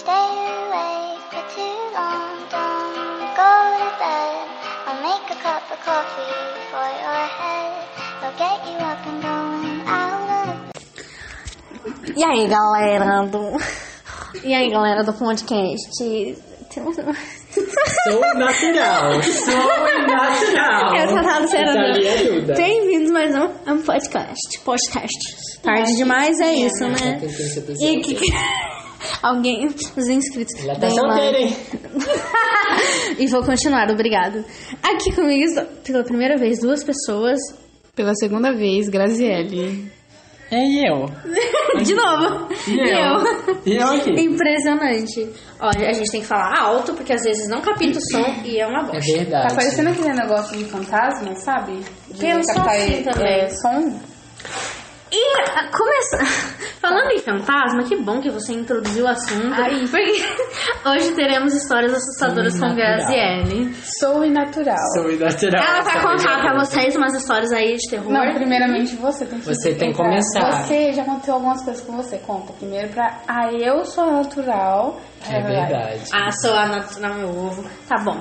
[0.00, 0.32] stay
[0.64, 2.32] awake for too long.
[2.48, 4.48] Don't go to bed.
[4.86, 6.40] I'll make a cup of coffee
[6.72, 7.72] for your head.
[8.22, 10.56] I'll get you up and going out of
[12.16, 13.58] E aí, galera do.
[14.42, 15.90] E aí, galera do podcast?
[18.04, 19.22] Sou natural.
[19.22, 19.68] Sou
[20.06, 20.96] natural.
[20.96, 21.08] Eu
[21.68, 22.54] ali ajuda.
[22.54, 24.58] Bem-vindos mais um, a um podcast.
[24.64, 25.60] Podcast.
[25.62, 27.20] Tarde demais é isso, né?
[27.80, 28.16] E que.
[29.22, 30.54] Alguém, os inscritos.
[30.64, 31.56] Ela tá solteira, hein?
[33.18, 34.44] e vou continuar, obrigado.
[34.82, 37.38] Aqui comigo, pela primeira vez, duas pessoas.
[37.94, 39.90] Pela segunda vez, Graziele.
[40.50, 41.06] É eu.
[41.84, 42.48] De novo.
[42.66, 43.62] E eu?
[43.66, 44.10] E eu aqui.
[44.22, 45.28] Impressionante.
[45.60, 48.58] Olha, a gente tem que falar alto, porque às vezes não capta o som e
[48.58, 49.12] é uma É bosta.
[49.18, 49.48] verdade.
[49.48, 51.78] Tá parecendo aquele negócio de fantasma, sabe?
[52.08, 53.40] De Pensa captar, assim também.
[53.40, 54.00] é, som.
[55.12, 56.60] E ah, começa...
[56.80, 59.52] falando em fantasma, que bom que você introduziu o assunto.
[59.52, 59.86] Ai.
[59.86, 60.24] Porque
[60.88, 62.74] hoje teremos histórias assustadoras com.
[62.74, 63.74] Graziele.
[63.98, 64.76] Sou inatural.
[64.94, 65.62] Sou natural.
[65.62, 68.10] Ela vai contar pra vocês umas histórias aí de terror.
[68.10, 70.64] Não, primeiramente você tem que Você tem que começar.
[70.64, 72.18] Você já aconteceu algumas coisas com você.
[72.18, 73.20] Conta primeiro pra.
[73.28, 74.98] Ah, eu sou natural.
[75.28, 76.04] É verdade.
[76.12, 77.68] Ah, sou a natural meu ovo.
[77.86, 78.18] Tá bom.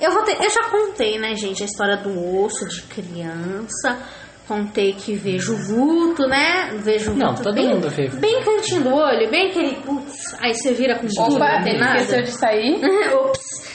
[0.00, 3.98] Eu, vou ter, eu já contei, né, gente, a história do osso de criança.
[4.50, 6.72] Contei que vejo vulto, né?
[6.82, 8.08] Vejo Não, vulto todo bem, mundo vê.
[8.08, 9.76] Bem cantinho do olho, bem aquele.
[9.76, 11.98] Putz, aí você vira com tudo, Opa, não tem nada.
[12.00, 12.80] esqueceu de sair.
[13.14, 13.70] Ops.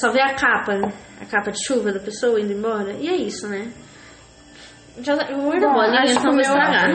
[0.00, 0.74] Só vê a capa,
[1.20, 2.92] a capa de chuva da pessoa indo embora.
[3.00, 3.66] E é isso, né?
[5.02, 5.18] Já, eu
[5.60, 6.90] da Bom, bolinha, acho então que vou o meu- estragar.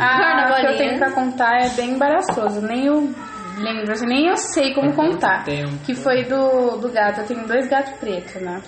[0.00, 2.60] Ah, o que eu tenho pra contar é bem embaraçoso.
[2.62, 3.14] Nem eu
[3.58, 5.44] lembro, assim, nem eu sei como contar.
[5.86, 7.20] Que foi do, do gato.
[7.20, 8.60] Eu tenho dois gatos pretos, né?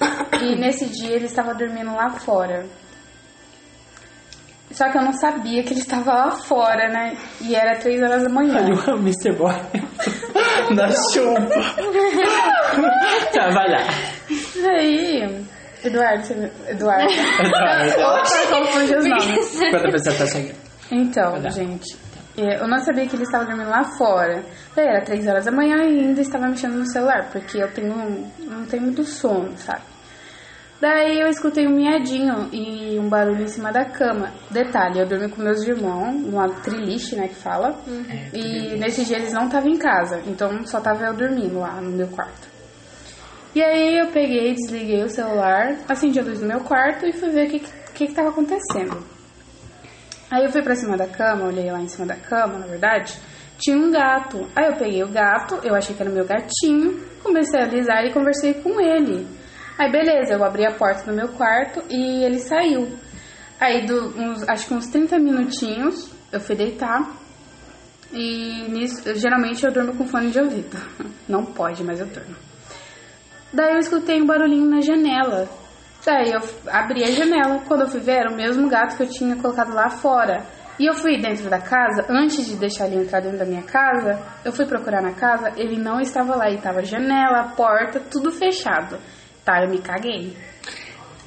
[0.42, 2.64] E nesse dia ele estava dormindo lá fora.
[4.76, 7.16] Só que eu não sabia que ele estava lá fora, né?
[7.40, 8.58] E era três horas da manhã.
[8.58, 9.34] Olha o Mr.
[9.34, 9.54] Boy
[10.76, 11.48] da chuva.
[13.32, 13.86] tá, vai lá.
[14.68, 15.46] Aí,
[15.82, 16.52] Eduardo, você...
[16.68, 17.10] Eduardo.
[17.40, 18.00] Eduardo.
[18.04, 19.58] Opa, confundi os nomes.
[19.70, 20.56] Quando a pessoa tá chegando.
[20.92, 21.96] Então, gente,
[22.36, 24.44] é, eu não sabia que ele estava dormindo lá fora.
[24.74, 28.30] Daí era três horas da manhã e ainda estava mexendo no celular, porque eu tenho
[28.40, 29.95] não tenho muito sono, sabe?
[30.80, 34.30] Daí eu escutei um miadinho e um barulho em cima da cama.
[34.50, 37.80] Detalhe, eu dormi com meus irmãos, numa triliche, né, que fala.
[38.32, 41.90] E nesse dia eles não estavam em casa, então só tava eu dormindo lá no
[41.90, 42.46] meu quarto.
[43.54, 47.30] E aí eu peguei, desliguei o celular, acendi a luz do meu quarto e fui
[47.30, 47.60] ver o que,
[47.94, 49.02] que, que tava acontecendo.
[50.30, 53.18] Aí eu fui pra cima da cama, olhei lá em cima da cama, na verdade,
[53.56, 54.46] tinha um gato.
[54.54, 58.12] Aí eu peguei o gato, eu achei que era meu gatinho, comecei a alisar e
[58.12, 59.26] conversei com ele.
[59.78, 62.96] Aí beleza, eu abri a porta do meu quarto e ele saiu.
[63.60, 67.10] Aí, do, uns, acho que uns 30 minutinhos, eu fui deitar.
[68.12, 70.76] E nisso, geralmente eu durmo com fone de ouvido.
[71.28, 72.36] Não pode, mas eu durmo.
[73.52, 75.48] Daí eu escutei um barulhinho na janela.
[76.04, 77.60] Daí eu abri a janela.
[77.66, 80.44] Quando eu fui ver, era o mesmo gato que eu tinha colocado lá fora.
[80.78, 84.20] E eu fui dentro da casa, antes de deixar ele entrar dentro da minha casa,
[84.44, 86.50] eu fui procurar na casa, ele não estava lá.
[86.50, 88.98] E tava janela, porta, tudo fechado.
[89.46, 90.36] Tá, eu me caguei.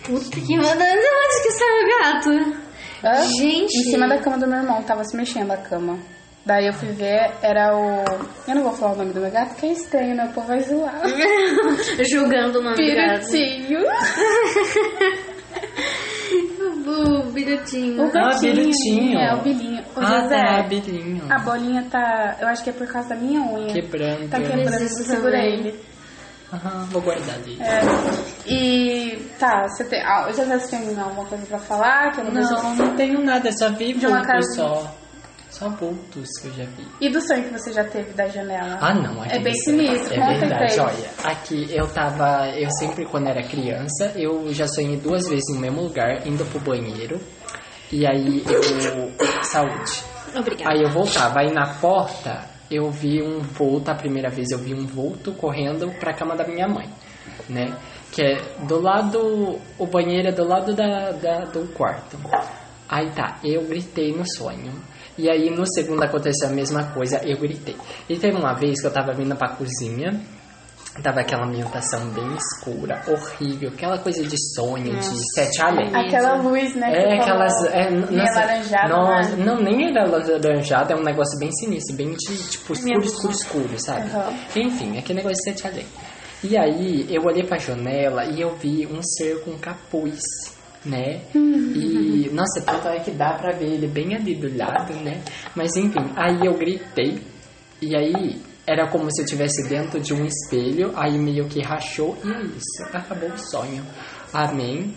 [0.03, 2.29] Puta que mandando onde que saiu o gato?
[3.03, 3.23] Hã?
[3.39, 3.77] Gente.
[3.79, 5.97] Em cima da cama do meu irmão, tava se mexendo a cama.
[6.45, 8.03] Daí eu fui ver, era o.
[8.47, 10.25] Eu não vou falar o nome do meu gato, que é estranho, né?
[10.25, 11.01] O povo vai zoar.
[12.11, 13.29] Julgando o nome do gato.
[13.31, 13.79] Pirutinho.
[16.83, 18.03] Bu, bilhotinho.
[18.03, 18.53] O gatinho.
[18.55, 19.19] Birutinho.
[19.19, 19.81] É, o bilinho.
[19.95, 20.35] O Ah, José.
[20.37, 21.23] tá, bilinho.
[21.29, 22.37] A bolinha tá.
[22.41, 23.73] Eu acho que é por causa da minha unha.
[23.73, 24.29] Quebrando.
[24.29, 25.79] Tá quebrando, segura ele.
[26.51, 27.59] Aham, vou guardar ali.
[27.61, 27.81] É.
[28.51, 29.17] E.
[29.39, 30.01] Tá, você tem.
[30.03, 32.11] Ah, eu já você tem alguma coisa pra falar?
[32.11, 34.95] Que eu não, Não, não tenho nada, só vi De uma casa- só.
[35.51, 36.87] Só vultos que eu já vi.
[37.01, 38.77] E do sonho que você já teve da janela?
[38.79, 39.23] Ah, não.
[39.25, 40.79] É bem isso sinistro, É verdade.
[40.79, 42.47] Olha, aqui eu tava.
[42.55, 46.59] Eu sempre, quando era criança, eu já sonhei duas vezes no mesmo lugar, indo pro
[46.59, 47.19] banheiro.
[47.91, 49.11] E aí eu.
[49.43, 50.03] Saúde.
[50.35, 50.71] Obrigada.
[50.71, 51.39] Aí eu voltava.
[51.39, 53.89] Aí na porta eu vi um vulto.
[53.91, 56.89] A primeira vez eu vi um vulto correndo pra cama da minha mãe,
[57.49, 57.75] né?
[58.11, 59.59] Que é do lado.
[59.77, 62.17] O banheiro é do lado da, da- do quarto.
[62.87, 64.71] Aí tá, eu gritei no sonho.
[65.17, 67.75] E aí no segundo aconteceu a mesma coisa, eu gritei.
[68.09, 70.19] E teve uma vez que eu tava vindo pra cozinha.
[71.01, 75.87] Tava aquela ambientação bem escura, horrível, aquela coisa de sonho, de sete além.
[75.95, 76.91] Aquela luz, né?
[76.91, 77.53] É, aquelas.
[77.71, 79.45] É, nossa, nossa, né?
[79.45, 83.79] não, nem era alaranjada, é um negócio bem sinistro, bem de, tipo, escuro, escuro, escuro,
[83.79, 84.09] sabe?
[84.09, 84.33] Aham.
[84.55, 85.85] Enfim, aquele negócio de sete além.
[86.43, 90.21] E aí, eu olhei pra janela e eu vi um ser com capuz,
[90.85, 91.21] né?
[91.35, 95.21] E, nossa, tanto é que dá pra ver ele bem ali do lado, né?
[95.55, 97.21] Mas enfim, aí eu gritei,
[97.81, 102.15] e aí era como se eu estivesse dentro de um espelho, aí meio que rachou
[102.23, 103.83] e é isso, acabou o sonho.
[104.33, 104.93] Amém.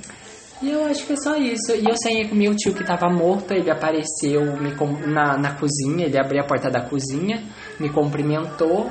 [0.61, 1.73] E eu acho que é só isso.
[1.75, 4.73] E eu sonhei com meu tio que tava morto, ele apareceu me
[5.13, 7.43] na, na cozinha, ele abriu a porta da cozinha,
[7.81, 8.89] me cumprimentou.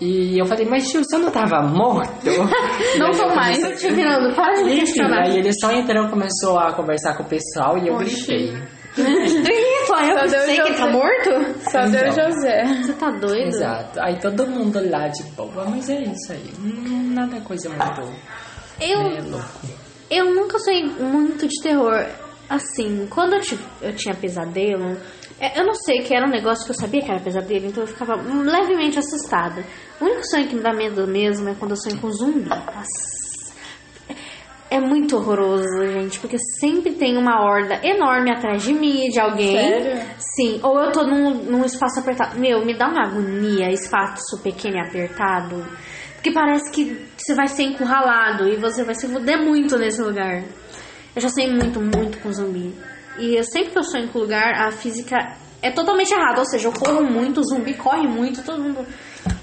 [0.00, 2.10] E eu falei, mas tio, você não tava morto?
[2.98, 3.58] Não tô mais.
[3.58, 5.22] comecei- Te virando, para de me questionar.
[5.26, 8.54] aí ele só entrou, começou a conversar com o pessoal e eu gritei.
[8.98, 10.92] Eu Só Deus sei que já tá sei.
[10.92, 11.60] morto?
[11.70, 12.12] Só deu Então.
[12.30, 12.64] José.
[12.82, 13.46] Você tá doido?
[13.48, 14.00] Exato.
[14.00, 16.50] Aí todo mundo lá de boa, mas é isso aí.
[16.58, 18.00] Hum, Nada coisa muito
[18.80, 19.46] Eu, é, louco.
[20.10, 22.06] eu nunca sonhei muito de terror.
[22.48, 24.96] Assim, quando eu, tive- eu tinha pesadelo,
[25.38, 27.84] é, eu não sei que era um negócio que eu sabia que era pesadelo, então
[27.84, 29.64] eu ficava levemente assustada.
[30.00, 32.48] O único sonho que me dá medo mesmo é quando eu sonho com zumbi.
[32.48, 33.19] Nossa.
[34.70, 39.56] É muito horroroso, gente, porque sempre tem uma horda enorme atrás de mim, de alguém.
[39.56, 40.02] Sério?
[40.16, 42.38] Sim, ou eu tô num, num espaço apertado.
[42.38, 45.66] Meu, me dá uma agonia, espaço pequeno e apertado.
[46.14, 50.44] Porque parece que você vai ser encurralado e você vai se fuder muito nesse lugar.
[51.16, 52.72] Eu já sonhei muito, muito com zumbi.
[53.18, 55.16] E eu, sempre que eu sonho com lugar, a física
[55.60, 56.38] é totalmente errada.
[56.40, 58.86] Ou seja, eu corro muito, o zumbi corre muito, todo mundo,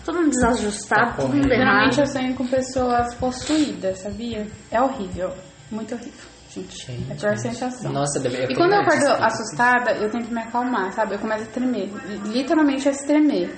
[0.07, 1.55] todo mundo desajustado, Tá todo mundo correndo.
[1.59, 2.07] Geralmente errado.
[2.09, 4.47] eu sonho com pessoas possuídas, sabia?
[4.71, 5.31] É horrível.
[5.69, 6.13] Muito horrível,
[6.53, 6.77] gente.
[6.85, 7.91] Gente, é a pior sensação.
[7.91, 11.15] Nossa, deve E quando eu acordo assustada, eu tento me acalmar, sabe?
[11.15, 11.89] Eu começo a tremer.
[12.25, 13.53] Literalmente a se tremer.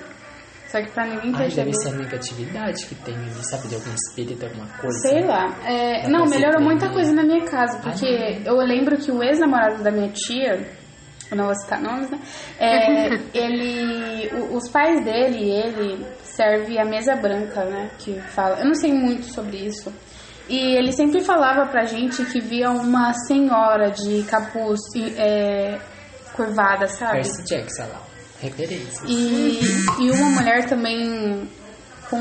[0.66, 1.64] Só que pra ninguém perceber.
[1.64, 3.66] deve ser a negatividade que tem ali, sabe?
[3.68, 4.98] De algum espírito, alguma coisa.
[5.00, 5.46] Sei lá.
[5.66, 9.82] É, não, melhorou muita coisa na minha casa, porque Ai, eu lembro que o ex-namorado
[9.82, 10.68] da minha tia,
[11.30, 12.18] eu não vou citar nomes, né?
[12.58, 14.28] É, ele.
[14.34, 17.90] o- os pais dele e ele serve a mesa branca, né?
[17.98, 18.58] Que fala.
[18.60, 19.92] Eu não sei muito sobre isso.
[20.48, 24.80] E ele sempre falava pra gente que via uma senhora de capuz
[25.16, 25.78] é,
[26.34, 27.12] curvada, sabe?
[27.22, 28.00] Percy Jackson lá.
[28.40, 29.02] Referências.
[29.06, 29.60] E,
[30.00, 31.48] e uma mulher também
[32.08, 32.18] com.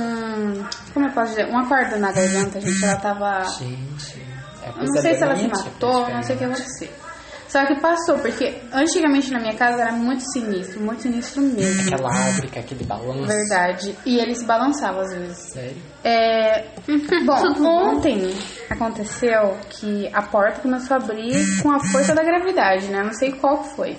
[0.93, 1.45] Como eu posso dizer?
[1.47, 2.83] Uma corda na garganta, gente.
[2.83, 3.41] Ela tava.
[3.57, 4.21] Gente,
[4.61, 6.89] é não sei se ela se matou, não sei o que aconteceu.
[7.49, 11.81] Só que passou, porque antigamente na minha casa era muito sinistro, muito sinistro mesmo.
[11.81, 13.25] Aquela árvore aquele balanço.
[13.25, 13.97] Verdade.
[14.05, 15.51] E ele se balançava às vezes.
[15.51, 15.77] Sério?
[16.03, 16.67] É,
[17.25, 18.31] bom, ontem
[18.69, 23.01] aconteceu que a porta começou a abrir com a força da gravidade, né?
[23.03, 23.97] Não sei qual foi.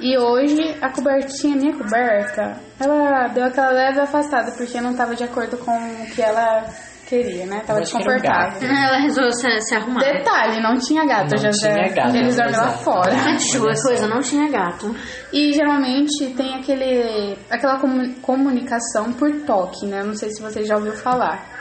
[0.00, 5.22] E hoje a cobertinha, minha coberta, ela deu aquela leve afastada porque não tava de
[5.22, 6.64] acordo com o que ela
[7.06, 7.60] queria, né?
[7.60, 8.68] Tava era um desconfortável.
[8.68, 10.00] Ela resolveu se, se arrumar.
[10.00, 11.72] Detalhe, não tinha gato, Não José.
[11.72, 13.12] tinha gato, Eles dormem lá fora.
[13.12, 13.88] Antes Olha só.
[13.88, 14.94] coisa, não tinha gato.
[15.32, 20.02] E geralmente tem aquele, aquela comu- comunicação por toque, né?
[20.02, 21.52] Não sei se você já ouviu falar.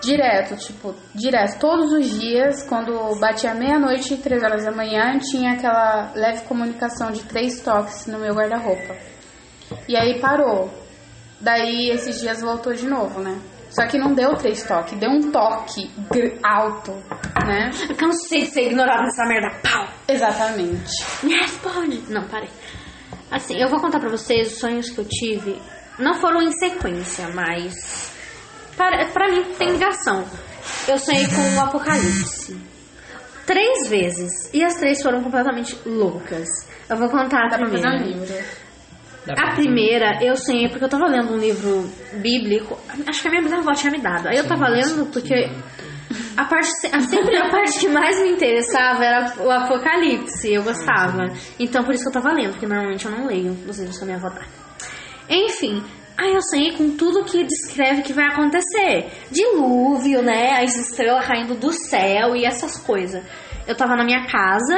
[0.00, 1.58] Direto, tipo, direto.
[1.58, 7.10] Todos os dias, quando batia meia-noite e três horas da manhã, tinha aquela leve comunicação
[7.10, 8.94] de três toques no meu guarda-roupa.
[9.88, 10.70] E aí parou.
[11.40, 13.36] Daí esses dias voltou de novo, né?
[13.80, 15.90] Só que não deu três toques, deu um toque
[16.42, 16.92] alto,
[17.46, 17.70] né?
[17.88, 19.50] Eu cansei de ser ignorada nessa merda.
[19.62, 19.86] Pau!
[20.08, 20.90] Exatamente.
[21.22, 22.02] Me responde!
[22.12, 22.50] Não, parei.
[23.30, 25.60] Assim, eu vou contar pra vocês os sonhos que eu tive.
[25.98, 28.12] Não foram em sequência, mas.
[28.76, 30.24] Para, pra mim tem ligação.
[30.86, 32.56] Eu sonhei com o apocalipse.
[33.46, 34.30] Três vezes.
[34.52, 36.46] E as três foram completamente loucas.
[36.88, 38.04] Eu vou contar a Dá pra fazer primeira.
[38.04, 38.44] um livro.
[39.36, 41.90] A primeira, eu sonhei porque eu tava lendo um livro
[42.22, 42.78] bíblico.
[43.06, 44.28] Acho que a minha bisavó tinha me dado.
[44.28, 45.50] Aí eu tava lendo porque
[46.36, 50.52] a parte, a, sempre a parte que mais me interessava era o Apocalipse.
[50.52, 51.24] Eu gostava.
[51.58, 54.04] Então por isso que eu tava lendo, porque normalmente eu não leio os livros que
[54.04, 54.42] a minha avó dá.
[55.28, 55.82] Enfim.
[56.16, 59.12] Aí eu sonhei com tudo que descreve que vai acontecer.
[59.30, 60.62] Dilúvio, né?
[60.62, 63.22] As estrelas caindo do céu e essas coisas.
[63.66, 64.74] Eu tava na minha casa.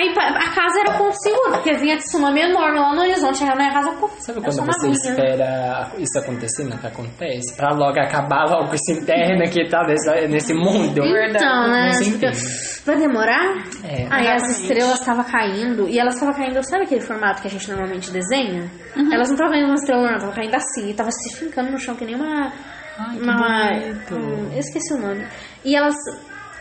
[0.00, 3.44] Aí a casa era com seguro, porque vinha tsunami enorme lá no horizonte.
[3.44, 4.98] Aí a minha casa, pô, Sabe quando você amiga.
[5.10, 7.54] espera isso acontecer, não que acontece?
[7.54, 11.02] Pra logo acabar logo esse interno que tá nesse, nesse mundo.
[11.36, 11.90] Então, né?
[11.90, 12.32] Não.
[12.86, 13.56] Vai demorar?
[13.84, 14.06] É.
[14.10, 17.68] Aí as estrelas estavam caindo, e elas estavam caindo, sabe aquele formato que a gente
[17.70, 18.70] normalmente desenha?
[19.12, 21.78] Elas não estavam caindo uma estrela normal, estavam caindo assim, e tava se fincando no
[21.78, 22.50] chão que nem uma.
[22.98, 23.16] Ai,
[24.06, 25.26] que uma um- eu esqueci o nome.
[25.62, 25.94] E elas.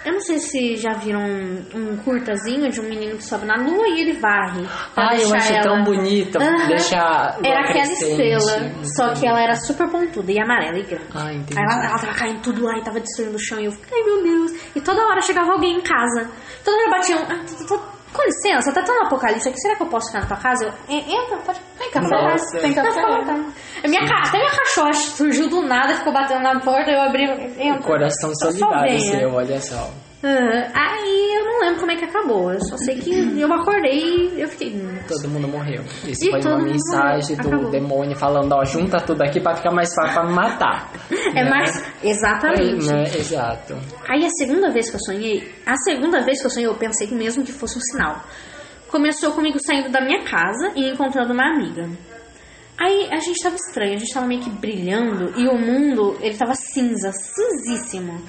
[0.06, 3.56] Eu não sei se já viram um, um curtazinho de um menino que sobe na
[3.56, 4.66] lua e ele varre.
[4.96, 5.62] Ai, eu acho ela...
[5.64, 6.38] tão bonito.
[6.38, 6.68] Aham.
[6.68, 7.38] Deixar.
[7.44, 11.06] Era aquela estrela, Muito só que ela era super pontuda e amarela e grande.
[11.14, 11.60] Ah, entendi.
[11.60, 13.60] Aí ela, ela tava caindo tudo lá e tava destruindo o chão.
[13.60, 14.52] E eu fiquei, ai meu Deus.
[14.76, 16.30] E toda hora chegava alguém em casa.
[16.64, 17.20] Toda hora batiam.
[17.30, 19.60] Ah, tô- tô- tô- com licença, tá um apocalipse aqui.
[19.60, 20.66] Será que eu posso ficar na tua casa?
[20.66, 21.60] Eu, "En- entra, pode.
[21.78, 22.46] Vem cá, Nossa.
[22.58, 22.94] fica Tem Não, café.
[23.00, 23.46] fica à vontade.
[23.84, 26.92] A Minha, até minha cachorra surgiu do nada, ficou batendo na porta.
[26.92, 27.26] Eu abri.
[27.30, 27.82] O Entra.
[27.84, 29.20] coração solidário venha.
[29.20, 29.90] seu, olha só.
[30.22, 32.52] Ah, aí eu não lembro como é que acabou.
[32.52, 34.76] Eu só sei que eu acordei e eu fiquei.
[34.76, 35.82] "Nossa." Todo mundo morreu.
[36.06, 37.72] Isso E foi uma mensagem do Acabou.
[37.72, 40.92] demônio falando, ó, junta tudo aqui pra ficar mais fácil pra me matar.
[41.36, 41.50] É Né?
[41.50, 41.86] mais.
[42.04, 42.90] Exatamente.
[42.90, 43.04] É, né?
[43.16, 43.78] Exato.
[44.10, 47.08] Aí a segunda vez que eu sonhei, a segunda vez que eu sonhei, eu pensei
[47.08, 48.22] que mesmo que fosse um sinal.
[48.90, 51.88] Começou comigo saindo da minha casa e encontrando uma amiga.
[52.78, 56.36] Aí a gente tava estranho, a gente tava meio que brilhando e o mundo, ele
[56.38, 58.22] tava cinza, cinzíssimo.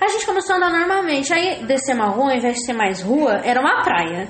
[0.00, 3.02] A gente começou a andar normalmente, aí descer uma rua, ao invés de ser mais
[3.02, 4.28] rua, era uma praia.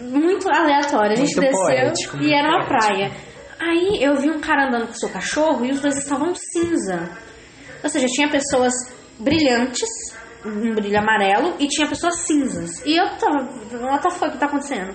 [0.00, 1.12] Muito aleatório.
[1.12, 2.86] A gente Muito desceu poético, e era uma poético.
[2.86, 3.12] praia.
[3.60, 7.08] Aí eu vi um cara andando com seu cachorro e os dois estavam cinza.
[7.82, 8.72] Ou seja, tinha pessoas
[9.18, 9.88] brilhantes,
[10.44, 12.84] um brilho amarelo, e tinha pessoas cinzas.
[12.84, 13.36] E eu tava,
[13.86, 14.94] what the fuck, o que tá acontecendo?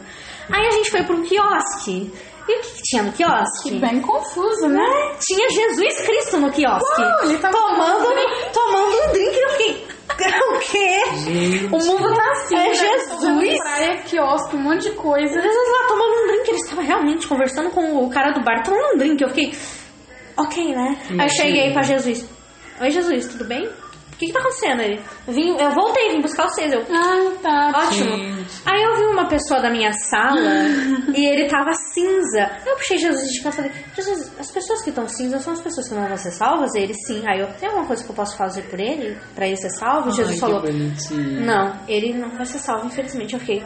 [0.51, 2.11] Aí a gente foi pra um quiosque.
[2.47, 3.79] E o que, que tinha no quiosque?
[3.79, 4.83] Bem confuso, né?
[5.19, 7.01] Tinha Jesus Cristo no quiosque.
[7.01, 9.37] Uau, ele tava tomando, tomando um tomando um drink.
[9.37, 9.87] Eu fiquei,
[10.27, 11.67] o quê?
[11.71, 12.73] O mundo tá assim, É né?
[12.73, 13.59] Jesus.
[13.59, 15.41] Praia, quiosque, um monte de coisa.
[15.41, 16.49] Jesus lá tomando um drink.
[16.49, 19.21] Ele estava realmente conversando com o cara do bar, tomando um drink.
[19.21, 19.53] Eu fiquei,
[20.37, 20.97] ok, né?
[21.01, 21.43] Aí eu Imagina.
[21.43, 22.25] cheguei pra Jesus.
[22.81, 23.69] Oi, Jesus, tudo bem?
[24.19, 24.99] O que, que tá acontecendo aí?
[25.25, 26.73] Eu, vim, eu voltei, vim buscar vocês.
[26.73, 27.71] Eu, Ah, tá.
[27.85, 28.17] Ótimo.
[28.17, 28.61] Gente.
[28.65, 30.65] Aí eu vi uma pessoa da minha sala
[31.15, 32.51] e ele tava cinza.
[32.65, 35.61] Eu puxei Jesus de canto e falei: Jesus, as pessoas que estão cinza são as
[35.61, 36.75] pessoas que não vão ser salvas?
[36.75, 37.23] Ele sim.
[37.25, 39.17] Aí eu, tem alguma coisa que eu posso fazer por ele?
[39.33, 40.09] Pra ele ser salvo?
[40.09, 41.45] E Jesus Ai, falou: bonitinho.
[41.45, 43.35] Não, ele não vai ser salvo, infelizmente.
[43.35, 43.63] Eu fiquei: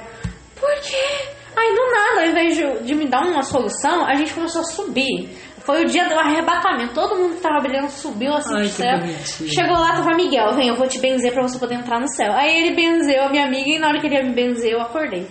[0.56, 1.34] Por quê?
[1.56, 4.66] Aí do nada, ao invés de, de me dar uma solução, a gente começou a
[4.66, 5.30] subir.
[5.66, 6.94] Foi o dia do arrebatamento.
[6.94, 9.00] Todo mundo que tava brilhando subiu assim Ai, pro céu.
[9.00, 9.54] bonitinho.
[9.54, 10.54] Chegou lá, tava Miguel.
[10.56, 12.34] Vem, eu vou te benzer pra você poder entrar no céu.
[12.34, 14.82] Aí ele benzeu a minha amiga e na hora que ele ia me benzer, eu
[14.82, 15.28] acordei.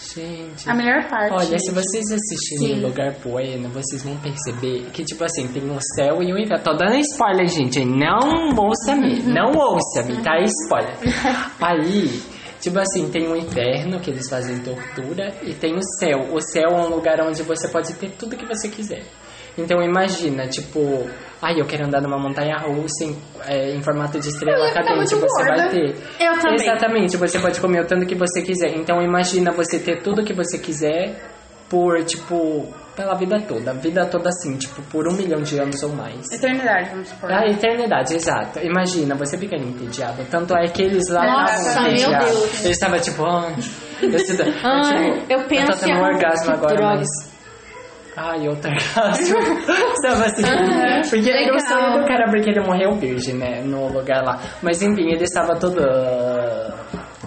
[0.00, 0.68] Gente.
[0.68, 1.32] A melhor parte.
[1.32, 2.80] Olha, se vocês assistirem Sim.
[2.80, 6.62] em Lugar Bueno, vocês vão perceber que, tipo assim, tem o céu e o inferno.
[6.62, 7.84] Tô dando spoiler, gente.
[7.84, 9.22] Não ouça-me.
[9.22, 10.38] Não ouça-me, tá?
[10.40, 10.96] Spoiler.
[11.60, 12.20] Aí,
[12.60, 16.32] tipo assim, tem o inferno, que eles fazem tortura, e tem o céu.
[16.32, 19.02] O céu é um lugar onde você pode ter tudo que você quiser.
[19.58, 21.08] Então imagina, tipo,
[21.42, 25.14] ai, eu quero andar numa montanha russa em, é, em formato de estrela Eu cadente,
[25.14, 25.56] você gorda.
[25.56, 25.96] vai ter.
[26.20, 26.54] Eu também.
[26.54, 28.76] Exatamente, você pode comer o tanto que você quiser.
[28.76, 31.16] Então imagina você ter tudo que você quiser
[31.68, 33.74] por, tipo, pela vida toda.
[33.74, 36.30] Vida toda assim, tipo, por um milhão de anos ou mais.
[36.32, 37.30] Eternidade, vamos supor.
[37.30, 38.58] A eternidade, exato.
[38.60, 40.24] Imagina, você fica entediado.
[40.30, 42.18] Tanto é que eles lá Nossa, estavam meu.
[42.20, 42.64] Deus.
[42.64, 43.54] Eles estavam tipo, ai,
[44.02, 46.94] eu, sinto- eu, tipo, eu penso tô tendo um orgasmo agora, droga.
[46.96, 47.37] mas.
[48.20, 49.36] Ai, outro orgasmo.
[50.02, 50.42] Sabe assim?
[51.10, 51.54] porque legal.
[51.54, 53.60] eu sonho do cara porque ele morreu virgem, né?
[53.62, 54.38] No lugar lá.
[54.62, 55.80] Mas enfim, ele estava todo.
[55.80, 56.74] ah,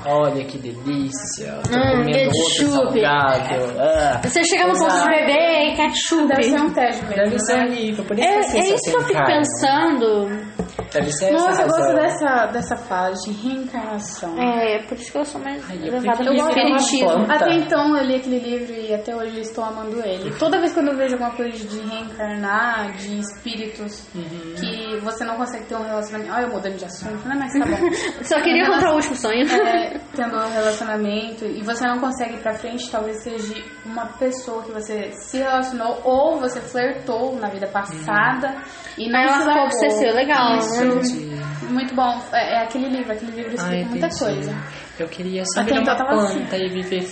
[0.04, 1.60] Olha que delícia.
[1.64, 3.02] Tô Hum, comendo outro ketchup.
[3.02, 3.80] salgado.
[3.80, 4.20] Ah.
[4.24, 6.28] Você chega no posto de bebê e ketchup.
[6.28, 7.16] Deve ser um tédio mesmo.
[7.16, 7.66] Deve ser né?
[7.66, 9.34] horrível, por isso É, que assim, é só isso que eu fico carne.
[9.36, 10.51] pensando.
[10.94, 14.38] Deve ser Nossa, eu gosto dessa, dessa fase de reencarnação.
[14.40, 17.32] É, por isso que eu sou mais Ai, eu levada prefiro pelo espiritismo.
[17.32, 20.32] Até então eu li aquele livro e até hoje eu estou amando ele.
[20.38, 24.54] Toda vez quando eu vejo alguma coisa de reencarnar, de espíritos, Uhum.
[24.56, 26.32] que você não consegue ter um relacionamento.
[26.34, 27.36] Olha, eu mudando de assunto, né?
[27.38, 27.92] Mas tá bom.
[28.24, 29.46] Só queria contar o último sonho.
[29.52, 33.54] É, tendo um relacionamento e você não consegue ir pra frente, talvez seja
[33.86, 38.56] uma pessoa que você se relacionou ou você flertou na vida passada
[38.98, 40.51] e não Aí ela se ficou obsessiva, legal.
[40.58, 41.32] Isso.
[41.70, 42.22] Muito bom.
[42.34, 44.20] É, é aquele livro, aquele livro explica Ai, muita entendi.
[44.20, 44.56] coisa.
[45.00, 45.92] Eu queria só virar uma
[46.24, 46.40] assim.
[46.40, 47.08] planta e viver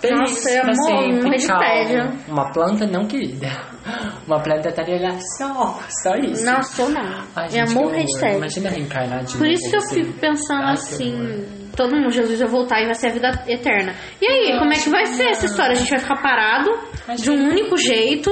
[0.00, 2.12] feliz Nossa, eu pra morro- sempre, morro tédio.
[2.28, 3.48] Uma planta não querida.
[4.26, 6.44] Uma planta estaria lá só, só isso.
[6.44, 7.22] Não, sou não.
[7.34, 8.38] Ai, Eu gente, que morrer de tédio.
[8.38, 10.04] Imagina reencarnar de Por isso que eu assim.
[10.04, 13.94] fico pensando Ai, assim, todo mundo, Jesus vai voltar e vai ser a vida eterna.
[14.20, 15.72] E aí, como é que vai ser essa história?
[15.72, 16.70] A gente vai ficar parado
[17.16, 18.30] de um único jeito,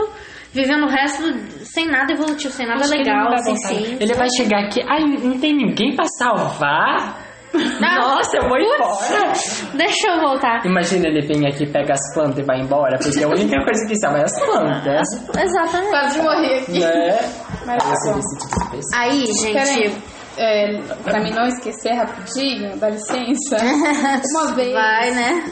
[0.55, 1.23] vivendo o resto
[1.65, 3.97] sem nada evolutivo, sem nada Acho não legal, vai sem ciência.
[4.01, 7.23] Ele vai chegar aqui, ai, não tem ninguém pra salvar?
[7.55, 9.33] Nossa, eu vou embora.
[9.75, 10.65] Deixa eu voltar.
[10.67, 13.97] Imagina ele vem aqui, pega as plantas e vai embora, porque a única coisa que
[13.97, 15.07] salva é as plantas.
[15.39, 15.91] Exatamente.
[15.91, 16.81] Quase morri aqui.
[16.81, 17.19] Né?
[17.67, 18.99] Aí eu tá.
[18.99, 20.03] Aí, Peraí, gente,
[20.37, 23.57] é, pra mim não esquecer rapidinho, dá licença.
[24.35, 25.45] Uma vez, vai, né?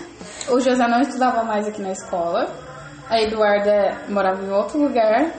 [0.48, 2.50] o José não estudava mais aqui na escola.
[3.12, 5.30] A Eduarda morava em outro lugar.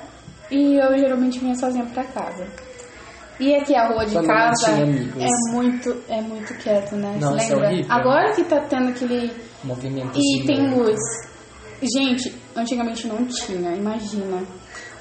[0.51, 2.45] E eu geralmente vinha sozinha pra casa.
[3.39, 7.17] E aqui a rua de não casa é muito, é muito quieto, né?
[7.19, 7.69] Nossa, Você lembra?
[7.69, 7.91] horrível.
[7.91, 9.33] Agora que tá tendo aquele.
[9.63, 10.99] Movimento E tem luz.
[11.81, 14.43] Gente, antigamente não tinha, imagina.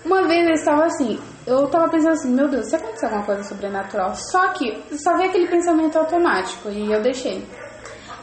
[0.02, 3.42] Uma vez eu estava assim, eu tava pensando assim, meu Deus, se acontecer alguma coisa
[3.44, 4.14] sobrenatural.
[4.14, 7.46] Só que só veio aquele pensamento automático e eu deixei.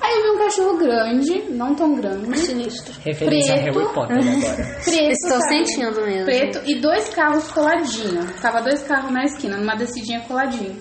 [0.09, 2.93] Aí eu vi um cachorro grande, não tão grande, Sinistro.
[3.05, 3.77] Referência a preto.
[3.77, 4.55] Harry Potter agora.
[4.83, 5.67] preto, Estou sabe?
[5.67, 6.25] sentindo mesmo.
[6.25, 8.41] preto e dois carros coladinhos.
[8.41, 10.75] Tava dois carros na esquina, numa descidinha coladinho.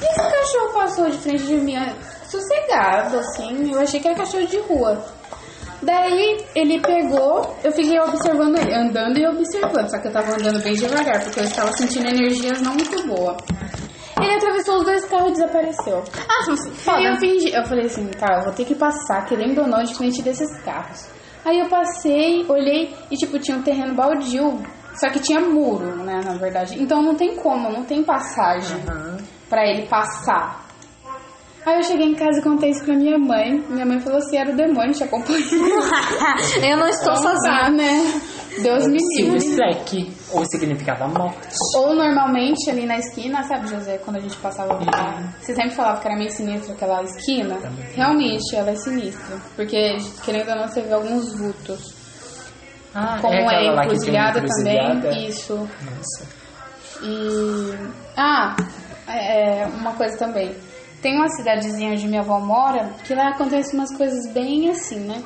[0.00, 1.74] E esse cachorro passou de frente de mim,
[2.28, 3.72] sossegado, assim.
[3.72, 5.04] Eu achei que era cachorro de rua.
[5.82, 10.62] Daí ele pegou, eu fiquei observando ele, andando e observando, só que eu tava andando
[10.62, 13.36] bem devagar, porque eu estava sentindo energias não muito boas.
[14.22, 16.02] Ele atravessou os dois carros e desapareceu.
[16.28, 17.02] Ah, foda.
[17.02, 19.94] eu fingi, eu falei assim, tá, eu vou ter que passar, querendo ou não, de
[19.94, 21.06] frente desses carros.
[21.44, 24.60] Aí eu passei, olhei e tipo, tinha um terreno baldio,
[25.00, 26.80] só que tinha muro, né, na verdade.
[26.80, 28.78] Então não tem como, não tem passagem
[29.48, 30.66] pra ele passar.
[31.64, 33.62] Aí eu cheguei em casa e contei isso pra minha mãe.
[33.68, 35.44] Minha mãe falou assim, era o demônio te acompanhando.
[36.62, 37.60] eu não estou Então sozinha.
[37.64, 38.20] tá, né?
[38.62, 39.56] Deus me livre.
[39.56, 41.48] Black, ou significava morte.
[41.76, 45.70] Ou normalmente ali na esquina, sabe, José, quando a gente passava por lá, você sempre
[45.70, 47.58] falava que era meio sinistro aquela esquina.
[47.94, 49.36] Realmente, ela é sinistra.
[49.56, 51.94] Porque, querendo ou não, você vê alguns vultos.
[52.94, 55.28] Ah, Como é, tem encruzilhada também.
[55.28, 55.54] Isso.
[55.56, 56.28] Nossa.
[57.02, 57.74] E.
[58.16, 58.56] Ah,
[59.08, 60.54] é, uma coisa também.
[61.00, 65.22] Tem uma cidadezinha onde minha avó mora que lá acontecem umas coisas bem assim, né?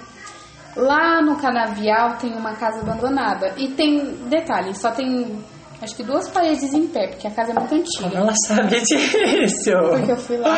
[0.76, 3.52] Lá no canavial tem uma casa abandonada.
[3.56, 5.38] E tem, detalhe, só tem
[5.82, 8.16] acho que duas paredes em pé, porque a casa é muito Como antiga.
[8.18, 9.70] ela sabe disso?
[9.90, 10.54] Porque eu fui lá.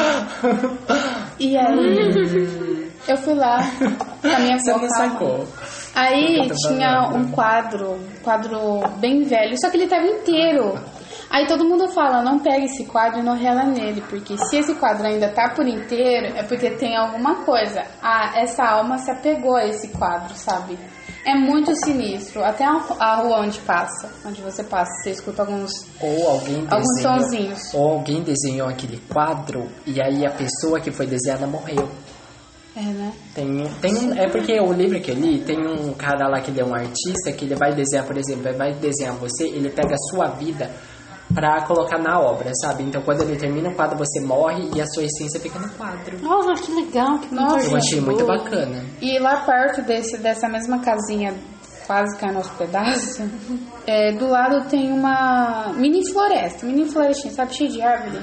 [1.39, 3.59] E aí, eu fui lá
[4.23, 4.81] com a minha Você avó.
[4.83, 5.47] não tava- sacou.
[5.95, 10.75] Aí tinha um quadro, um quadro bem velho, só que ele tava inteiro.
[11.37, 14.75] Aí todo mundo fala, não pega esse quadro e não rela nele, porque se esse
[14.77, 17.83] quadro ainda tá por inteiro, é porque tem alguma coisa.
[18.03, 20.79] Ah, essa alma se apegou a esse quadro, sabe?
[21.27, 22.43] É muito sinistro.
[22.43, 25.71] Até a rua onde passa, onde você passa, você escuta alguns.
[26.01, 27.75] Ou alguém Alguns desenhou, sonzinhos.
[27.75, 31.87] Ou alguém desenhou aquele quadro e aí a pessoa que foi desenhada morreu.
[32.75, 33.13] É, né?
[33.35, 33.47] Tem,
[33.83, 36.61] tem um, é porque o livro que eu li, tem um cara lá que ele
[36.61, 39.95] é um artista que ele vai desenhar, por exemplo, ele vai desenhar você, ele pega
[39.95, 40.71] a sua vida
[41.35, 42.83] pra colocar na obra, sabe?
[42.85, 46.19] Então quando ele termina o quadro, você morre e a sua essência fica no quadro.
[46.23, 47.19] Nossa, que legal.
[47.19, 48.39] Que Nossa, Eu achei muito boa.
[48.39, 48.85] bacana.
[49.01, 51.35] E lá perto desse, dessa mesma casinha,
[51.87, 53.21] quase caindo aos pedaços,
[53.87, 58.21] é, do lado tem uma mini floresta, mini florestinha, sabe, cheia de árvore.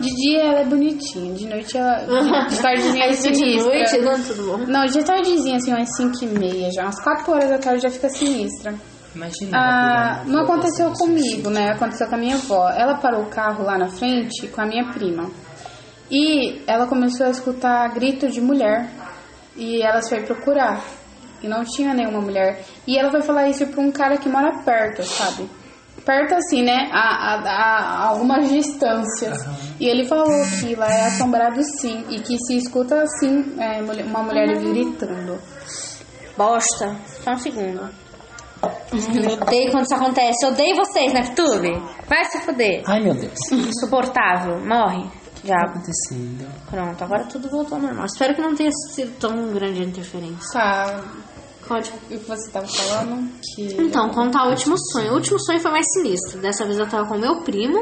[0.00, 2.00] De dia ela é bonitinha, de noite ela.
[2.50, 3.64] De tardezinha ela é Aí de sinistra.
[3.72, 4.58] noite, não, tudo bom.
[4.66, 7.90] Não, de tardezinha, assim, umas 5 e meia já, umas 4 horas da tarde já
[7.90, 8.74] fica sinistra.
[9.14, 9.58] Imagina.
[9.58, 11.70] Ah, não aconteceu floresta comigo, né?
[11.72, 12.68] Aconteceu com a minha avó.
[12.70, 15.30] Ela parou o carro lá na frente com a minha prima.
[16.10, 18.88] E ela começou a escutar grito de mulher.
[19.56, 20.82] E ela foi procurar.
[21.42, 22.64] E não tinha nenhuma mulher.
[22.86, 25.48] E ela foi falar isso pra um cara que mora perto, sabe?
[26.04, 26.90] Perto assim, né?
[26.92, 29.38] A, a, a- algumas distâncias.
[29.80, 30.26] E ele falou
[30.60, 32.04] que lá é assombrado sim.
[32.10, 35.38] E que se escuta assim, é, uma mulher gritando.
[36.36, 36.96] Bosta.
[37.22, 37.88] Só um segundo.
[38.92, 40.44] Eu odeio quando isso acontece.
[40.44, 41.82] Eu odeio vocês, Neptune.
[42.08, 42.82] Vai se fuder.
[42.86, 43.34] Ai meu Deus.
[43.52, 44.58] Insuportável.
[44.60, 45.04] Morre.
[45.04, 45.10] tá
[45.44, 45.56] Já.
[45.66, 46.46] acontecendo?
[46.70, 48.06] Pronto, agora tudo voltou ao normal.
[48.06, 50.52] Espero que não tenha sido tão grande a interferência.
[50.52, 51.02] Tá.
[51.66, 51.90] Pode.
[51.90, 53.30] O que você tava falando?
[53.54, 53.74] Que.
[53.80, 55.12] Então, contar o último sonho.
[55.12, 56.38] O último sonho foi mais sinistro.
[56.40, 57.78] Dessa vez eu tava com meu primo.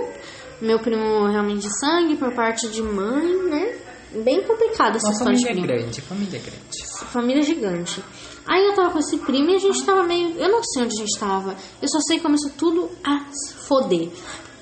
[0.61, 3.75] Meu primo realmente de sangue, por parte de mãe, né?
[4.23, 5.67] Bem complicado essa Uma história de família primo.
[5.81, 6.87] grande, família grande.
[7.11, 8.05] Família gigante.
[8.47, 10.37] Aí eu tava com esse primo e a gente tava meio.
[10.37, 11.57] Eu não sei onde a gente tava.
[11.81, 14.11] Eu só sei que começou tudo a se foder.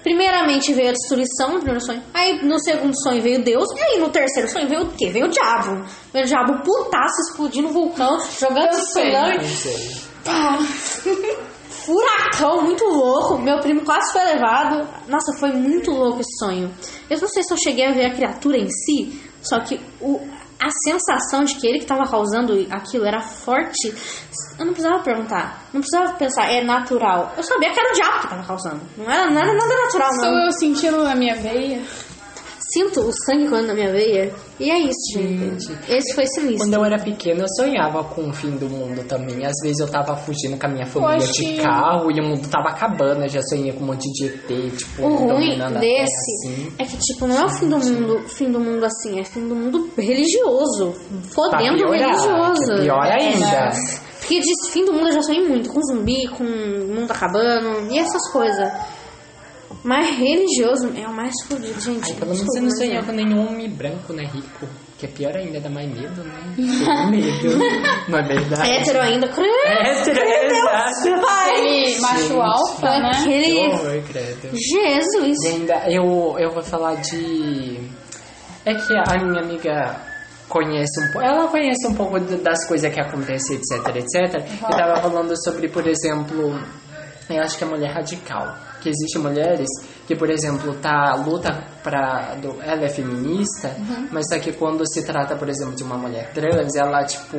[0.03, 2.03] Primeiramente veio a destruição no primeiro sonho.
[2.15, 3.69] Aí no segundo sonho veio Deus.
[3.77, 5.11] E aí no terceiro sonho veio o quê?
[5.11, 5.85] Veio o diabo.
[6.13, 9.13] Veio o diabo putaço explodindo o vulcão, jogando sei.
[10.25, 10.59] Pá.
[11.91, 13.39] Furacão muito louco.
[13.39, 14.87] Meu primo quase foi levado.
[15.09, 16.73] Nossa, foi muito louco esse sonho.
[17.09, 20.21] Eu não sei se eu cheguei a ver a criatura em si, só que o,
[20.61, 23.95] a sensação de que ele que estava causando aquilo era forte.
[24.59, 25.65] Eu não precisava perguntar.
[25.73, 27.33] Não precisava pensar, é natural.
[27.37, 28.81] Eu sabia que era o diabo que estava causando.
[28.97, 30.45] Não era, não era nada natural, Sou não.
[30.47, 31.83] eu sentindo na minha veia.
[32.73, 34.33] Sinto o sangue correndo na minha veia.
[34.59, 35.67] E é isso, gente.
[35.67, 35.93] Gente.
[35.93, 36.59] Esse foi sinistro.
[36.59, 39.45] Quando eu era pequena, eu sonhava com o fim do mundo também.
[39.45, 42.69] Às vezes eu tava fugindo com a minha família de carro e o mundo tava
[42.69, 43.23] acabando.
[43.25, 46.73] Eu já sonhei com um monte de ET, tipo, O ruim desse assim.
[46.79, 49.49] é que, tipo, não é o fim do mundo, fim do mundo assim, é fim
[49.49, 50.95] do mundo religioso.
[51.35, 52.65] Fodendo piorar, religioso.
[52.67, 53.71] que é pior É, ainda.
[54.21, 57.99] Porque de fim do mundo eu já sonhei muito, com zumbi, com mundo acabando e
[57.99, 58.71] essas coisas.
[59.83, 62.13] Mas religioso é o mais fodido, gente.
[62.13, 63.03] Ai, pelo menos você não sonhou é.
[63.03, 64.67] com nenhum homem branco, né, rico?
[64.99, 66.39] Que é pior ainda, dá mais medo, né?
[67.11, 67.59] Medo.
[68.09, 68.71] Não é verdade?
[68.71, 69.49] Hétero ainda, credo.
[69.65, 71.27] É hétero, exato.
[71.27, 71.51] Pai.
[71.51, 72.41] Aquele macho Gente.
[72.41, 73.11] alfa, né?
[73.11, 73.69] Que Aquele...
[73.69, 74.51] horror, credo.
[74.53, 75.39] Jesus.
[75.43, 77.81] E ainda, eu, eu vou falar de...
[78.67, 79.97] É que a minha amiga
[80.51, 81.27] conhece um pouco...
[81.27, 84.47] Ela conhece um pouco das coisas que acontecem, etc, etc.
[84.63, 86.61] Eu tava falando sobre, por exemplo...
[87.31, 88.55] Eu acho que é mulher radical.
[88.81, 89.69] Que existem mulheres
[90.07, 93.77] que, por exemplo, tá luta para ela é feminista,
[94.11, 97.37] mas só que quando se trata, por exemplo, de uma mulher trans, ela tipo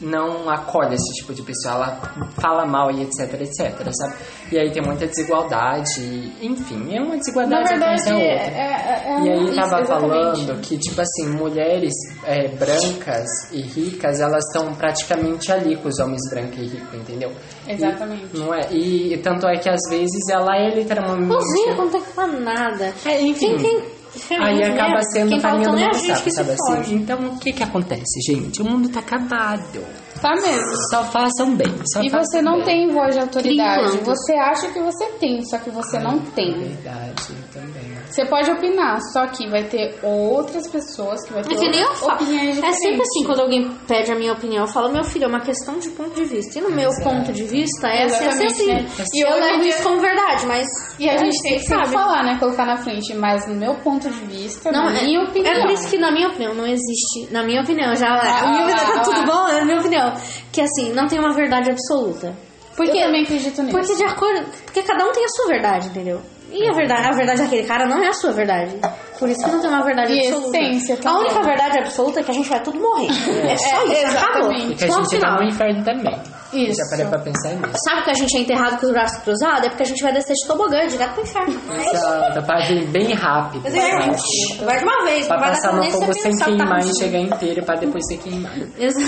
[0.00, 2.00] não acolhe esse tipo de pessoa, ela
[2.40, 4.14] fala mal e etc, etc, sabe?
[4.52, 8.58] E aí tem muita desigualdade, enfim, é uma desigualdade atrás verdade, da é, outra.
[8.58, 10.46] é, é E aí isso, tava exatamente.
[10.46, 11.92] falando que, tipo assim, mulheres
[12.24, 17.32] é, brancas e ricas, elas estão praticamente ali com os homens brancos e ricos, entendeu?
[17.66, 18.28] Exatamente.
[18.34, 18.60] E, não é?
[18.72, 21.34] E, tanto é que às vezes ela é literalmente...
[21.34, 22.92] Cozinha, não tem que falar nada.
[23.04, 23.56] É, enfim.
[23.56, 23.82] Quem,
[24.14, 25.02] Aí feminismo, acaba né?
[25.12, 26.56] sendo quem farinha faltou do é a gente que se assim?
[26.56, 26.94] fode.
[26.94, 28.62] Então o que que acontece, gente?
[28.62, 29.84] O mundo tá acabado.
[30.20, 30.76] Tá mesmo.
[30.90, 31.68] Só façam bem.
[31.92, 32.64] Só E façam você não bem.
[32.64, 33.88] tem voz de autoridade.
[33.98, 36.52] Cria Você acha que você tem, só que você não tem.
[36.58, 37.94] Verdade, também.
[38.08, 41.80] Você pode opinar, só que vai ter outras pessoas que vai ter É que nem
[41.80, 42.12] eu falo.
[42.14, 42.78] opiniões É diferentes.
[42.78, 45.78] sempre assim, quando alguém pede a minha opinião, eu falo, meu filho, é uma questão
[45.78, 46.58] de ponto de vista.
[46.58, 47.02] E no meu Exato.
[47.10, 49.02] ponto de vista, é assim, assim, Exatamente, assim.
[49.02, 49.04] né?
[49.14, 50.66] E eu levo dia- isso como verdade, mas.
[50.98, 51.88] E a gente tem que sabe.
[51.88, 52.36] falar, né?
[52.38, 55.52] Colocar na frente, mas no meu ponto de vista, Não, na é, minha opinião.
[55.52, 57.32] é por isso que, na minha opinião, não existe.
[57.32, 58.06] Na minha opinião, já.
[58.14, 59.26] Ah, minha opinião ah, tá tudo ah.
[59.26, 59.48] bom?
[59.48, 60.03] É a minha opinião.
[60.52, 62.34] Que assim, não tem uma verdade absoluta.
[62.76, 63.76] Porque, Eu também acredito nisso.
[63.78, 64.46] porque de acordo.
[64.64, 66.20] Porque cada um tem a sua verdade, entendeu?
[66.50, 68.76] E a verdade, a verdade daquele cara não é a sua verdade.
[69.18, 70.56] Por isso que não tem uma verdade E absoluta.
[70.58, 73.08] essência a única verdade absoluta é que a gente vai tudo morrer.
[73.48, 74.52] É só É, isso, acabou.
[74.52, 74.72] exatamente.
[74.72, 75.36] E que a gente tá final.
[75.36, 76.20] no inferno também.
[76.54, 76.76] Isso.
[76.82, 77.72] Já parei pra pensar nisso.
[77.84, 79.64] Sabe que a gente é enterrado com os braços cruzados?
[79.66, 81.60] É porque a gente vai descer de tobogã direto pro inferno.
[81.92, 83.66] Exato, pra vir bem rápido.
[83.66, 84.64] Exatamente.
[84.64, 88.04] Vai de uma vez, Pra passar no fogo sem queimar e chegar inteiro pra depois
[88.06, 88.68] ser queimado.
[88.78, 88.98] Exa-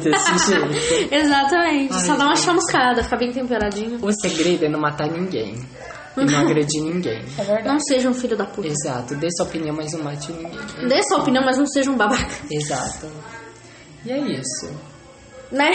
[0.00, 0.50] Desse
[0.88, 1.14] jeito.
[1.14, 1.92] Exatamente.
[1.94, 3.98] Ai, Só dá uma chamuscada, fica bem temperadinho.
[4.02, 5.54] O segredo é não matar ninguém.
[6.16, 7.24] E não agredir ninguém.
[7.38, 7.66] É verdade.
[7.66, 8.68] Não seja um filho da puta.
[8.68, 10.88] Exato, dê sua opinião, mas não mate ninguém.
[10.88, 12.32] Dê sua opinião, mas não seja um babaca.
[12.48, 13.08] Exato.
[14.06, 14.70] E é isso.
[15.54, 15.70] Né?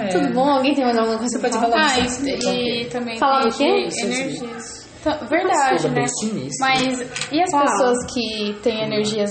[0.00, 0.08] É.
[0.08, 0.48] Tudo bom?
[0.50, 1.88] Alguém tem mais alguma coisa Você pra pode falar?
[1.88, 3.56] falar Ah, do e, também Falar tem do
[3.94, 4.04] quê?
[4.04, 4.88] energias.
[5.04, 6.06] Tá, Verdade, né?
[6.58, 7.64] Mas e as Fala.
[7.66, 9.30] pessoas que têm energias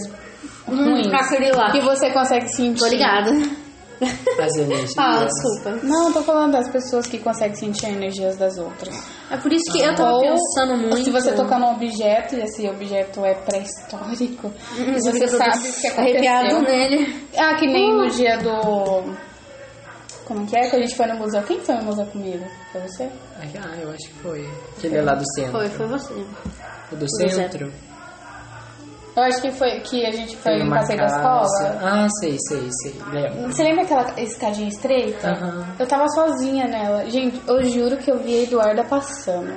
[0.68, 1.08] Hum, ruins?
[1.56, 1.72] lá.
[1.72, 2.80] Que você consegue sentir?
[2.80, 3.32] Tô ligada.
[4.40, 4.94] As energias.
[4.94, 5.80] Fala, desculpa.
[5.84, 8.94] Não, tô falando das pessoas que conseguem sentir energias das outras.
[9.32, 11.04] É por isso que eu tava Ou pensando muito.
[11.04, 15.74] Se você tocar num objeto e esse objeto é pré-histórico, e Hum, você sabe o
[15.74, 16.78] que arrepiado aconteceu.
[16.78, 17.28] nele.
[17.38, 19.33] Ah, que nem no dia do.
[20.26, 20.70] Como que é?
[20.70, 21.44] Que a gente foi no museu.
[21.44, 22.46] Quem foi no museu comigo?
[22.72, 23.10] Foi você?
[23.40, 24.50] Ah, eu acho que foi.
[24.78, 25.52] Aquele lá do centro.
[25.52, 26.14] Foi, foi você.
[26.14, 27.30] O do Museu.
[27.30, 27.74] centro.
[29.16, 31.46] Eu acho que foi que a gente foi no passeio da escola.
[31.82, 32.96] Ah, sei, sei, sei.
[33.12, 33.54] Lembro.
[33.54, 35.28] Você lembra aquela escadinha estreita?
[35.28, 35.68] Aham.
[35.78, 37.08] Eu tava sozinha nela.
[37.10, 39.54] Gente, eu juro que eu vi a Eduarda passando.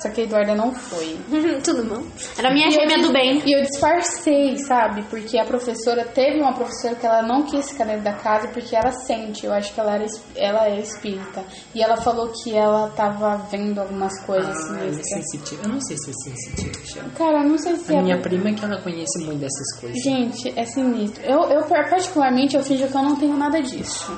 [0.00, 1.16] Só que a Eduarda não foi.
[1.64, 2.02] Tudo bom?
[2.38, 3.42] Era minha E gêmea do bem.
[3.46, 5.02] E eu disfarcei, sabe?
[5.04, 8.76] Porque a professora teve uma professora que ela não quis ficar dentro da casa porque
[8.76, 9.46] ela sente.
[9.46, 10.06] Eu acho que ela, era,
[10.36, 11.44] ela é espírita.
[11.74, 14.86] E ela falou que ela tava vendo algumas coisas Ah, é.
[14.86, 17.10] Eu não sei se é sensitivo, chama.
[17.10, 18.02] Cara, eu não sei se A é.
[18.02, 20.02] minha prima é que ela conhece muito dessas coisas.
[20.02, 21.22] Gente, é sinistro.
[21.24, 24.12] Eu, eu, particularmente, eu finjo que eu não tenho nada disso.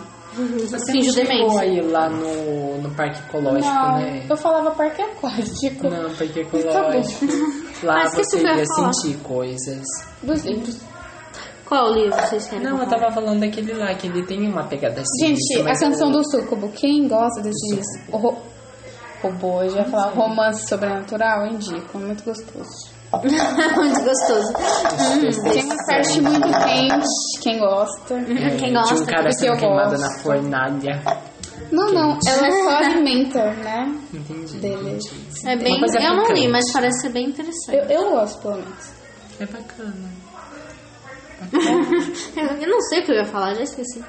[0.71, 1.61] Você Finge não chegou demência.
[1.61, 4.27] aí lá no, no parque ecológico, não, né?
[4.29, 5.89] eu falava parque aquático.
[5.89, 6.59] Não, parque Tá bom.
[6.59, 7.27] ecológico.
[7.87, 9.83] Lá Ah, esqueci você ia sentir coisas.
[10.23, 10.79] Dos livros.
[11.65, 12.65] Qual livro vocês querem?
[12.65, 15.27] Não, que eu tava falando daquele lá, que ele tem uma pegada assim.
[15.27, 18.39] Gente, a mas canção do Sucubo, quem gosta desses ro-
[19.23, 22.97] robô, eu já ia falar romance sobrenatural, eu indico, muito gostoso.
[23.23, 24.53] Muito gostoso.
[25.53, 28.15] Tem uma parte muito quente, quem gosta.
[28.15, 30.03] É, Quem de gosta, um cara sendo eu queimado gosto.
[30.03, 31.03] na fornalha.
[31.71, 33.95] Não, não, ela só alimenta, né?
[34.15, 34.59] Entendi.
[34.59, 34.99] Dele.
[35.45, 35.81] É bem.
[36.01, 37.77] Eu não li, mas parece ser bem interessante.
[37.77, 38.91] Eu, eu gosto, pelo menos.
[39.41, 40.11] É bacana.
[42.61, 44.05] Eu não sei o que eu ia falar, já esqueci.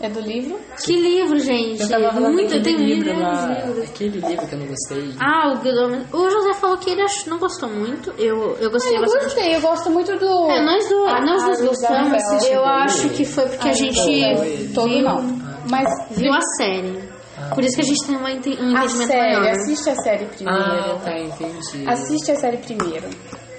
[0.00, 0.58] É do livro?
[0.84, 1.80] Que livro, gente?
[1.82, 5.14] Eu tava Muito, tem livro milhares lá, aquele livro que eu não gostei.
[5.20, 6.04] Ah, o Guilherme.
[6.12, 8.10] O José falou que ele ach- não gostou muito.
[8.18, 9.22] Eu, eu gostei Eu bastante.
[9.24, 10.50] gostei, eu gosto muito do.
[10.50, 12.44] É, nós, do, Ah, nós dois ah, gostamos.
[12.50, 15.22] Eu acho que foi porque a gente Todo viu, não.
[15.70, 17.14] Mas viu a série.
[17.54, 19.50] Por isso que a gente tem uma um a entendimento série, maior.
[19.50, 20.60] assiste a série primeiro.
[20.60, 21.88] Ah, tá, entendi.
[21.88, 23.08] Assiste a série primeiro.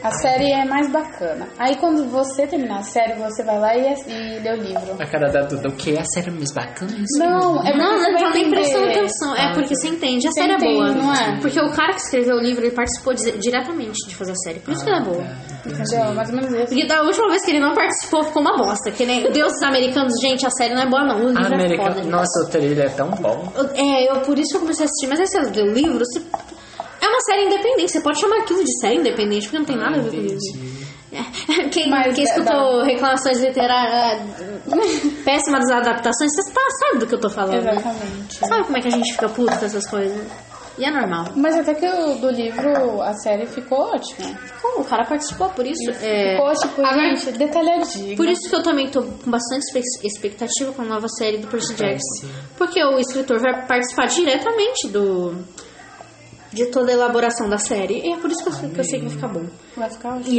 [0.03, 1.47] A série é mais bacana.
[1.57, 4.95] Aí quando você terminar a série, você vai lá e, e lê o livro.
[4.99, 5.97] A cara da Duda, o que?
[5.97, 6.91] A série mais bacana?
[6.91, 8.55] Isso Não, é Não, você não nem entender.
[8.55, 9.35] prestando atenção.
[9.35, 10.27] É porque você entende.
[10.27, 10.91] A Você série é entende, boa.
[10.93, 11.39] não é?
[11.41, 14.59] Porque o cara que escreveu o livro, ele participou di- diretamente de fazer a série.
[14.59, 15.23] Por isso que ela é boa.
[15.23, 16.13] Tá, Entendeu?
[16.13, 16.65] Mais ou menos isso.
[16.67, 18.91] Porque da última vez que ele não participou, ficou uma bosta.
[18.91, 21.15] Que nem Deuses Americanos, gente, a série não é boa, não.
[21.25, 21.91] O livro é América...
[21.91, 22.03] foda.
[22.03, 23.51] Nossa, o trailer é tão bom.
[23.73, 25.07] É, eu, por isso que eu comecei a assistir.
[25.07, 26.21] Mas aí você lê o livro, você...
[27.15, 27.91] uma série independente.
[27.91, 30.21] Você pode chamar aquilo de série independente, porque não tem nada a ver com o
[30.21, 30.37] livro.
[30.37, 30.85] Entendi.
[31.11, 31.69] É.
[31.69, 34.21] Quem, Mas quem é escutou reclamações literárias
[35.23, 37.63] péssimas das adaptações, você tá, sabe do que eu tô falando.
[37.63, 37.71] né?
[37.71, 38.35] Exatamente.
[38.37, 40.27] Sabe como é que a gente fica puto com essas coisas?
[40.77, 41.27] E é normal.
[41.37, 44.37] Mas até que o do livro, a série ficou ótima.
[44.61, 45.89] Pô, o cara participou, por isso.
[46.01, 48.17] É, Ficou, tipo, agora- gente, detalhadinho.
[48.17, 49.63] Por isso que eu também tô com bastante
[50.03, 52.27] expectativa com a nova série do Percy Jackson.
[52.57, 55.33] Porque o escritor vai participar diretamente do
[56.55, 58.01] de toda a elaboração da série.
[58.07, 59.45] E é por isso que eu, sei- que eu sei que vai ficar bom.
[59.77, 60.33] Vai ficar ótimo.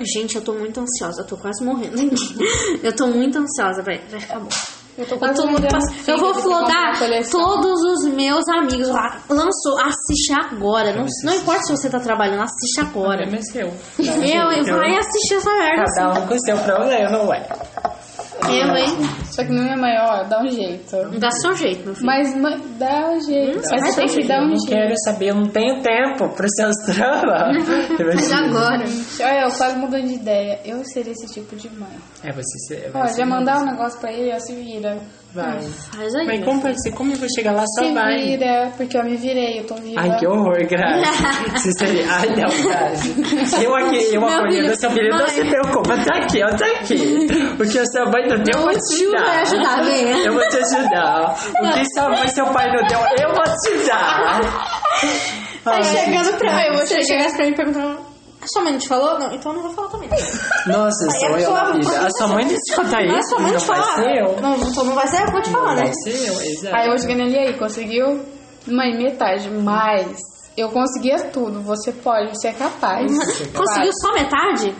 [0.00, 1.22] E, gente, eu tô muito ansiosa.
[1.22, 2.36] Eu tô quase morrendo aqui.
[2.82, 4.48] Eu tô muito ansiosa, vai, vai ficar bom.
[4.96, 6.98] Eu tô Eu, quase tô muito pass- eu vou flodar
[7.30, 9.20] todos os meus amigos lá.
[9.28, 10.92] Lançou, assiste agora.
[10.92, 13.18] Não, não importa se você tá trabalhando, assiste agora.
[13.18, 13.66] Problema é seu.
[13.68, 15.84] Eu, vai assistir essa merda.
[15.96, 17.48] Cada um com o seu problema, ué.
[18.46, 18.86] Eu, hein?
[19.30, 20.96] Só que no meu maior, dá um jeito.
[21.18, 22.06] Dá seu jeito, meu filho.
[22.06, 23.58] Mas ma- dá um jeito.
[23.58, 24.28] Hum, Mas tem dar que jeito.
[24.28, 27.56] dar Eu um não quero saber, eu não tenho tempo pros seus dramas.
[28.14, 28.84] Mas agora.
[29.20, 30.60] Olha, eu quase mudando de ideia.
[30.64, 31.88] Eu seria esse tipo de mãe.
[32.22, 34.98] É, você se- Ó, vai já mandar um negócio pra ele, ó, se vira.
[35.34, 35.60] Vai.
[35.60, 36.26] Faz aí.
[36.26, 36.90] Mas como ser?
[36.92, 37.62] Como eu vou chegar lá?
[37.78, 38.16] Só Se vai.
[38.22, 40.00] vira, porque eu me virei, eu tô viva.
[40.00, 41.04] Ai, que horror, Grazi.
[41.68, 42.06] Você.
[42.08, 43.62] Ai, não, Grazi.
[43.62, 45.96] Eu aqui, eu Meu acolhendo filho, seu filho, não se preocupa.
[45.98, 47.26] Tá aqui, ó, tá aqui.
[47.60, 49.40] O que a sua mãe não deu, eu vou te dar.
[49.42, 50.24] ajudar, vem.
[50.24, 51.34] Eu vou te ajudar.
[51.60, 54.40] O que sua mãe e seu pai não deu, eu vou te dar.
[55.62, 56.78] Tá chegando pra eu mim.
[56.78, 58.07] Você chegasse pra mim perguntando.
[58.48, 59.18] A sua mãe não te falou?
[59.18, 60.08] Não, então eu não vou falar também.
[60.66, 62.00] Nossa, Aí sou a eu na vida.
[62.06, 63.94] A sua mãe não te conta Não, a isso, sua mãe não te vai fala.
[63.94, 64.40] ser eu.
[64.40, 65.82] Não, não, não vai ser eu que vou te falar, Não né?
[65.84, 66.76] vai ser eu, exato.
[66.76, 68.24] Aí eu cheguei nele aí, conseguiu?
[68.66, 70.16] Mãe, metade, mas
[70.56, 71.60] eu conseguia tudo.
[71.62, 73.10] Você pode, você é capaz.
[73.54, 74.74] Conseguiu só metade?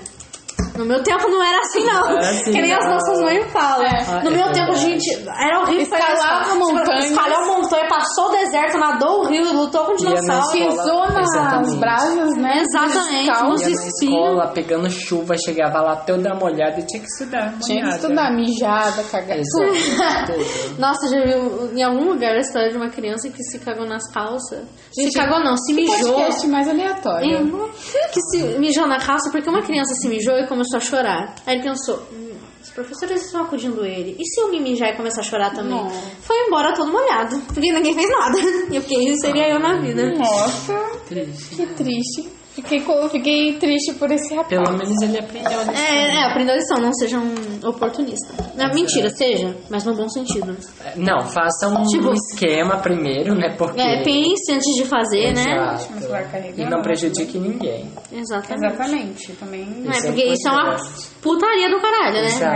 [0.76, 2.08] No meu tempo não era assim, não.
[2.10, 2.92] Era assim, que nem as não.
[2.92, 3.84] nossas mães falam.
[3.86, 4.04] É.
[4.04, 4.60] no É meu verdade.
[4.60, 5.82] tempo, gente, era horrível.
[5.82, 6.58] Escalava fazer isso.
[6.72, 7.04] montanhas.
[7.10, 10.52] Escalou montanha, passou o deserto, nadou o rio e lutou com na dinossauro.
[10.52, 11.76] Pisou nas Exatamente.
[11.80, 12.62] brasas, né?
[12.62, 13.44] Exatamente, Descalço.
[13.50, 13.92] nos espinhos.
[14.02, 17.54] escola, pegando chuva, chegava lá toda molhada e tinha que estudar.
[17.60, 17.96] Tinha que molhada.
[17.96, 19.42] estudar, mijada, cagada.
[19.42, 20.78] Tudo.
[20.78, 24.08] Nossa, já viu em algum lugar a história de uma criança que se cagou nas
[24.12, 24.64] calças?
[24.96, 26.14] Gente, se cagou não, se mijou.
[26.14, 27.38] Podcast mais aleatório.
[27.40, 27.68] Hum,
[28.12, 31.34] Que se mijou na calça porque uma criança se mijou e começou a chorar.
[31.46, 32.32] Aí ele pensou, hum,
[32.62, 34.16] os professores estão acudindo ele.
[34.18, 35.70] E se eu me mijar e começar a chorar também?
[35.70, 35.88] Não.
[35.90, 38.38] Foi embora todo molhado, porque ninguém fez nada.
[38.70, 40.12] E eu fiquei, isso seria eu na vida.
[40.14, 40.74] Nossa,
[41.06, 41.56] Triste.
[41.56, 42.37] que triste.
[42.62, 44.48] Fiquei, fiquei triste por esse rapaz.
[44.48, 45.74] Pelo menos ele aprendeu a lição.
[45.84, 48.34] É, é, aprenda a lição, não seja um oportunista.
[48.56, 50.56] Não, mentira, seja, mas no bom sentido.
[50.96, 53.54] Não, faça um Tipo- esquema primeiro, né?
[53.56, 53.80] Porque.
[53.80, 55.54] É, pense antes de fazer, né?
[55.54, 56.08] Exato.
[56.32, 56.60] Carregando.
[56.62, 57.88] E não prejudique ninguém.
[58.10, 58.66] Exatamente.
[58.74, 59.64] Exatamente, também.
[59.64, 60.76] Não é, Isso é porque isso é uma
[61.22, 62.26] putaria do caralho, né?
[62.26, 62.50] Exato,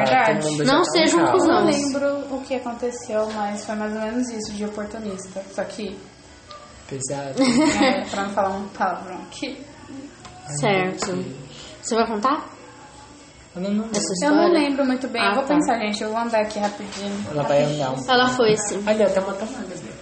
[0.49, 0.65] verdade.
[0.65, 1.59] Não seja um cuzão.
[1.59, 5.43] Eu não lembro o que aconteceu, mas foi mais ou menos isso, de oportunista.
[5.55, 5.97] Só que,
[6.89, 7.41] Pesado.
[7.83, 9.57] é, pra não falar um palavrão aqui,
[10.49, 11.25] Certo.
[11.83, 12.49] Você vai contar
[13.57, 13.85] Ela não,
[14.23, 15.21] eu não lembro muito bem.
[15.23, 15.55] Ah, eu vou tá.
[15.55, 16.03] pensar, gente.
[16.03, 17.27] Eu vou andar aqui rapidinho.
[17.31, 18.83] ela vai andar um Ela foi sim.
[18.87, 19.93] Olha, tem uma tomada ali.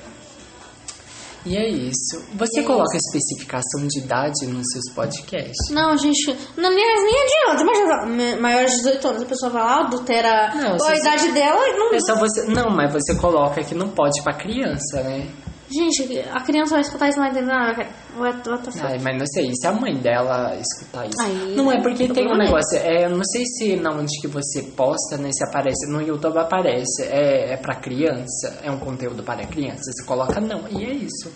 [1.47, 2.23] E é isso.
[2.35, 5.71] Você coloca especificação de idade nos seus podcasts?
[5.71, 7.63] Não, gente, não, nem, nem adianta.
[7.63, 11.33] Imagina, ma- maior de 18 anos, a pessoa vai lá, adultera Não, a se- idade
[11.33, 11.95] dela e não.
[11.95, 12.45] É só você.
[12.45, 15.29] Não, mas você coloca que não pode pra criança, né?
[15.71, 17.75] Gente, a criança vai escutar isso e não vai entender nada.
[17.75, 17.89] cara.
[18.19, 18.87] What, what the fuck?
[18.87, 21.23] Ai, mas não sei, se a mãe dela escutar isso.
[21.23, 23.91] Aí, não é porque o tem um é negócio, é, eu não sei se na
[23.95, 28.71] onde que você posta, né, se aparece, no YouTube aparece, é, é pra criança, é
[28.71, 31.31] um conteúdo para criança, você coloca não, e é isso.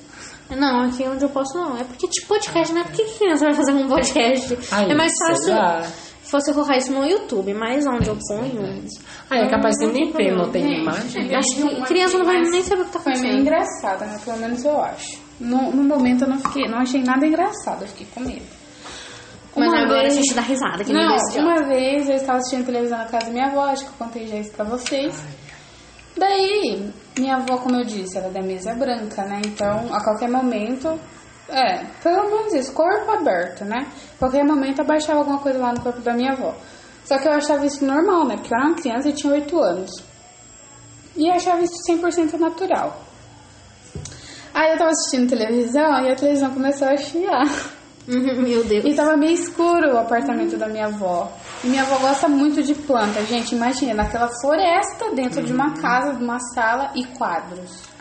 [0.50, 1.78] Não, aqui onde eu posso não.
[1.78, 2.84] É porque, tipo, podcast, né?
[2.84, 4.58] Por que que criança vai fazer um podcast?
[4.70, 5.86] Ai, é mais fácil lá.
[6.24, 8.84] Se você colocar isso no YouTube, mas onde eu ponho.
[9.30, 11.34] Ah, é capaz de nem tem não tem imagem.
[11.34, 13.40] Acho que criança não vai nem saber o que tá Foi meio acontecendo.
[13.42, 14.20] engraçada, né?
[14.24, 15.18] Pelo menos eu acho.
[15.38, 18.42] No, no momento eu não fiquei, não achei nada engraçado, eu fiquei com medo.
[19.56, 22.66] Mas Uma agora vez- a gente dá risada, que Não, uma vez eu estava assistindo
[22.66, 25.14] televisão na casa da minha avó, acho que eu contei já isso pra vocês.
[26.16, 29.40] Daí, minha avó, como eu disse, ela é da mesa branca, né?
[29.46, 30.98] Então, a qualquer momento,
[31.48, 33.86] é, pelo menos isso, corpo aberto, né?
[34.18, 36.54] Qualquer momento abaixava alguma coisa lá no corpo da minha avó.
[37.04, 38.36] Só que eu achava isso normal, né?
[38.36, 39.90] Porque eu era uma criança e tinha 8 anos.
[41.16, 42.98] E eu achava isso 100% natural.
[44.54, 47.44] Aí eu tava assistindo televisão e a televisão começou a chiar.
[48.06, 48.84] Meu Deus.
[48.84, 51.32] E tava meio escuro o apartamento da minha avó.
[51.62, 53.54] E minha avó gosta muito de planta, gente.
[53.54, 57.93] Imagina, naquela floresta dentro de uma casa, de uma sala e quadros.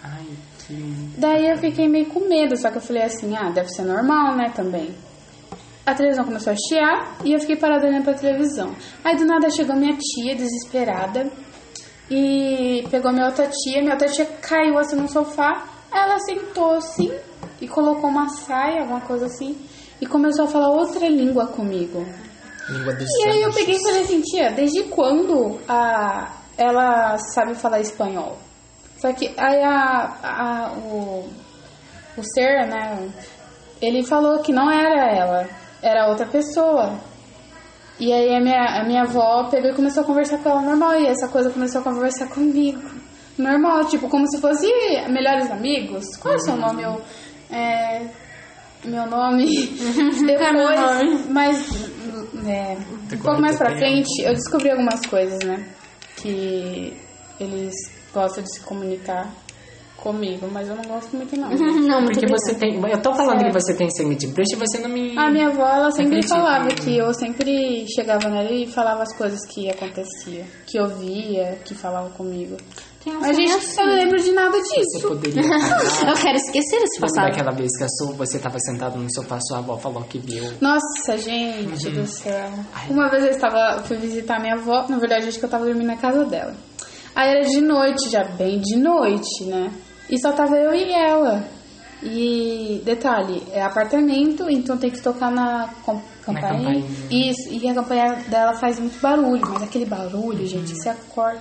[0.70, 1.14] Lindo.
[1.18, 4.36] Daí eu fiquei meio com medo, só que eu falei assim, ah, deve ser normal,
[4.36, 4.94] né, também.
[5.86, 8.74] A televisão começou a chiar e eu fiquei parada olhando pra televisão.
[9.04, 11.30] Aí do nada chegou minha tia, desesperada,
[12.10, 13.82] e pegou minha outra tia.
[13.82, 15.66] Minha outra tia caiu assim no sofá.
[15.92, 17.12] Ela sentou assim
[17.60, 19.58] e colocou uma saia, alguma coisa assim,
[20.02, 22.06] e começou a falar outra língua comigo.
[22.70, 27.56] Língua dos E aí eu peguei e falei assim, tia, desde quando a, ela sabe
[27.56, 28.38] falar espanhol?
[29.04, 31.30] Só que aí a, a, o,
[32.16, 33.10] o ser, né?
[33.82, 35.50] Ele falou que não era ela,
[35.82, 36.98] era outra pessoa.
[38.00, 41.02] E aí a minha, a minha avó pegou e começou a conversar com ela normal.
[41.02, 42.82] E essa coisa começou a conversar comigo.
[43.38, 44.68] Normal, tipo, como se fosse
[45.10, 46.06] melhores amigos.
[46.16, 46.84] Qual é o seu nome?
[46.84, 47.02] Eu,
[47.52, 48.08] é,
[48.86, 49.68] meu nome.
[50.26, 51.92] Depois, mas
[52.48, 52.78] é,
[53.14, 55.68] um pouco mais pra frente, eu descobri algumas coisas, né?
[56.16, 56.94] Que
[57.38, 59.30] eles gostam de se comunicar
[59.98, 61.50] comigo, mas eu não gosto muito não.
[61.54, 62.76] Não, muito Porque você tem.
[62.90, 65.18] Eu tô falando que você tem sangue de bruxa e você não me.
[65.18, 66.30] A minha avó, ela sempre Acredito.
[66.30, 71.58] falava que eu sempre chegava nela e falava as coisas que aconteciam, que eu via,
[71.64, 72.58] que falava comigo.
[73.02, 73.84] Tem Mas, gente, eu não assim.
[73.86, 75.08] lembro de nada Você disso.
[75.08, 76.10] poderia falar.
[76.10, 77.30] Eu quero esquecer esse Lembra passado.
[77.32, 80.44] daquela vez que a sua, você tava sentado no sofá, sua avó falou que viu.
[80.60, 82.50] Nossa, gente do céu.
[82.90, 85.88] Uma vez eu estava, fui visitar minha avó, na verdade acho que eu estava dormindo
[85.88, 86.54] na casa dela.
[87.16, 89.72] Aí era de noite, já bem de noite, né?
[90.10, 91.44] E só tava eu e ela.
[92.02, 96.58] E detalhe, é apartamento, então tem que tocar na com- campainha.
[96.82, 96.86] campainha.
[97.10, 101.40] Isso, e a campainha dela faz muito barulho, mas aquele barulho, gente, você acorda.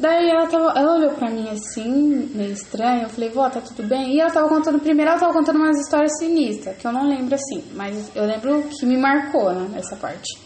[0.00, 3.02] Daí ela, tava, ela olhou pra mim assim, meio estranho.
[3.02, 4.14] Eu falei, vó, tá tudo bem?
[4.14, 7.34] E ela tava contando, primeiro ela tava contando umas histórias sinistras, que eu não lembro
[7.34, 10.38] assim, mas eu lembro que me marcou, né, essa parte.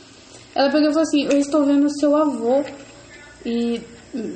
[0.54, 2.62] Ela pegou e falou assim: Eu estou vendo o seu avô.
[3.44, 3.80] E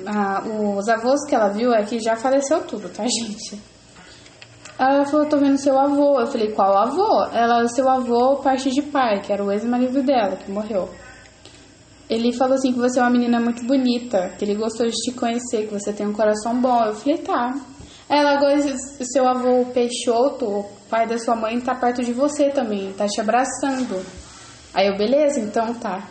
[0.07, 0.43] ah,
[0.79, 3.61] os avós que ela viu é que já faleceu tudo, tá, gente?
[4.79, 6.21] Ela falou: Tô vendo seu avô.
[6.21, 7.25] Eu falei: Qual avô?
[7.33, 10.89] Ela, seu avô, parte de pai, que era o ex-marido dela, que morreu.
[12.09, 15.12] Ele falou assim que você é uma menina muito bonita, que ele gostou de te
[15.12, 16.85] conhecer, que você tem um coração bom.
[16.85, 17.53] Eu falei, tá.
[18.09, 18.39] Ela
[19.03, 23.21] seu avô Peixoto, o pai da sua mãe, tá perto de você também, tá te
[23.21, 24.01] abraçando.
[24.73, 26.09] Aí eu, beleza, então tá.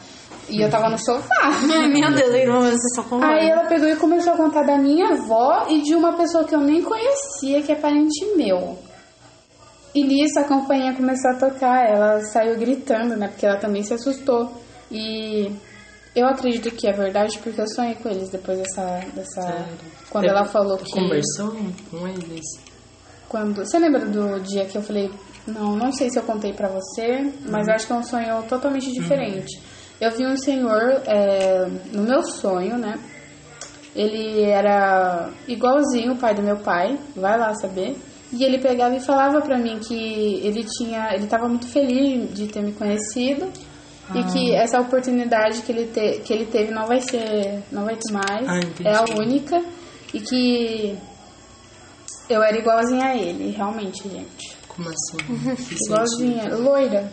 [0.49, 1.27] E eu tava no sofá.
[1.41, 4.77] Ai, meu Deus, irmão, vocês só com Aí ela pegou e começou a contar da
[4.77, 8.77] minha avó e de uma pessoa que eu nem conhecia, que é parente meu.
[9.93, 13.29] E nisso a campainha começou a tocar, ela saiu gritando, né?
[13.29, 14.51] Porque ela também se assustou.
[14.91, 15.49] E
[16.15, 18.99] eu acredito que é verdade porque eu sonhei com eles depois dessa.
[19.13, 19.67] dessa
[20.09, 20.91] quando ela falou que.
[20.91, 21.55] Conversou
[21.89, 22.45] com eles?
[23.27, 25.09] Quando, você lembra do dia que eu falei,
[25.47, 28.43] não, não sei se eu contei pra você, mas eu acho que é um sonho
[28.43, 29.59] totalmente diferente.
[29.99, 32.99] Eu vi um senhor é, no meu sonho, né?
[33.95, 37.95] Ele era igualzinho o pai do meu pai, vai lá saber.
[38.33, 42.47] E ele pegava e falava pra mim que ele tinha, ele tava muito feliz de
[42.47, 43.49] ter me conhecido
[44.13, 47.95] e que essa oportunidade que ele, te, que ele teve não vai ser, não vai
[47.95, 49.63] ter mais, Ah, é a única
[50.13, 50.97] e que
[52.29, 54.57] eu era igualzinha a ele, realmente, gente.
[54.67, 55.55] Como assim?
[55.85, 57.11] Igualzinha, loira,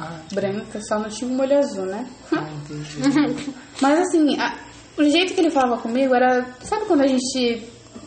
[0.00, 2.06] Ah, branca, só não tinha um molho azul, né?
[2.32, 3.52] ah, entendi.
[3.82, 4.56] Mas assim, a-
[4.96, 6.44] o jeito que ele falava comigo era.
[6.62, 7.62] Sabe quando a gente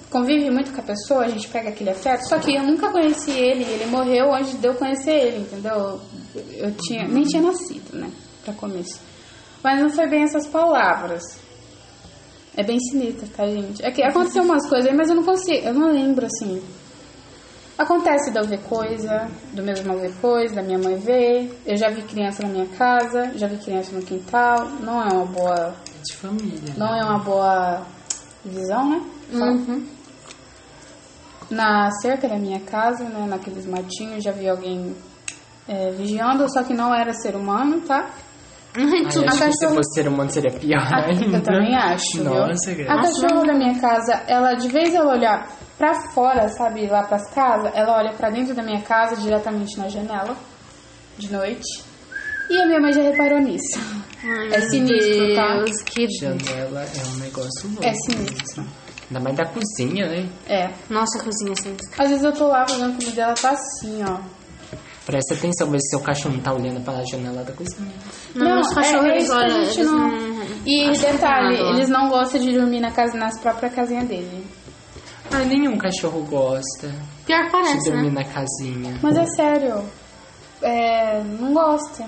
[0.09, 2.27] convive muito com a pessoa, a gente pega aquele afeto?
[2.27, 5.99] Só que eu nunca conheci ele, ele morreu antes de eu conhecer ele, entendeu?
[6.55, 8.09] Eu tinha, nem tinha nascido, né?
[8.43, 8.99] Pra começo.
[9.63, 11.21] Mas não foi bem essas palavras.
[12.55, 13.83] É bem sinistro, tá, gente?
[13.83, 16.61] É que aconteceu umas coisas aí, mas eu não consigo, eu não lembro assim.
[17.77, 21.59] Acontece de eu ver coisa, do meu irmão ver coisa, da minha mãe ver.
[21.65, 24.65] Eu já vi criança na minha casa, já vi criança no quintal.
[24.79, 25.75] Não é uma boa
[26.07, 26.73] De família.
[26.77, 27.81] não é uma boa
[28.45, 29.01] visão, né?
[29.33, 29.87] Uhum.
[31.49, 34.95] Na cerca da minha casa, né, naqueles matinhos, já vi alguém
[35.67, 38.09] é, vigiando, só que não era ser humano, tá?
[38.75, 41.37] Ai, acho A que se cachorro- fosse ser humano seria pior A- ainda.
[41.37, 42.89] eu também acho, Nossa, viu?
[42.89, 47.29] A cachorra da minha casa, ela, de vez ela olhar pra fora, sabe, lá pras
[47.33, 50.35] casas, ela olha pra dentro da minha casa, diretamente na janela,
[51.17, 51.83] de noite.
[52.49, 53.79] E a minha mãe já reparou nisso.
[54.23, 55.55] Ai, É sinistro, tá?
[55.57, 56.07] Deus, que...
[56.19, 57.83] Janela é um negócio louco.
[57.85, 58.63] É sinistro.
[59.09, 60.29] Ainda mais da cozinha, né?
[60.47, 60.69] É.
[60.89, 61.75] Nossa, a cozinha assim.
[61.97, 64.19] Às vezes eu tô lá fazendo comida, ela tá assim, ó.
[65.05, 67.91] Presta atenção, ver se seu cachorro não tá olhando pela janela da cozinha.
[68.33, 70.07] Não, os cachorros, é, é isso olham, não...
[70.09, 71.69] não- E detalhe, nada.
[71.75, 74.45] eles não gostam de dormir na casa, nas próprias casinhas dele.
[75.33, 76.93] Ah, nenhum cachorro gosta
[77.25, 78.23] Pior de parece, dormir né?
[78.23, 78.99] na casinha.
[79.01, 79.83] Mas é sério,
[80.61, 82.05] é, não gosta.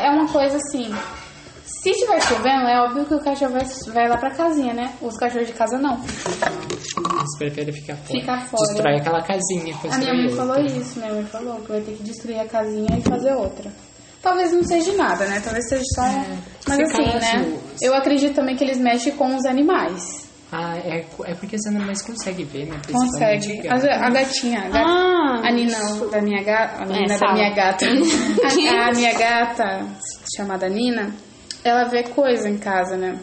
[0.00, 0.88] É uma coisa assim.
[1.82, 4.92] Se tiver chovendo, é óbvio que o cachorro vai, vai lá pra casinha, né?
[5.00, 5.94] Os cachorros de casa não.
[6.02, 8.20] Eles preferem ficar fora.
[8.20, 8.66] Ficar fora.
[8.72, 10.36] Destrói aquela casinha, A minha mãe outra.
[10.46, 13.70] falou isso, minha mãe falou que vai ter que destruir a casinha e fazer outra.
[14.22, 15.40] Talvez não seja nada, né?
[15.44, 16.02] Talvez seja só.
[16.66, 17.58] Mas se assim, caso- né?
[17.80, 20.27] Eu acredito também que eles mexem com os animais.
[20.50, 22.80] Ah, é, é porque os animais conseguem ver, né?
[22.90, 23.68] Consegue.
[23.68, 23.86] A, gato.
[23.86, 25.78] a gatinha, a, gata, Ah, a Nina
[26.10, 27.32] da minha gata, a Nina da fala.
[27.34, 29.86] minha gata, a, a minha gata
[30.34, 31.14] chamada Nina,
[31.62, 33.18] ela vê coisa em casa, né?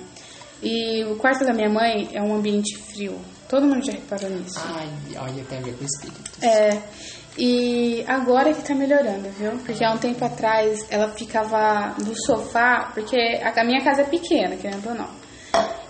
[0.61, 3.19] E o quarto da minha mãe é um ambiente frio.
[3.49, 4.59] Todo mundo já reparou nisso.
[4.63, 6.43] Ai, olha, tem a ver com espíritos.
[6.43, 6.79] É,
[7.37, 9.51] e agora que tá melhorando, viu?
[9.65, 14.05] Porque há um tempo atrás ela ficava no sofá, porque a a minha casa é
[14.05, 15.24] pequena, querendo ou não.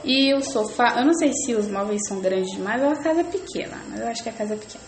[0.06, 3.24] E o sofá, eu não sei se os móveis são grandes demais a casa é
[3.24, 4.84] pequena, mas eu acho que a casa é pequena.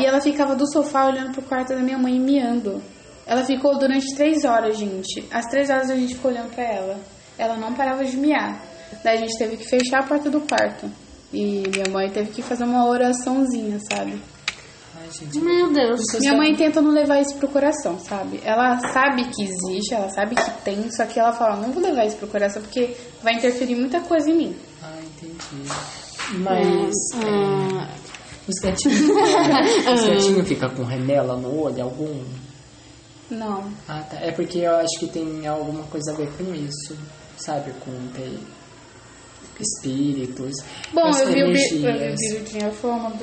[0.00, 2.80] E ela ficava do sofá olhando pro quarto da minha mãe e miando.
[3.26, 5.26] Ela ficou durante três horas, gente.
[5.30, 7.00] Às três horas a gente ficou olhando pra ela.
[7.36, 8.62] Ela não parava de miar.
[9.02, 10.88] Daí a gente teve que fechar a porta do quarto.
[11.32, 14.20] E minha mãe teve que fazer uma oraçãozinha, sabe?
[15.10, 15.40] Gente.
[15.40, 16.00] Meu Deus.
[16.20, 18.40] Minha mãe tenta não levar isso pro coração, sabe?
[18.44, 22.06] Ela sabe que existe, ela sabe que tem, só que ela fala, não vou levar
[22.06, 24.56] isso pro coração porque vai interferir muita coisa em mim.
[24.82, 25.68] Ah, entendi.
[26.38, 26.94] Mas.
[27.16, 28.00] Ah, é,
[28.48, 29.00] os gatinhos.
[29.94, 32.22] os gatinhos ficam com remela no olho, algum?
[33.30, 33.70] Não.
[33.88, 34.16] Ah, tá.
[34.20, 36.96] É porque eu acho que tem alguma coisa a ver com isso.
[37.36, 37.72] Sabe?
[37.84, 38.38] Com ter
[39.60, 40.52] espíritos.
[40.92, 43.12] Bom, eu vi o bi- eu vi o Virgínia Fama.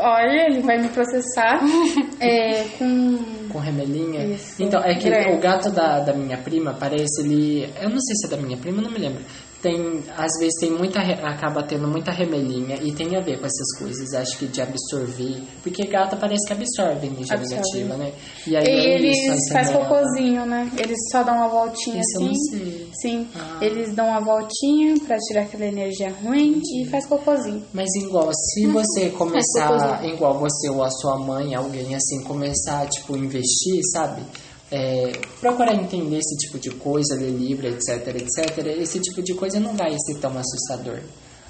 [0.00, 1.60] Olha, ele vai me processar.
[2.20, 3.18] É, com.
[3.48, 4.24] Com remelinha?
[4.34, 5.36] Isso, Então, é que grande.
[5.36, 7.62] o gato da, da minha prima parece ele.
[7.80, 9.22] Eu não sei se é da minha prima, não me lembro.
[9.60, 11.00] Tem, às vezes tem muita.
[11.00, 14.14] acaba tendo muita remelinha e tem a ver com essas coisas.
[14.14, 15.42] Acho que de absorver.
[15.64, 17.78] Porque gato parece que absorve energia Absorve.
[17.78, 18.12] negativa, né?
[18.46, 19.84] E aí E é eles isso, remela.
[19.84, 20.70] cocôzinho, né?
[20.78, 22.88] Eles só dão uma voltinha Isso assim.
[23.02, 23.58] Sim, Ah.
[23.60, 27.64] eles dão uma voltinha pra tirar aquela energia ruim e faz cocôzinho.
[27.72, 28.72] Mas igual, se Uhum.
[28.74, 34.22] você começar, igual você ou a sua mãe, alguém assim, começar, tipo, investir, sabe?
[34.70, 38.66] É, procurar entender esse tipo de coisa, ler livro, etc, etc.
[38.78, 41.00] Esse tipo de coisa não vai ser tão assustador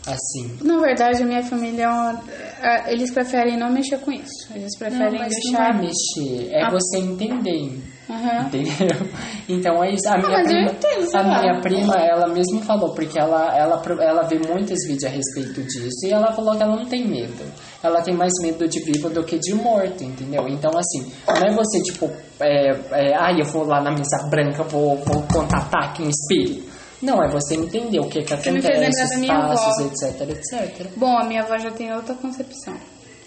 [0.07, 0.57] assim.
[0.63, 4.49] Na verdade, a minha família, é a- eles preferem não mexer com isso.
[4.55, 5.75] Eles Não, preferem mas não deixar.
[5.75, 6.71] é mexer, é Ah.
[6.71, 7.83] você entender.
[8.11, 8.47] Aham.
[8.47, 9.09] Entendeu?
[9.49, 10.07] Então é isso.
[10.09, 11.41] A minha, eu prima, entendo, a lá.
[11.41, 16.07] minha prima, ela mesmo falou, porque ela, ela, ela vê muitos vídeos a respeito disso
[16.07, 17.45] e ela falou que ela não tem medo.
[17.83, 20.47] Ela tem mais medo de vivo do que de morto, entendeu?
[20.49, 24.63] Então, assim, não é você, tipo, é, é, ah, eu vou lá na mesa branca,
[24.65, 26.69] vou, vou contatar aqui um espírito.
[27.01, 30.87] Não, é você entender o que que acontece, os passos, etc, etc.
[30.97, 32.75] Bom, a minha avó já tem outra concepção.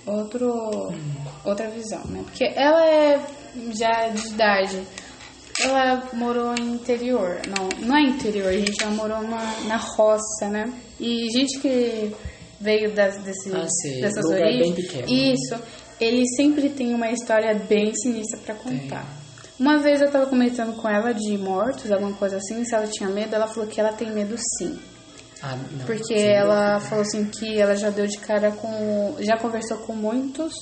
[0.06, 0.92] Outro,
[1.44, 2.22] Outra visão, né?
[2.24, 3.20] Porque ela é
[3.78, 4.82] já de idade.
[5.60, 7.40] Ela morou em interior.
[7.48, 8.82] Não, não é interior, gente.
[8.82, 10.72] Ela morou na, na roça, né?
[11.00, 12.16] E gente que
[12.60, 14.02] veio das, desse, Ah, sei.
[14.02, 14.76] dessas Lugar bem origens.
[14.88, 15.08] pequeno.
[15.10, 15.56] Isso.
[16.00, 19.06] Ele sempre tem uma história bem sinistra pra contar.
[19.60, 23.08] Uma vez eu tava comentando com ela de mortos, alguma coisa assim, se ela tinha
[23.10, 24.80] medo, ela falou que ela tem medo sim.
[25.44, 26.28] Ah, não, Porque sim.
[26.28, 29.16] ela falou assim que ela já deu de cara com.
[29.20, 30.54] Já conversou com muitos,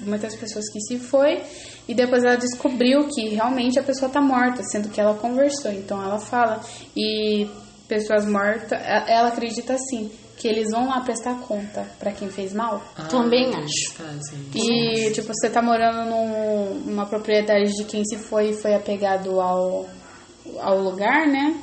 [0.00, 1.42] muitas pessoas que se foi.
[1.88, 5.70] E depois ela descobriu que realmente a pessoa tá morta, sendo que ela conversou.
[5.72, 6.60] Então ela fala.
[6.96, 7.48] E
[7.88, 12.52] pessoas mortas, e- ela acredita assim, que eles vão lá prestar conta pra quem fez
[12.52, 12.82] mal.
[12.96, 13.92] Ah, Também acho.
[13.94, 14.38] fazem.
[14.54, 19.40] E, tipo, você tá morando num- numa propriedade de quem se foi e foi apegado
[19.40, 19.86] ao,
[20.60, 21.56] ao lugar, né?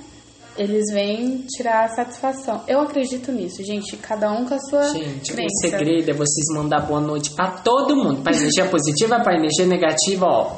[0.57, 2.61] Eles vêm tirar a satisfação.
[2.67, 3.97] Eu acredito nisso, gente.
[3.97, 5.67] Cada um com a sua Gente, o crença.
[5.69, 8.21] segredo é vocês mandar boa noite pra todo mundo.
[8.21, 10.51] Pra energia positiva, pra energia negativa, ó.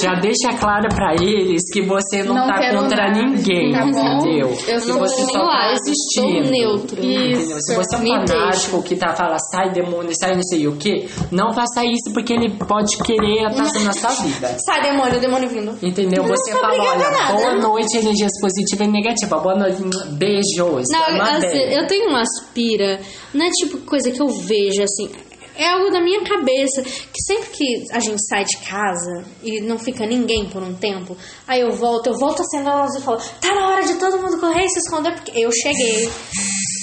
[0.00, 4.48] Já deixa claro pra eles que você não, Não tá contra nada, ninguém, tá entendeu?
[4.48, 5.76] Eu que você só tá
[6.14, 6.98] sou neutro.
[7.04, 7.60] Entendeu?
[7.60, 10.76] Se você é um Me fanático que tá fala sai demônio, sai não sei o
[10.76, 14.56] que, não faça isso porque ele pode querer atacar na sua vida.
[14.64, 15.78] Sai, demônio, demônio vindo.
[15.82, 16.22] Entendeu?
[16.24, 19.27] Não Você fala, olha, a boa noite, energias positivas e negativas.
[19.28, 20.84] Boa noite, beijos.
[20.90, 23.00] Não, assim, eu tenho uma aspira,
[23.34, 25.10] não é tipo coisa que eu vejo, assim,
[25.58, 29.76] é algo da minha cabeça, que sempre que a gente sai de casa e não
[29.76, 31.16] fica ninguém por um tempo,
[31.46, 34.22] aí eu volto, eu volto acendendo a luz e falo, tá na hora de todo
[34.22, 36.08] mundo correr e se esconder, porque eu cheguei.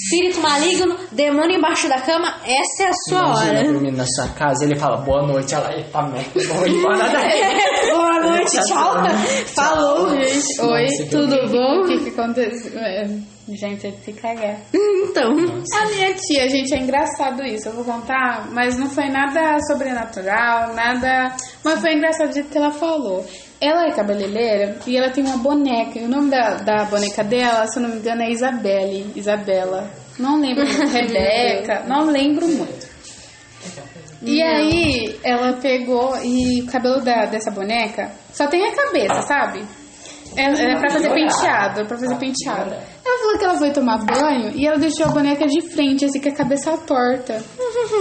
[0.06, 3.72] Espírito maligno, demônio embaixo da cama, essa é a sua Imagina hora.
[3.72, 7.90] dormindo na sua casa, ele fala boa noite, ela, eita merda, vou embora daí.
[7.90, 8.94] Boa noite, tchau.
[9.54, 10.60] Falou, gente.
[10.60, 11.60] Oi, Nossa, que tudo horrível.
[11.60, 11.80] bom?
[11.80, 12.78] O que que aconteceu?
[12.78, 14.58] É, Gente, é de se cagar.
[14.74, 17.68] Então, A minha tia, gente, é engraçado isso.
[17.68, 21.32] Eu vou contar, mas não foi nada sobrenatural, nada.
[21.62, 23.24] Mas foi engraçado do jeito que ela falou.
[23.60, 25.98] Ela é cabeleireira e ela tem uma boneca.
[25.98, 29.12] E o nome da, da boneca dela, se eu não me engano, é Isabelle.
[29.16, 29.90] Isabela.
[30.18, 30.86] Não lembro muito.
[30.92, 31.84] Rebeca.
[31.86, 32.96] Não lembro muito.
[34.22, 39.62] E aí, ela pegou e o cabelo da, dessa boneca só tem a cabeça, sabe?
[40.36, 42.74] É, é pra fazer penteado, é pra fazer penteado.
[42.74, 46.20] Ela falou que ela foi tomar banho e ela deixou a boneca de frente, assim,
[46.20, 47.42] com a cabeça torta.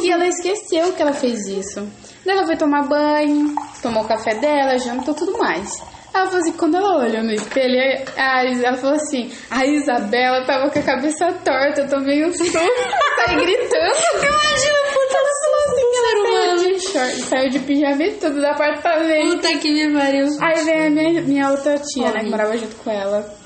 [0.04, 1.88] E ela esqueceu que ela fez isso.
[2.26, 5.70] Daí ela foi tomar banho, tomou o café dela, jantou tudo mais.
[6.16, 7.78] Ela falou assim, quando ela olhou no espelho,
[8.18, 12.54] a ela falou assim, a Isabela tava com a cabeça torta, eu tomei um susto,
[12.54, 13.94] saí gritando.
[14.16, 18.40] Imagina, puta ela falou assim, que ela saiu de short, saiu de pijama e tudo
[18.40, 19.36] do apartamento.
[19.36, 20.28] Puta que me pariu.
[20.42, 23.46] Aí vem a minha, minha outra tia, né, que morava junto com ela.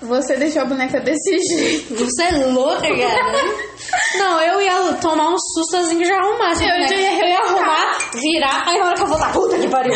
[0.00, 1.94] Você deixou a boneca desse jeito.
[1.94, 3.32] Você é louca, cara.
[4.18, 4.65] Não, eu ia
[4.96, 6.64] tomar um susto assim que já arrumasse.
[6.64, 6.88] Eu né?
[6.88, 9.94] já ia eu ia arrumar, virar, aí na hora que eu voltar, puta que pariu.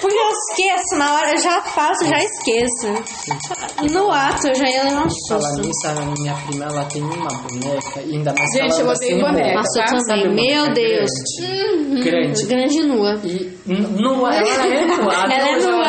[0.00, 2.86] Porque eu esqueço, na hora eu já faço, já esqueço.
[3.92, 5.66] No ato eu já ia levar um Falar susto.
[5.66, 9.20] nisso, a minha prima, ela tem uma boneca, e ainda mais Gente, ela eu odeio
[9.20, 9.54] boneca.
[9.54, 9.90] Nossa, eu tá?
[9.90, 10.22] também.
[10.22, 11.10] Sabe, Meu Deus.
[11.40, 12.02] Grande.
[12.02, 12.46] Grande.
[12.46, 13.20] Grande e nua.
[13.24, 13.56] E
[14.00, 15.14] nua, ela é nua.
[15.26, 15.86] Ela é até hoje nua.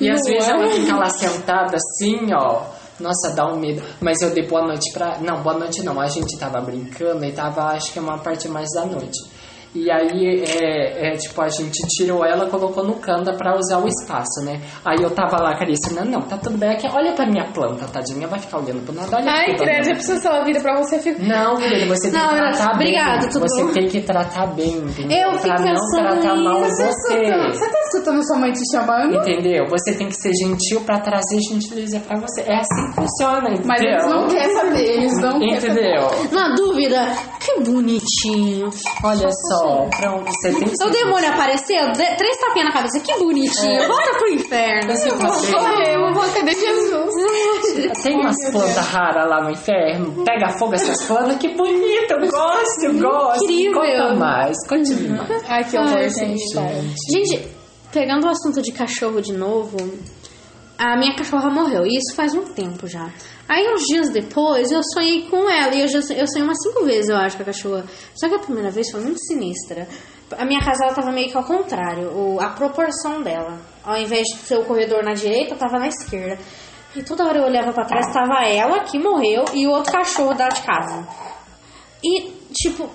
[0.00, 2.62] E às vezes ela fica lá sentada assim, ó.
[3.00, 3.82] Nossa, dá um medo.
[4.00, 5.18] Mas eu dei boa noite pra.
[5.18, 6.00] Não, boa noite não.
[6.00, 9.18] A gente tava brincando e tava, acho que é uma parte mais da noite.
[9.72, 13.86] E aí, é, é, tipo, a gente tirou ela colocou no canda pra usar o
[13.86, 14.60] espaço, né?
[14.84, 16.88] Aí eu tava lá acariciando, não, tá tudo bem aqui.
[16.92, 19.16] Olha pra minha planta, tadinha, vai ficar olhando pro nada.
[19.16, 19.92] Olha Ai, aqui, credo, dona.
[19.92, 21.22] a pessoa se ela vira pra você, fica...
[21.22, 23.28] Não, querido, você tem Não, que Graça, tratar obrigada, bem.
[23.30, 23.72] tudo você bom?
[23.72, 25.18] tem que tratar bem, entendeu?
[25.18, 27.18] Eu pra fico não tratar mal nisso, você.
[27.52, 29.14] Você tá escutando sua mãe te chamando?
[29.18, 29.66] Entendeu?
[29.70, 32.40] Você tem que ser gentil pra trazer gentileza pra você.
[32.42, 33.66] É assim que funciona, entendeu?
[33.66, 35.94] Mas eles não querem saber, eles não querem saber.
[35.94, 36.30] Entendeu?
[36.32, 37.06] Na dúvida,
[37.38, 38.68] que bonitinho.
[39.04, 39.59] Olha só,
[39.96, 43.88] pronto, você tem que O demônio apareceu, três tapinhas na cabeça, que bonitinho.
[43.88, 44.96] Volta pro inferno.
[44.96, 46.22] Você Vou correr, eu vou
[46.54, 47.14] Jesus?
[48.02, 50.24] Tem umas plantas raras lá no inferno.
[50.24, 53.44] Pega fogo essas plantas, que bonito, eu gosto, eu gosto.
[53.44, 53.80] Incrível.
[53.80, 55.44] Conta mais, conte mais.
[55.48, 56.44] Ai, que horror, gente.
[57.12, 57.48] Gente,
[57.92, 59.76] pegando o assunto de cachorro de novo,
[60.82, 63.08] a minha cachorra morreu, e isso faz um tempo já.
[63.48, 66.84] Aí, uns dias depois, eu sonhei com ela, e eu, já, eu sonhei umas cinco
[66.84, 67.84] vezes, eu acho, com a cachorra.
[68.14, 69.86] Só que a primeira vez foi muito sinistra.
[70.38, 73.58] A minha casa, ela tava meio que ao contrário, o- a proporção dela.
[73.84, 76.38] Ao invés de ser o corredor na direita, tava na esquerda.
[76.96, 80.34] E toda hora eu olhava pra trás, tava ela, que morreu, e o outro cachorro
[80.34, 81.06] da de casa.
[82.02, 82.88] E, tipo,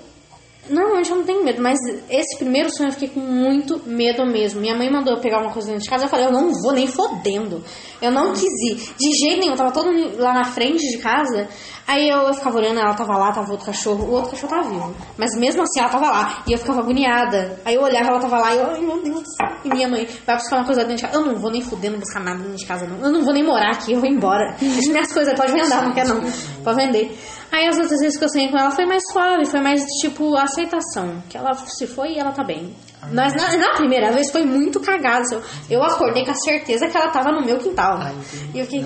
[0.69, 1.77] normalmente eu não tenho medo, mas
[2.09, 4.61] esse primeiro sonho eu fiquei com muito medo mesmo.
[4.61, 6.73] Minha mãe mandou eu pegar uma coisa dentro de casa, eu falei, eu não vou
[6.73, 7.63] nem fodendo.
[8.01, 8.93] Eu não quis ir.
[8.97, 11.47] De jeito nenhum, tava todo mundo lá na frente de casa.
[11.87, 14.95] Aí eu, ficava olhando, ela tava lá, tava outro cachorro, o outro cachorro tava vivo.
[15.17, 16.43] Mas mesmo assim ela tava lá.
[16.47, 17.59] E eu ficava agoniada.
[17.63, 19.23] Aí eu olhava, ela tava lá e eu, ai meu Deus.
[19.63, 21.15] E minha mãe vai buscar uma coisa dentro de casa.
[21.15, 22.97] Eu não vou nem fudendo buscar nada dentro de casa, não.
[23.05, 24.55] Eu não vou nem morar aqui, eu vou embora.
[24.59, 26.21] Deixa minhas coisas, pode vender, não quer não.
[26.63, 27.17] Pode vender.
[27.51, 30.35] Aí as outras vezes que eu sonhei com ela foi mais suave, foi mais tipo
[30.35, 31.21] aceitação.
[31.29, 32.75] Que ela se foi e ela tá bem.
[33.13, 35.25] Mas na, na primeira vez foi muito cagado.
[35.31, 37.99] Eu, eu acordei com a certeza que ela tava no meu quintal.
[38.01, 38.51] Ai, entendi.
[38.55, 38.83] e eu fiquei.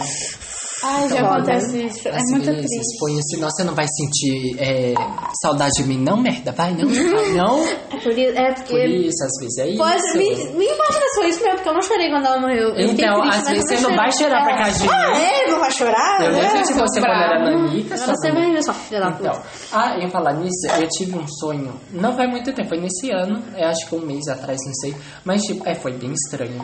[0.83, 1.33] Ai, já Foda.
[1.35, 2.07] acontece isso.
[2.07, 2.97] É Às muito triste.
[2.99, 4.93] põe assim, nossa, você não vai sentir é,
[5.41, 6.51] saudade de mim, não, merda?
[6.51, 7.63] Vai, não, vai, não.
[7.65, 8.71] É por, i- é porque.
[8.71, 9.77] Por isso, às vezes é isso.
[9.77, 12.69] Pode, me, me imagina se foi isso mesmo, porque eu não chorei quando ela morreu.
[12.69, 14.89] Eu Então, triste, às vezes você não vai chorar por causa de mim.
[14.93, 15.51] Ah, é?
[15.51, 16.23] Não vai chorar?
[16.23, 17.95] Eu lembro de você quando era nanica.
[17.95, 19.43] Agora você vai ver só, filha da Então, puta.
[19.73, 23.43] ah, em falar nisso, eu tive um sonho, não vai muito tempo, foi nesse ano,
[23.57, 26.63] acho que um mês atrás, não sei, mas tipo, é, foi bem estranho.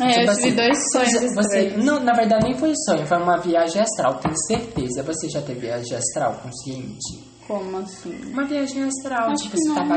[0.00, 3.16] É, Tipo eu assim, tive dois sonhos você, não, na verdade nem foi sonho, foi
[3.16, 5.02] uma viagem astral, tenho certeza.
[5.02, 7.25] Você já teve viagem astral consciente?
[7.46, 8.18] Como assim?
[8.32, 9.94] Uma viagem astral, Acho tipo, você tava.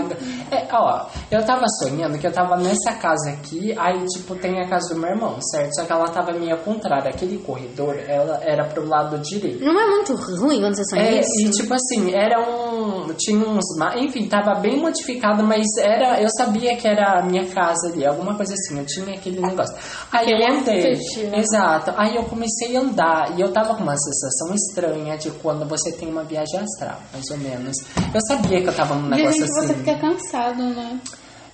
[0.52, 4.68] É, ó, eu tava sonhando que eu tava nessa casa aqui, aí, tipo, tem a
[4.70, 5.74] casa do meu irmão, certo?
[5.76, 9.64] Só que ela tava meio ao contrário, aquele corredor, ela era pro lado direito.
[9.64, 11.30] Não é muito ruim quando você sonha É, isso?
[11.42, 13.14] e tipo assim, era um.
[13.18, 13.66] Tinha uns.
[13.98, 16.22] Enfim, tava bem modificado, mas era.
[16.22, 18.78] Eu sabia que era a minha casa ali, alguma coisa assim.
[18.80, 19.76] Eu tinha aquele negócio.
[20.12, 20.94] Aí eu andei.
[21.30, 21.40] né?
[21.40, 21.94] Exato.
[21.98, 25.92] Aí eu comecei a andar e eu tava com uma sensação estranha de quando você
[25.98, 27.76] tem uma viagem astral, mais ou menos.
[28.14, 29.68] Eu sabia que eu tava num negócio Dizem que assim.
[29.68, 31.00] você fica cansado, né?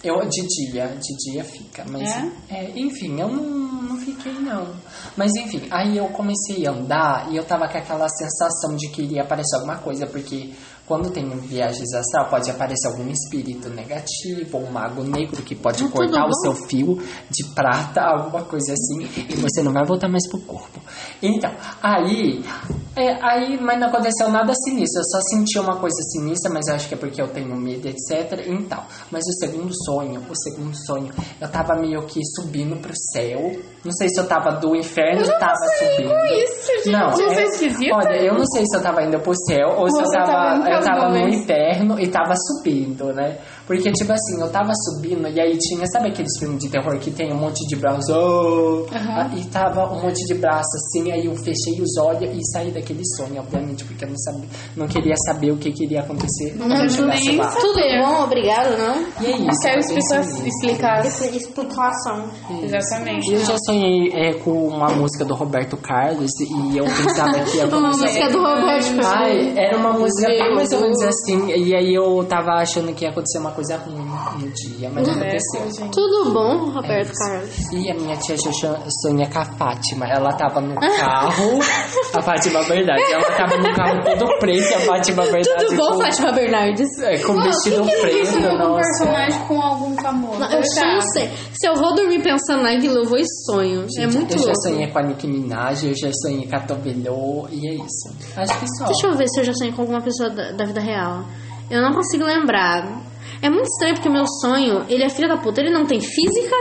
[0.03, 2.07] Eu, de dia, de dia fica, mas
[2.47, 3.43] é, enfim, eu não,
[3.81, 4.75] não fiquei não.
[5.17, 9.01] Mas enfim, aí eu comecei a andar e eu tava com aquela sensação de que
[9.01, 10.53] iria aparecer alguma coisa, porque
[10.87, 15.83] quando tem viagens astral pode aparecer algum espírito negativo, ou um mago negro que pode
[15.83, 16.97] Ah, cortar o seu fio
[17.29, 20.79] de prata, alguma coisa assim, e você não vai voltar mais pro corpo.
[21.21, 22.43] Então, aí,
[22.95, 26.75] é, aí, mas não aconteceu nada sinistro, eu só senti uma coisa sinistra, mas eu
[26.75, 28.45] acho que é porque eu tenho medo, etc.
[28.47, 31.11] Então, mas o segundo sonho, o segundo sonho,
[31.41, 33.74] eu tava meio que subindo pro céu.
[33.85, 36.11] Não sei se eu tava do inferno ou tava subindo.
[36.41, 36.91] isso, gente.
[36.91, 37.95] Não, Você é é, esquisita?
[37.95, 40.67] olha, eu não sei se eu tava indo pro céu ou se eu tava, indo
[40.67, 43.37] eu tava no inferno e tava subindo, né?
[43.65, 47.11] Porque, tipo assim, eu tava subindo e aí tinha, sabe aqueles filmes de terror que
[47.11, 48.11] tem um monte de braço?
[48.13, 52.39] oh, ah, E tava um monte de braço assim, aí eu fechei os olhos e
[52.51, 56.55] saí daquele sonho, obviamente, porque eu não, sabia, não queria saber o que queria acontecer
[56.85, 57.51] eu chegasse nem lá.
[57.51, 59.01] Tudo bom, obrigado, não?
[59.21, 59.61] E é isso.
[59.61, 62.29] Quero eu explicar, explicação.
[62.61, 63.31] Exatamente.
[63.31, 67.57] E eu já sonhei é, com uma música do Roberto Carlos e eu pensava que
[67.57, 69.05] ia Uma música do Roberto Carlos.
[69.05, 73.03] Ai, era uma música bem mais ou menos assim, e aí eu tava achando que
[73.03, 74.05] ia acontecer uma coisa ruim
[74.39, 75.61] no dia, mas não aconteceu.
[75.61, 75.91] É, gente.
[75.93, 77.71] Tudo bom, Roberto Carlos?
[77.71, 80.05] E a minha tia Xuxa sonha com a Fátima.
[80.07, 81.59] Ela tava no carro,
[82.15, 83.01] a Fátima Verdade.
[83.11, 86.99] Ela tava no carro todo preto, e a Fátima Verdade Tudo bom, com, Fátima Bernardes?
[87.01, 88.75] é, com vestido preto, Isso um nossa.
[88.75, 90.39] personagem com algum famoso.
[90.39, 91.29] Não, eu sonho sei.
[91.53, 93.85] Se eu vou dormir pensando naquilo, eu vou e sonho.
[93.97, 94.61] é muito eu já louco.
[94.63, 98.09] sonhei com a Nicki Minaj, eu já sonhei com a Tobelô, e é isso.
[98.35, 98.85] Acho que só.
[98.85, 101.23] Deixa eu ver se eu já sonhei com alguma pessoa da, da vida real.
[101.69, 102.83] Eu não consigo lembrar.
[103.41, 105.61] É muito estranho porque o meu sonho, ele é filho da puta.
[105.61, 106.55] Ele não tem física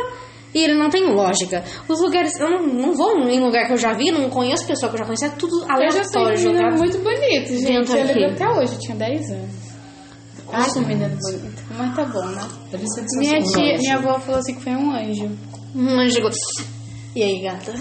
[0.55, 1.65] e ele não tem lógica.
[1.89, 4.91] Os lugares, eu não, não vou em lugar que eu já vi, não conheço pessoa
[4.91, 6.53] que eu já conheci, é tudo Eu já aleatório.
[6.53, 7.91] menino muito bonito, gente.
[7.91, 9.65] Eu lembro até hoje, eu tinha 10 anos.
[10.53, 11.63] Ai, que menino bonito.
[11.77, 12.49] Mas tá bom, né?
[12.71, 15.31] Deve ser de Minha São tia, minha avó falou assim que foi um anjo.
[15.75, 16.21] Um anjo.
[17.15, 17.73] E aí, gata?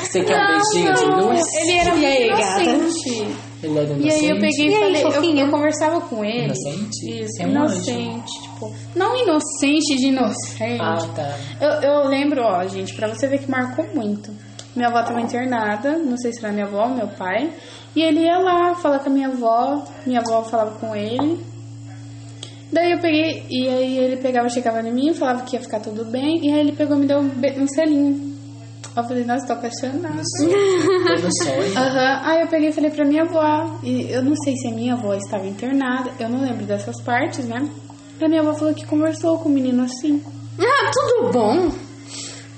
[0.00, 1.40] Você quer um beijinho de luz?
[1.54, 2.62] Ele era E aí, gata?
[2.62, 3.36] inocente.
[3.62, 4.40] Ele era E aí eu inocente?
[4.40, 6.44] peguei E e aí, falei, eu, eu conversava com ele.
[6.46, 7.22] Inocente?
[7.22, 10.80] Isso, É um inocente, tipo, não inocente de inocente.
[10.80, 11.36] Ah, tá.
[11.60, 14.30] Eu, eu lembro, ó, gente, pra você ver que marcou muito.
[14.74, 17.52] Minha avó tava internada, não sei se era minha avó ou meu pai.
[17.94, 21.38] E ele ia lá falar com a minha avó, minha avó falava com ele.
[22.72, 26.04] Daí eu peguei, e aí ele pegava, chegava em mim, falava que ia ficar tudo
[26.06, 27.30] bem, e aí ele pegou e me deu um,
[27.62, 28.32] um selinho.
[28.96, 30.22] Eu falei, nossa, tô apaixonada.
[31.76, 34.70] Aham, aí eu peguei e falei pra minha avó, e eu não sei se a
[34.70, 37.68] minha avó estava internada, eu não lembro dessas partes, né?
[38.20, 40.22] A minha avó falou que conversou com o menino assim.
[40.58, 41.70] Ah, tudo bom?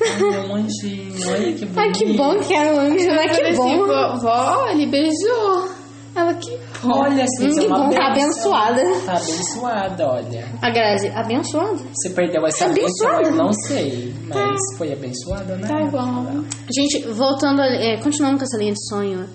[0.01, 1.79] Ai, meu anjinho, olha que bonito.
[1.79, 3.29] Ai, que bom que era um anjo, né?
[3.29, 3.87] Que assim, bom.
[3.87, 5.69] vó, vó, ele beijou.
[6.17, 6.93] Ela, que bom.
[6.93, 8.83] Olha, assim, Hum, é que bom, tá abençoada.
[9.05, 10.49] Tá abençoada, olha.
[10.62, 11.77] A Grazi, abençoada?
[11.93, 13.31] Você perdeu essa Abençoada.
[13.33, 14.15] não sei.
[14.29, 15.67] Mas foi abençoada, né?
[15.67, 16.45] Tá bom.
[16.75, 19.29] Gente, voltando, é, continuando com essa linha de sonho,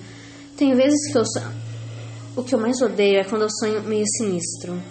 [0.57, 1.51] tem vezes que eu sonho.
[2.38, 4.82] O que eu mais odeio é quando eu sonho meio sinistro.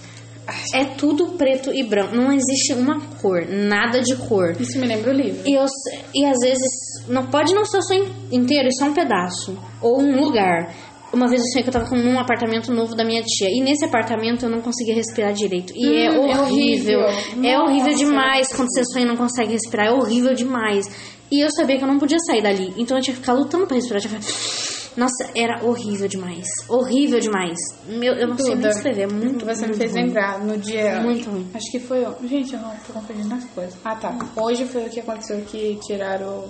[0.74, 2.16] É tudo preto e branco.
[2.16, 4.56] Não existe uma cor, nada de cor.
[4.58, 5.42] Isso me lembra o livro.
[5.46, 5.66] E, eu,
[6.14, 6.70] e às vezes,
[7.06, 9.58] não pode não ser o sonho inteiro, é um pedaço.
[9.82, 10.74] Ou um lugar.
[11.12, 13.48] Uma vez eu sonhei que eu tava com um apartamento novo da minha tia.
[13.50, 15.72] E nesse apartamento eu não conseguia respirar direito.
[15.74, 17.00] E é Hum, é horrível.
[17.00, 17.44] horrível.
[17.50, 19.86] É horrível demais quando você sonha e não consegue respirar.
[19.86, 20.86] É horrível demais.
[21.30, 22.74] E eu sabia que eu não podia sair dali.
[22.76, 24.02] Então eu tinha que ficar lutando pra respirar.
[24.02, 26.46] Eu tinha que ficar- Nossa, era horrível demais.
[26.68, 27.56] Horrível demais.
[27.86, 29.02] Meu, eu não sei nem Duda, descrever.
[29.02, 30.02] É muito Você me muito fez ruim.
[30.02, 31.00] lembrar no dia.
[31.00, 31.46] Muito ruim.
[31.54, 32.04] Acho que foi.
[32.28, 33.76] Gente, eu não tô confundindo as coisas.
[33.84, 34.12] Ah, tá.
[34.36, 36.44] Hoje foi o que aconteceu que tiraram.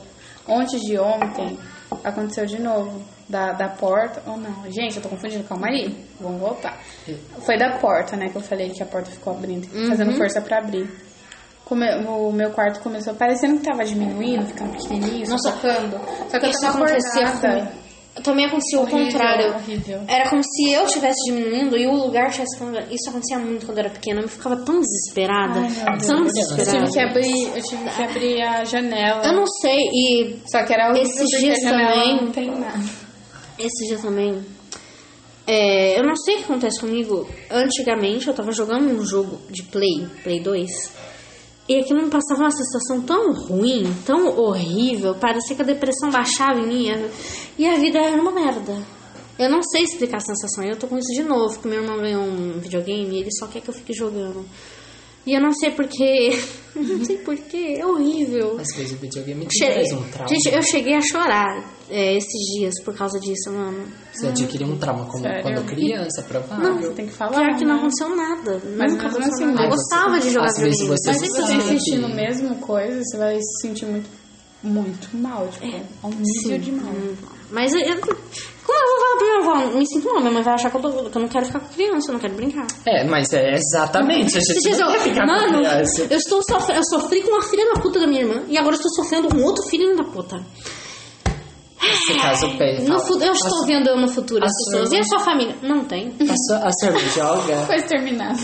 [0.48, 1.58] Ontem de ontem
[2.04, 3.00] aconteceu de novo.
[3.28, 4.22] Da, da porta.
[4.26, 4.64] Oh, não.
[4.70, 5.44] Gente, eu tô confundindo.
[5.44, 5.94] Calma aí.
[6.18, 6.78] Vamos voltar.
[7.40, 8.30] Foi da porta, né?
[8.30, 9.68] Que eu falei que a porta ficou abrindo.
[9.74, 9.88] Uhum.
[9.90, 10.88] Fazendo força pra abrir.
[11.66, 16.00] Come- o meu quarto começou parecendo que tava diminuindo, ficando pequenininho, Nossa, sufocando.
[16.30, 17.72] Só que eu tava acordada.
[18.22, 19.54] Também acontecia o Horrível, contrário.
[19.54, 20.00] horrível.
[20.08, 22.56] Era como se eu estivesse diminuindo e o lugar estivesse.
[22.90, 24.20] Isso acontecia muito quando eu era pequena.
[24.20, 25.60] Eu ficava tão desesperada.
[25.86, 26.70] Ai, tão Eu desesperada.
[26.86, 29.24] tive que abrir, eu tive que abrir a janela.
[29.26, 32.78] Eu não sei, e Só que era Esses dias também- não tem nada.
[33.58, 34.42] esse dia também.
[35.46, 37.26] é, eu não sei o que acontece comigo.
[37.50, 40.70] Antigamente eu tava jogando um jogo de Play, Play 2.
[41.68, 45.14] E aquilo me passava uma sensação tão ruim, tão horrível.
[45.14, 46.86] Parecia que a depressão baixava em mim.
[47.58, 48.74] E a vida era uma merda.
[49.38, 50.64] Eu não sei explicar a sensação.
[50.64, 53.46] Eu tô com isso de novo, porque meu irmão ganhou um videogame e ele só
[53.46, 54.44] quer que eu fique jogando.
[55.26, 56.30] E eu não sei porquê.
[56.74, 57.76] não sei porquê.
[57.78, 58.56] É horrível.
[58.58, 60.28] Às vezes o videogame Che- traz um trauma.
[60.28, 63.86] Gente, eu cheguei a chorar é, esses dias por causa disso, mano.
[64.12, 65.42] Você adquiriu um trauma quando, Sério?
[65.42, 66.74] quando criança, provável.
[66.82, 67.32] Você tem que falar.
[67.44, 67.80] Pior que não né?
[67.80, 68.62] aconteceu nada.
[68.76, 69.62] Mas Nunca aconteceu assim, nada.
[69.64, 70.86] Eu gostava você- de jogar videogame.
[70.88, 74.08] você Mas Se você insistir no mesmo coisa, você vai se sentir muito,
[74.62, 75.66] muito mal, tipo,
[76.02, 76.92] a um nível de mal.
[77.50, 79.38] Mas eu, eu- como eu vou falar pra minha
[79.70, 79.78] avó?
[79.78, 81.60] Me sinto mal, minha mãe vai achar que eu, tô- que eu não quero ficar
[81.60, 82.66] com criança, eu não quero brincar.
[82.86, 84.36] É, mas é exatamente.
[84.36, 86.06] A gente não eu- quer ficar com mano, criança.
[86.10, 88.74] eu estou sofrendo, eu sofri com uma filha da puta da minha irmã e agora
[88.74, 90.44] eu estou sofrendo com outro filho da puta.
[92.14, 94.88] No fala, eu estou "A vendo eu no futuro as pessoas.
[94.88, 95.54] sua- E a sua família?
[95.62, 96.08] Não tem.
[96.20, 98.38] A sua, a senhora joga Foi exterminado.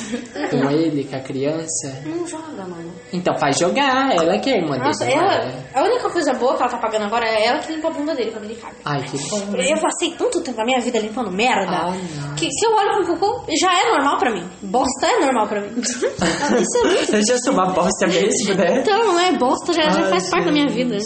[0.51, 2.03] com ele, com a criança?
[2.07, 2.93] Não joga, mano.
[3.13, 5.19] Então faz jogar, ela que é irmã Nossa, dele.
[5.19, 5.35] ela.
[5.35, 5.65] é?
[5.75, 8.15] A única coisa boa que ela tá pagando agora é ela que limpa a bunda
[8.15, 8.75] dele quando ele caga.
[8.85, 9.41] Ai, que bom.
[9.57, 13.17] Eu passei tanto tempo na minha vida limpando merda Ah, que se eu olho pro
[13.19, 14.45] cocô, já é normal pra mim.
[14.63, 15.71] Bosta é normal pra mim.
[15.81, 18.81] Isso é muito- Eu já sou uma bosta mesmo, né?
[18.81, 20.97] Então, é bosta, já, já faz parte da minha gente, vida.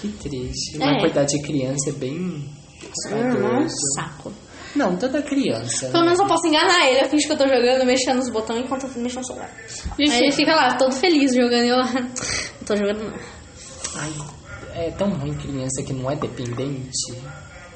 [0.00, 0.76] Que triste.
[0.80, 0.86] É.
[0.86, 2.07] Mas cuidar de criança é bem.
[2.08, 4.32] É um saco.
[4.76, 5.86] Não, toda criança.
[5.86, 6.10] Pelo né?
[6.10, 7.00] menos eu posso enganar ele.
[7.00, 9.50] Eu finge que eu tô jogando, mexendo nos botões enquanto eu mexo no celular.
[9.98, 11.92] Aí ele fica lá, todo feliz jogando e eu lá.
[11.92, 13.18] Não tô jogando, não.
[13.96, 14.12] Ai,
[14.74, 16.90] é tão ruim criança que não é dependente.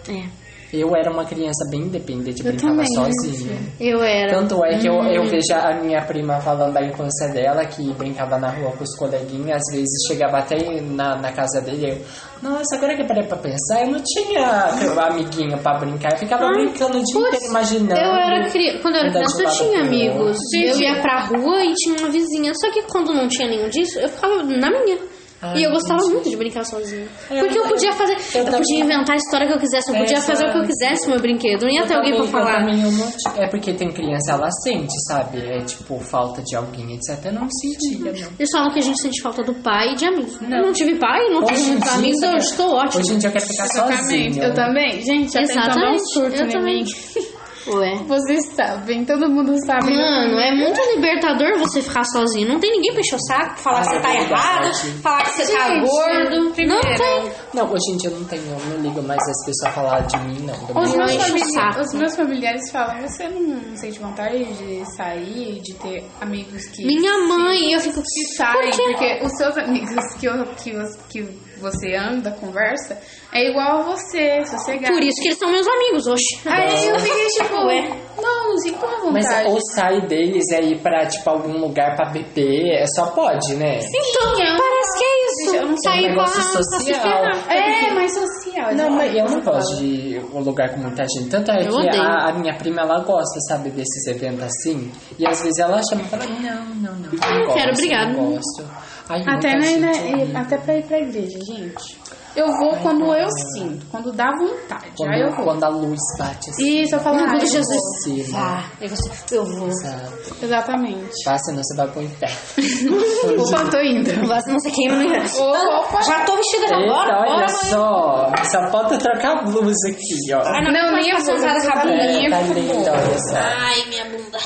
[0.08, 0.41] É.
[0.72, 3.58] Eu era uma criança bem independente, Eu brincava também, sozinha.
[3.78, 4.38] Eu era.
[4.38, 8.38] Tanto é que eu, eu vejo a minha prima falando da infância dela, que brincava
[8.38, 11.98] na rua com os coleguinhas, às vezes chegava até na, na casa dele eu,
[12.42, 14.68] nossa, agora que eu parei pra pensar, eu não tinha
[15.06, 18.00] amiguinho pra brincar, eu ficava brincando o dia Putz, inteiro imaginando.
[18.00, 18.78] Eu era cri...
[18.80, 20.38] Quando eu era criança, eu tinha amigos.
[20.54, 22.52] Eu ia pra rua e tinha uma vizinha.
[22.54, 24.98] Só que quando não tinha nenhum disso, eu ficava na minha.
[25.42, 27.06] Ai, e eu gostava muito de brincar sozinha.
[27.30, 28.12] É, Porque eu eu- podia fazer.
[28.38, 29.90] Eu, também- podia inventar a história que eu quisesse.
[29.90, 31.62] Eu É, podia fazer o que eu quisesse com o meu brinquedo.
[31.62, 32.60] Não ia Eu ter alguém pra eu falar.
[32.68, 33.12] eu não
[33.42, 35.38] é porque tem criança, ela sente, sabe?
[35.40, 37.24] É tipo, falta de alguém, etc.
[37.26, 38.30] Eu não sentia, não.
[38.38, 40.40] Eles falam que a gente sente falta do pai e de amigos.
[40.40, 43.00] Eu não tive pai, não tive Hoje em muitos dia, amigos, eu eu- estou ótimo.
[43.02, 44.02] Hoje em dia eu quero ficar Exatamente.
[44.02, 44.42] sozinho.
[44.44, 45.02] Eu também.
[45.02, 46.12] Gente, tentando dar um Exatamente.
[46.12, 46.84] surto Eu também.
[46.84, 46.84] mim.
[47.66, 47.94] Ué.
[48.08, 49.94] Vocês sabem, todo mundo sabe.
[49.94, 52.48] Mano, é muito libertador você ficar sozinho.
[52.48, 55.30] Não tem ninguém pra encher o saco, falar Ah, que você tá errado, falar que
[55.30, 56.50] você tá Gente, gordo.
[56.52, 57.32] primeiro, Não tem.
[57.54, 60.16] Não, hoje em dia eu não tenho, eu não ligo mais as pessoas falar de
[60.18, 60.82] mim, não.
[60.82, 61.80] Os meu meus, famili- saco.
[61.80, 66.84] os meus familiares falam, você não sente vontade de sair, de ter amigos que...
[66.84, 68.02] Minha mãe, eu fico.
[68.02, 68.82] Que saem, Por quê?
[68.88, 70.72] porque os seus amigos que, eu- que,
[71.10, 72.98] que você anda, conversa,
[73.32, 74.92] é igual a você, sossegado.
[74.94, 76.40] Por isso que eles são meus amigos, oxe.
[76.48, 77.88] Aí eu fiquei tipo, Ué.
[78.20, 79.48] não, não sinto à Mas vontade.
[79.48, 83.78] o sai deles é ir pra, tipo, algum lugar pra beber, é só pode, né?
[83.78, 85.56] Então, Sim, é um- parece que é isso.
[85.56, 87.00] É um Sair com a social.
[87.00, 87.52] ferrar.
[87.52, 88.74] É, mais social.
[88.74, 91.30] Não, mas eu não gosto de ir um lugar com muita gente.
[91.30, 92.02] Tanto é Eu que odeio.
[92.02, 94.90] a, a minha prima, ela gosta, sabe, desses eventos assim.
[95.18, 98.12] E às vezes ela chama e fala, não, não, não, não gosto, quero, obrigado.
[98.12, 98.81] Não gosto.
[99.08, 102.00] Ai, Até, na, na- até pra ir pra igreja, gente.
[102.34, 104.90] Eu vou quando eu sinto, quando dá vontade.
[104.96, 105.44] Quando, aí eu vou.
[105.44, 106.80] quando a luz bate assim.
[106.80, 107.66] Isso, eu falo, ah, Jesus.
[107.66, 108.24] Você, né?
[108.30, 108.64] Vá.
[108.80, 109.68] Aí você, eu vou.
[109.68, 110.36] Exato.
[110.42, 111.24] Exatamente.
[111.26, 112.36] Tá, senão você vai pro inferno.
[113.44, 114.26] Opa, tô indo.
[114.26, 116.00] Vá, não sei quem, não me Opa.
[116.00, 116.76] Já tô vestida já.
[116.78, 117.70] Eita, Bora, olha bora, mãe.
[117.70, 118.32] só.
[118.50, 120.42] Só falta trocar a blusa aqui, ó.
[120.42, 122.26] Ai, não, Não, não minha minha blusa, a tá minha.
[122.26, 123.36] É, tá linda, olha só.
[123.36, 124.38] Ai, minha bunda.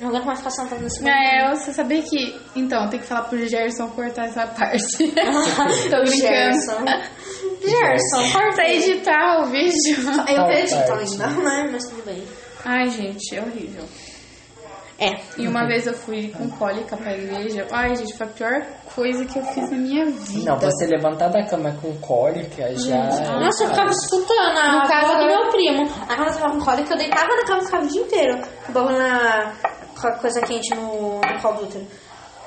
[0.00, 1.10] Não aguento mais ficar sentada nesse bunda.
[1.12, 2.40] É, você sabia que.
[2.56, 4.80] Então, tem que falar pro Gerson cortar essa parte.
[5.12, 6.06] tô brincando.
[6.16, 6.84] Gerson.
[7.62, 8.76] Gerson, corta aí.
[8.82, 9.96] editar o vídeo.
[10.28, 11.68] Eu acredito ainda, né?
[11.72, 12.22] Mas tudo bem.
[12.64, 13.84] Ai, gente, é horrível.
[14.98, 15.18] É.
[15.38, 17.66] E uma vez eu fui com cólica pra igreja.
[17.72, 20.50] Ai, gente, foi a pior coisa que eu fiz na minha vida.
[20.50, 22.96] Não, você levantar da cama com cólica já.
[22.96, 25.90] é Nossa, eu ficava escutando a No caso, do eu- meu primo.
[26.06, 28.42] A casa tava com cólica, eu deitava na cama e ficava o dia inteiro.
[28.68, 29.52] Bagulho na...
[30.00, 31.86] com a coisa quente no, no colo do útero.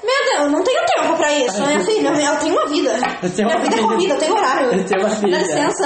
[0.03, 2.09] Meu Deus, eu não tenho tempo pra isso, minha filha.
[2.09, 2.93] Eu tenho uma vida.
[2.97, 4.73] Minha uma vida é corrida, eu tenho horário.
[4.73, 5.37] Eu tenho uma vida.
[5.37, 5.85] Dá licença.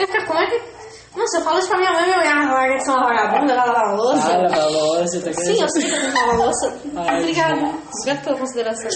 [0.00, 0.72] Eu fico, como é que...
[1.16, 3.64] Nossa, eu falo isso pra minha mãe, minha mãe larga de ser uma vagabunda, ela
[3.66, 4.32] lava a louça.
[4.32, 6.74] Ah, lava a louça, tá Sim, eu sei que eu lavo a louça.
[6.96, 7.54] Ai, Obrigada.
[7.54, 8.90] Obrigada pela consideração.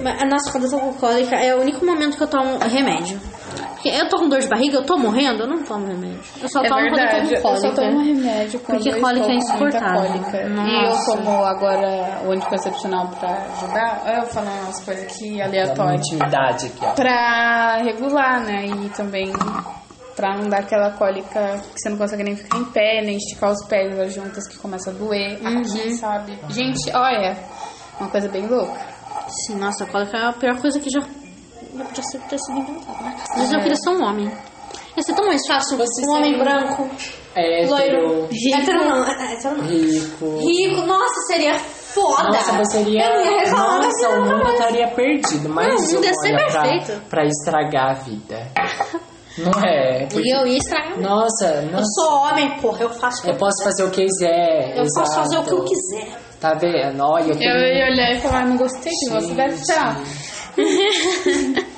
[0.00, 3.20] Mas, nossa, quando eu tô com cólica, é o único momento que eu tomo remédio.
[3.82, 6.20] Porque eu tô com dor de barriga, eu tô morrendo, eu não tomo remédio.
[6.42, 7.82] Eu só É tomo verdade, quando eu eu tô com só cólica.
[7.82, 10.02] tomo remédio quando Porque eu cólica estou é insuportável.
[10.02, 10.38] cólica.
[10.42, 14.02] E eu tomo agora o anticoncepcional pra ajudar.
[14.04, 16.06] Olha eu falando umas coisas aqui aleatórias.
[16.06, 16.90] intimidade aqui, ó.
[16.92, 18.66] Pra regular, né?
[18.66, 19.32] E também
[20.14, 23.50] pra não dar aquela cólica que você não consegue nem ficar em pé, nem esticar
[23.50, 25.60] os pés, as juntas que começa a doer Uhum.
[25.60, 26.38] aqui, sabe?
[26.50, 27.34] Gente, olha,
[27.98, 28.78] uma coisa bem louca.
[29.46, 31.00] Sim, nossa, cólica é a pior coisa que já,
[31.80, 33.16] já podia ser, ter sido inventada, né?
[33.30, 33.62] Às vezes eu É.
[33.62, 34.30] queria ser um homem.
[34.96, 36.88] Ia ser tão mais fácil Você um homem branco,
[37.34, 39.64] Hétero, loiro, hétero não, é- hétero não.
[39.66, 40.38] rico.
[40.38, 42.24] Rico, nossa, seria foda.
[42.28, 43.04] Nossa, você seria.
[43.04, 44.52] Eu não ia reclamar Nossa, o mundo mais.
[44.54, 45.48] estaria perdido.
[45.48, 47.02] Mas Não, o mundo ia ser olha pra, perfeito.
[47.08, 48.46] pra estragar a vida.
[49.38, 50.06] Não é?
[50.10, 51.00] Porque- E eu ia estragar.
[51.00, 51.84] Nossa, Eu nossa.
[51.94, 54.72] sou homem, porra, eu faço o que Eu posso fazer o que quiser.
[54.76, 55.14] Eu posso exato.
[55.14, 56.18] fazer o que eu quiser.
[56.40, 57.00] Tá vendo?
[57.04, 57.58] Olha, eu Eu tenho...
[57.58, 59.96] ia olhar e falar, não gostei de você, deve estar.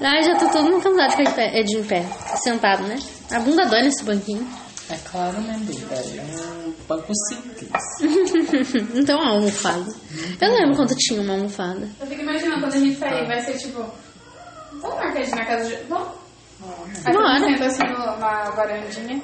[0.00, 2.04] Ai, já tô todo mundo cansado de ficar de pé, é de pé,
[2.42, 2.98] sentado, né?
[3.32, 4.46] A bunda dói nesse banquinho.
[4.88, 5.94] É claro, né, Duda?
[5.96, 7.68] É um banco simples.
[8.94, 9.84] então, uma almofada.
[10.40, 11.88] Eu não lembro quanto tinha uma almofada.
[12.00, 13.84] Eu fico imaginando quando a gente sair, vai ser tipo.
[14.80, 15.82] Vamos marcar de na casa de.
[15.88, 16.08] Vamos.
[17.04, 17.38] Aí Bora.
[17.40, 17.82] sento assim
[18.20, 19.22] na varandinha.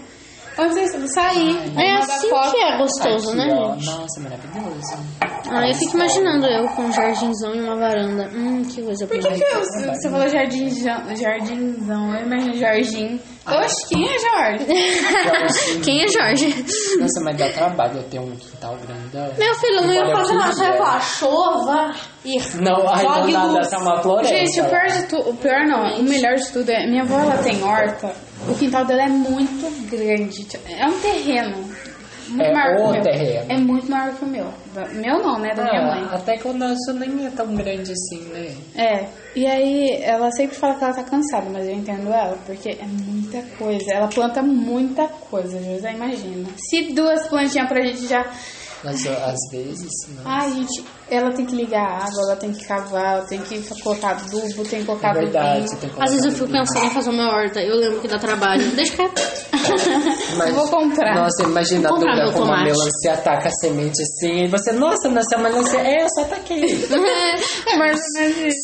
[0.58, 1.56] Antes de sair.
[1.78, 3.86] É assim que é gostoso, né, gente?
[3.86, 4.96] Nossa, maravilhoso.
[5.50, 8.28] Ah, eu fico imaginando eu com um jardinzão e uma varanda.
[8.34, 12.14] Hum, que coisa Por que, que eu- você falou jardinzão, jardinzão?
[12.14, 13.20] Eu imagino jardim.
[13.44, 14.66] Oxe, quem é Jorge?
[15.82, 16.64] Quem é Jorge?
[17.00, 19.32] Nossa, mas dá trabalho eu ter um quintal grandão.
[19.36, 20.52] Meu filho, eu não ia fazer nada.
[20.52, 21.90] Você ia falar, chova
[22.24, 24.36] e Não, aí do nada tá uma floresta.
[24.36, 27.18] Gente, o pior, de tu, o pior não, o melhor de tudo é, minha avó
[27.18, 28.14] ela tem horta,
[28.48, 31.64] o quintal dela é muito grande, é um terreno.
[32.28, 33.02] Muito É maior que o o meu.
[33.02, 33.46] terreno.
[33.52, 34.46] É muito maior que o meu.
[34.94, 35.50] Meu não, né?
[35.54, 36.08] Da minha Ah, mãe.
[36.12, 38.54] Até que o nosso nem é tão grande assim, né?
[38.74, 39.06] É.
[39.36, 42.86] E aí, ela sempre fala que ela tá cansada, mas eu entendo ela, porque é
[42.86, 43.84] muita coisa.
[43.92, 46.48] Ela planta muita coisa, José, imagina.
[46.56, 48.24] Se duas plantinhas pra gente já.
[48.82, 50.22] Mas às vezes, não.
[50.24, 53.62] Ai, gente, ela tem que ligar a água, ela tem que cavar, ela tem que
[53.82, 56.86] colocar adubo, tem que colocar É verdade, tem que Às vezes eu colocar fico pensando
[56.86, 57.60] em fazer uma horta.
[57.60, 58.64] Eu lembro que dá trabalho.
[58.70, 59.22] Deixa quieto.
[60.36, 61.14] Mas- Eu vou comprar.
[61.14, 65.08] Nossa, imagina a Vou Duda com uma melancia, ataca a semente assim, e você, nossa,
[65.08, 65.78] nasceu uma melancia.
[65.80, 66.62] É, eu só ataquei.
[66.62, 66.66] É
[67.92, 68.04] isso.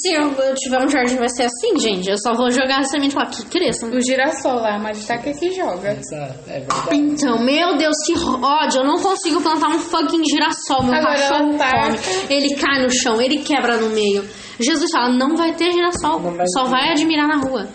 [0.02, 2.08] Se eu, eu tiver um jardim, vai ser assim, gente.
[2.10, 3.86] Eu só vou jogar a semente lá que cresça.
[3.86, 5.92] O girassol lá, a Maditaca que joga.
[5.92, 6.96] Exato, é verdade.
[6.96, 8.80] Então, meu Deus, que ódio.
[8.80, 10.82] Eu não consigo plantar um fucking girassol.
[10.84, 11.98] Meu Agora cachorro tá- come.
[12.38, 14.24] Ele cai no chão, ele quebra no meio.
[14.60, 16.20] Jesus fala, não vai ter girassol.
[16.20, 16.70] Vai só ter.
[16.70, 17.68] vai admirar na rua.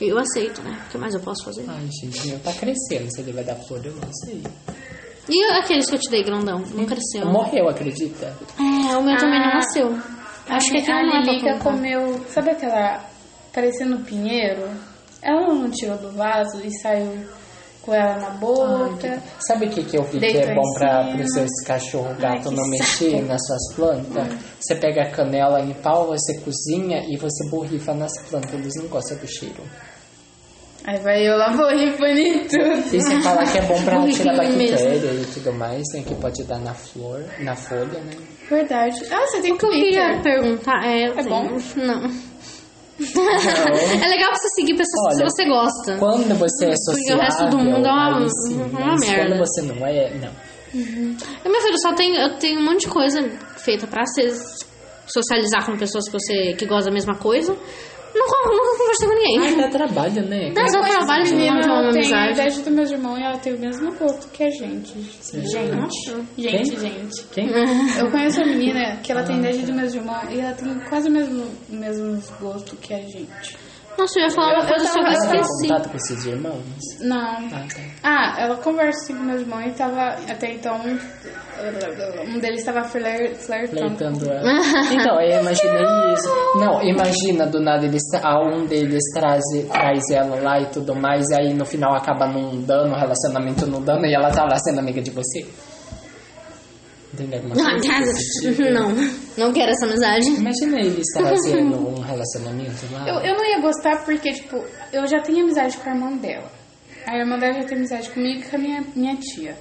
[0.00, 0.78] Eu aceito, né?
[0.86, 1.64] O que mais eu posso fazer?
[1.68, 3.10] Ai, gente, meu tá crescendo.
[3.10, 4.42] Se ele vai dar flor, eu não sei.
[5.28, 6.62] E aqueles que eu te dei, grandão?
[6.74, 7.26] Não cresceu.
[7.26, 8.34] Morreu, acredita?
[8.58, 9.98] É, o meu também não Ah, nasceu.
[10.48, 13.04] Acho que aquilo a não é Lilica comeu, sabe aquela
[13.52, 14.70] parecendo pinheiro?
[15.20, 17.26] Ela não tirou do vaso e saiu
[17.88, 19.22] com ela na boca.
[19.46, 22.54] Sabe o que, que eu vi que é bom para os seus cachorro gato Ai,
[22.54, 23.24] não mexer saco.
[23.24, 24.28] nas suas plantas?
[24.60, 28.52] Você pega a canela em pau, você cozinha e você borrifa nas plantas.
[28.52, 29.62] Eles não gostam do cheiro.
[30.84, 32.94] Aí vai eu lá borrifando em tudo.
[32.94, 36.02] E sem falar que é bom pra tirar bactéria e tudo mais, né?
[36.06, 38.12] Que pode dar na flor, na folha, né?
[38.48, 39.00] Verdade.
[39.10, 41.04] Ah, você tem que eu queria perguntar é...
[41.04, 41.56] É bom?
[41.76, 42.27] Não.
[43.00, 45.96] É legal você seguir pessoas que Olha, você gosta.
[45.98, 49.26] Quando você é Porque sociável, o resto do mundo é uma- sim, uma merda.
[49.28, 50.30] Quando você não é, não.
[51.44, 53.22] Eu, meu filho, só tenho, eu tenho um monte de coisa
[53.56, 54.32] feita pra ser,
[55.06, 57.56] socializar com pessoas que você que gostam da mesma coisa.
[58.14, 59.38] Nunca, nunca conversei com ninguém.
[59.40, 60.50] Ai, dá trabalho, né?
[60.54, 63.38] Dá só trabalho de Menina, uma ela tem a idade do meu irmão e ela
[63.38, 64.92] tem o mesmo gosto que a gente.
[65.32, 65.76] Gente.
[65.76, 66.24] Nossa.
[66.36, 66.78] Gente, Quem?
[66.78, 67.24] gente.
[67.32, 67.48] Quem?
[67.98, 70.74] Eu conheço uma menina que ela tem a idade do meu irmão e ela tem
[70.88, 73.56] quase o mesmo, o mesmo gosto que a gente.
[73.98, 75.68] Nossa, eu ia falar uma Eu- coisa eu só que eu tava- Você tem esqueci.
[75.68, 76.64] contato com esses irmãos?
[77.00, 77.18] Não.
[77.18, 77.80] Ah, tá.
[78.04, 80.00] Ah, ela conversa assim com meu irmão e tava.
[80.30, 80.80] Até então.
[82.26, 83.96] Um deles estava flir, flertando.
[83.96, 84.42] Flertando ela.
[84.92, 86.28] Então, eu imaginei isso.
[86.58, 91.24] Não, imagina do nada eles, a um deles traz, traz ela lá e tudo mais,
[91.30, 94.56] e aí no final acaba não dando, o relacionamento não dando, e ela tá lá
[94.58, 95.46] sendo amiga de você.
[97.14, 98.12] Entendeu alguma coisa?
[98.12, 98.62] desse tipo?
[98.70, 98.94] Não,
[99.36, 100.28] não quero essa amizade.
[100.28, 103.08] Imagina eles trazendo um relacionamento lá.
[103.08, 106.50] Eu, eu não ia gostar porque, tipo, eu já tenho amizade com a irmã dela.
[107.06, 109.56] A irmã dela já tem amizade comigo e com a minha, minha tia.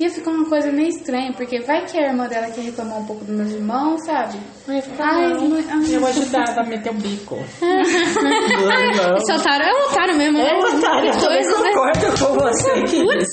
[0.00, 3.04] Ia ficar uma coisa meio estranha, porque vai que a irmã dela quer reclamar um
[3.04, 4.38] pouco dos meus irmãos, sabe?
[4.66, 5.48] Ai, Ai, não.
[5.48, 5.94] não- ai.
[5.94, 7.36] Eu ajudava a meter o bico.
[7.60, 10.48] não, Esse otário é um otário mesmo, né?
[10.50, 11.70] É otário, Que eu coisa, né?
[11.74, 13.24] concordo com você, querida.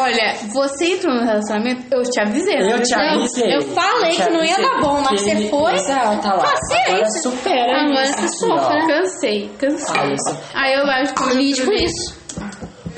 [0.00, 2.58] Olha, você entrou no relacionamento, eu te avisei.
[2.58, 2.72] né?
[2.72, 3.56] Eu te Eu- avisei.
[3.56, 5.74] eu falei te que não ia dar bom, mas Que você foi.
[5.74, 6.44] Exato, tá lá.
[6.50, 7.22] Paciência.
[7.22, 8.76] Supera Agora você sofre.
[8.82, 8.86] ó.
[8.88, 10.16] Cansei, cansei.
[10.54, 10.62] Ah.
[10.64, 12.18] Aí eu acho que Lide com isso.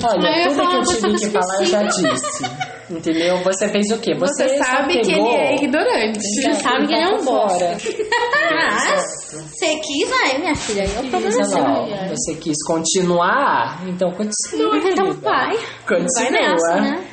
[0.03, 2.70] Olha, eu tudo que eu coisa tive que eu falar eu já disse.
[2.89, 3.37] Entendeu?
[3.43, 4.13] Você fez o quê?
[4.15, 5.27] Você, Você, sabe que pegou...
[5.33, 6.19] ele é ignorante.
[6.19, 7.59] Você sabe que ele é um Tá bosta.
[7.59, 7.77] fora.
[8.53, 10.83] Ah, você quis, aí, minha filha.
[10.83, 14.77] Aí o problema é você quis continuar, então continua.
[14.77, 15.21] Então querida.
[15.21, 15.57] vai.
[15.87, 16.07] Continua.
[16.17, 17.03] Vai nessa, né?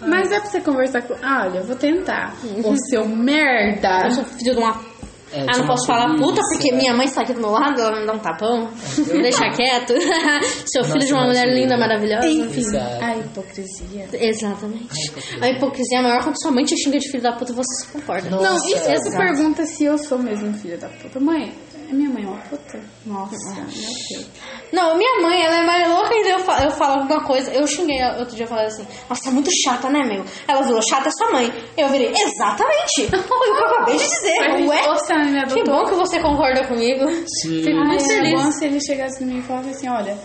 [0.00, 1.14] Mas é pra você conversar com.
[1.22, 2.34] Ah, olha, eu vou tentar.
[2.64, 4.04] Ô seu merda!
[4.06, 4.89] Eu sou filho de uma...
[5.32, 6.26] É, ah, não posso falar polícia.
[6.26, 8.68] puta porque minha mãe está aqui do meu lado, ela me dar um tapão.
[9.06, 9.94] Deixa quieto.
[10.66, 12.26] Seu filho de uma mulher linda, maravilhosa.
[12.26, 13.04] Enfim, Exato.
[13.04, 14.08] a hipocrisia.
[14.12, 15.12] Exatamente.
[15.40, 17.92] A hipocrisia é maior quando sua mãe te xinga de filho da puta, você se
[17.92, 18.28] concorda.
[18.28, 18.44] Nossa.
[18.44, 21.20] Não, e se você pergunta se eu sou mesmo filha da puta?
[21.20, 21.52] Mãe,
[21.90, 22.80] é minha mãe uma puta?
[23.04, 24.26] Nossa, meu Deus.
[24.72, 27.50] Não, minha mãe, ela é mais louca e eu falo, eu falo alguma coisa.
[27.52, 30.24] Eu xinguei ela outro dia, eu falei assim, nossa, tá muito chata, né, meu?
[30.46, 31.52] Ela virou chata é sua mãe.
[31.76, 33.08] Eu virei, exatamente.
[33.10, 34.38] Foi o que eu acabei de dizer.
[34.38, 37.04] Mas, Ué, Nossa, me que bom que você concorda comigo.
[37.42, 37.64] Sim.
[37.64, 38.42] Fico muito Ai, é feliz.
[38.44, 40.16] bom se ele chegasse em mim e falasse assim, olha,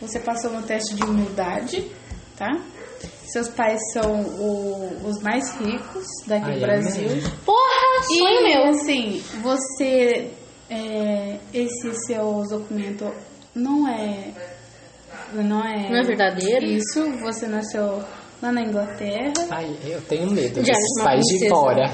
[0.00, 1.90] você passou no teste de humildade,
[2.36, 2.48] tá?
[3.26, 7.08] Seus pais são o- os mais ricos daqui Ai, do Brasil.
[7.10, 7.22] amém.
[7.44, 8.64] Porra, sonho E, meu.
[8.68, 10.30] assim, você...
[10.70, 13.10] é, esse seu documento
[13.54, 14.32] não é
[15.32, 15.88] não é.
[15.90, 16.64] Não é verdadeiro?
[16.66, 18.02] Isso, você nasceu
[18.42, 19.32] lá na Inglaterra.
[19.50, 21.90] Ai, eu tenho medo desses pais de fora.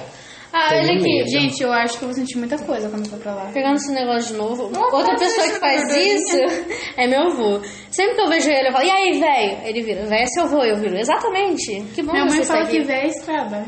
[0.53, 1.29] Ah, olha aqui, medo.
[1.31, 3.51] gente, eu acho que eu vou sentir muita coisa quando for pra lá.
[3.53, 6.39] Pegando esse negócio de novo, Não, outra pessoa que faz isso
[6.97, 7.61] é meu avô.
[7.91, 9.59] Sempre que eu vejo ele, eu falo, e aí, velho?
[9.69, 11.83] Ele vira, velho é seu avô, eu viro, exatamente.
[11.95, 12.79] Que bom Minha você mãe está fala aqui.
[12.79, 13.67] que véia é estrada.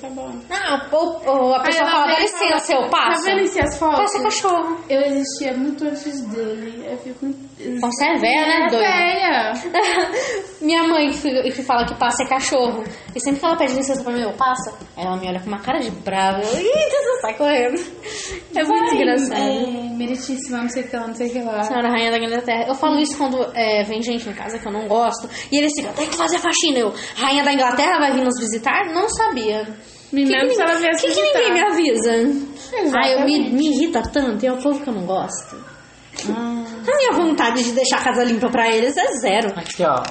[0.00, 0.32] Tá bom.
[0.48, 3.24] Não, ou, ou a pessoa fala, dá licença, eu passo.
[3.24, 3.98] Tá vendo essas fotos?
[4.00, 4.80] Passa cachorro.
[4.88, 6.82] Eu existia muito antes dele.
[6.90, 7.50] Eu fico muito.
[7.82, 8.86] Você é velha, né, É doida?
[8.86, 9.52] velha.
[10.62, 12.82] Minha mãe que, que fala que passa é cachorro.
[13.14, 14.72] E sempre que ela pede licença pra mim, eu passa.
[14.96, 16.40] Aí ela me olha com uma cara de brava.
[16.40, 17.80] Eu, Ih, você sai correndo.
[18.56, 19.38] É muito Vai, engraçado.
[19.38, 21.62] É, meritíssima, não sei o que lá, não sei o que lá.
[21.64, 22.64] Senhora Rainha da Inglaterra.
[22.66, 25.28] Eu falo isso quando é, vem gente em casa que eu não gosto.
[25.52, 26.78] E eles ficam, tem que fazer faxina.
[26.78, 28.86] Eu, Rainha da Inglaterra vai vir nos visitar?
[28.94, 29.49] Não sabia.
[30.12, 32.12] Me que, que, ela viesse que, que ninguém me avisa?
[32.96, 34.42] Ai, eu me, me irrita tanto.
[34.44, 35.56] E é o povo que eu não gosto.
[36.28, 39.48] A minha vontade de deixar a casa limpa pra eles é zero.
[39.56, 40.02] Aqui, ó.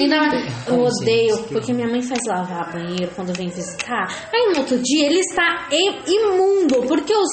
[0.00, 4.06] Mais, eu odeio, porque minha mãe faz lavar banheiro quando vem visitar.
[4.32, 7.30] Aí no outro dia ele está im- imundo, porque os,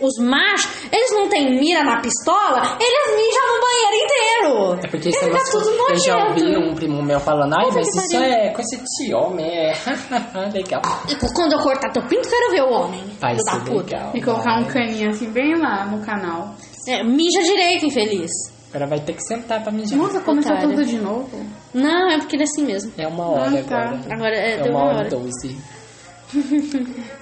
[0.00, 4.80] os machos, eles não têm mira na pistola, eles mijam no banheiro inteiro.
[4.84, 7.86] É porque isso é tá tudo Eu já ouvi um primo meu falando, ai, mas
[7.88, 8.22] isso pariu.
[8.22, 9.74] é coisa de homem, é
[10.52, 10.82] legal.
[11.08, 13.02] E Quando eu cortar teu pinto, quero ver o homem.
[13.20, 13.96] Vai ser puta.
[13.96, 14.10] legal.
[14.14, 16.54] E colocar um caninho assim bem lá no canal.
[16.88, 18.30] É, mija direito, infeliz.
[18.72, 19.96] Agora vai ter que sentar pra mijar.
[19.96, 20.70] Nossa, começou Otário.
[20.70, 21.46] tudo de novo.
[21.72, 22.92] Não, é porque ele é assim mesmo.
[22.98, 23.76] É uma hora Ah, tá.
[23.78, 24.00] agora.
[24.10, 25.56] Agora é- é deu uma uma hora doze.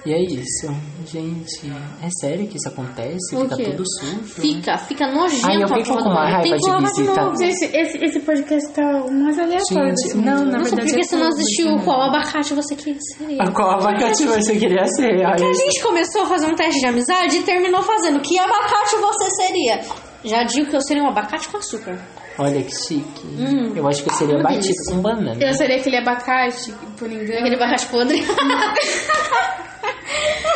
[0.05, 0.67] E é isso,
[1.05, 1.71] gente.
[2.01, 3.35] É sério que isso acontece?
[3.35, 3.63] O Fica quê?
[3.71, 4.23] tudo sujo?
[4.23, 6.41] Fica, fica nojento Ai, eu a fico com uma.
[6.41, 7.21] Tem raiva que de visita.
[7.23, 7.37] novo.
[7.37, 11.15] Gente, esse, esse podcast tá mais aleatório Gente, não, na Nossa, verdade porque é você
[11.15, 13.41] não assistiu qual abacate você queria ser?
[13.41, 15.25] A qual abacate você queria ser?
[15.25, 18.37] Ai, Que a gente começou a fazer um teste de amizade e terminou fazendo que
[18.39, 19.81] abacate você seria.
[20.23, 21.97] Já digo que eu seria um abacate com açúcar.
[22.37, 23.25] Olha que chique.
[23.27, 23.73] Hum.
[23.75, 24.73] eu acho que eu seria delícia.
[24.95, 25.37] com banana.
[25.39, 27.39] Eu seria aquele abacate, por engano.
[27.39, 28.23] Aquele abacate podre.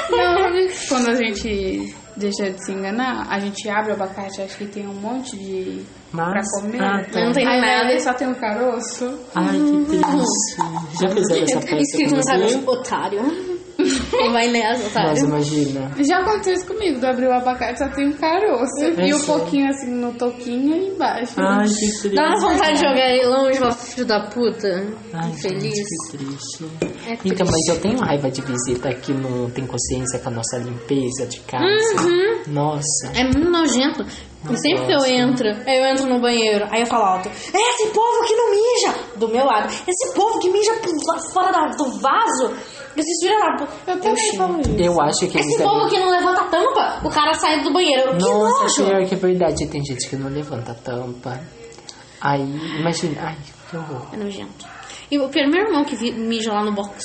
[0.09, 0.36] Não,
[0.89, 4.88] quando a gente deixa de se enganar, a gente abre o abacate, acho que tem
[4.88, 5.84] um monte de.
[6.11, 6.82] Mas- pra comer.
[6.82, 7.20] ah, tá.
[7.26, 7.88] Não tem Aí nada.
[7.89, 9.20] ver só tem um caroço.
[9.36, 11.01] Ai, que triste.
[11.01, 12.32] Já fizeram essa peça Escrito no você?
[12.32, 13.56] cabelo, otário.
[14.32, 15.25] Vai nessa, Nossa, otário.
[15.25, 15.91] imagina.
[15.99, 18.84] Já aconteceu isso comigo, de abrir o abacate só tem um caroço.
[18.84, 21.34] É e um pouquinho assim no toquinho e embaixo.
[21.38, 22.09] Ai, que triste.
[22.09, 24.88] Dá uma vontade de jogar ele longe, meu filho da puta.
[25.13, 25.63] Ai, Infeliz.
[25.63, 26.65] gente, que triste.
[27.07, 27.43] É Então, triste.
[27.45, 31.39] mas eu tenho raiva de visita que não tem consciência com a nossa limpeza de
[31.41, 32.01] casa.
[32.01, 32.41] Uhum.
[32.47, 33.07] Nossa.
[33.15, 34.05] É muito nojento.
[34.49, 38.23] E sempre que eu entro, eu entro no banheiro, aí eu falo alto, esse povo
[38.25, 38.93] que não mija!
[39.17, 40.71] Do meu lado, esse povo que mija
[41.34, 42.53] fora da- do vaso,
[43.03, 43.91] filhos da puta.
[43.91, 44.37] Eu também xingo.
[44.37, 44.75] falo isso.
[44.77, 45.67] Eu acho que Esse devem...
[45.67, 48.11] povo que não levanta a tampa, o cara sai do banheiro.
[48.17, 48.85] Que Nossa, nojo!
[48.85, 49.67] pior que é verdade.
[49.67, 51.39] Tem gente que não levanta a tampa.
[52.21, 52.41] Aí,
[52.79, 53.21] imagina.
[53.21, 53.37] Ai,
[53.69, 54.07] que horror.
[54.13, 54.65] É nojento.
[55.11, 56.99] E o primeiro irmão que vi- mija lá no box.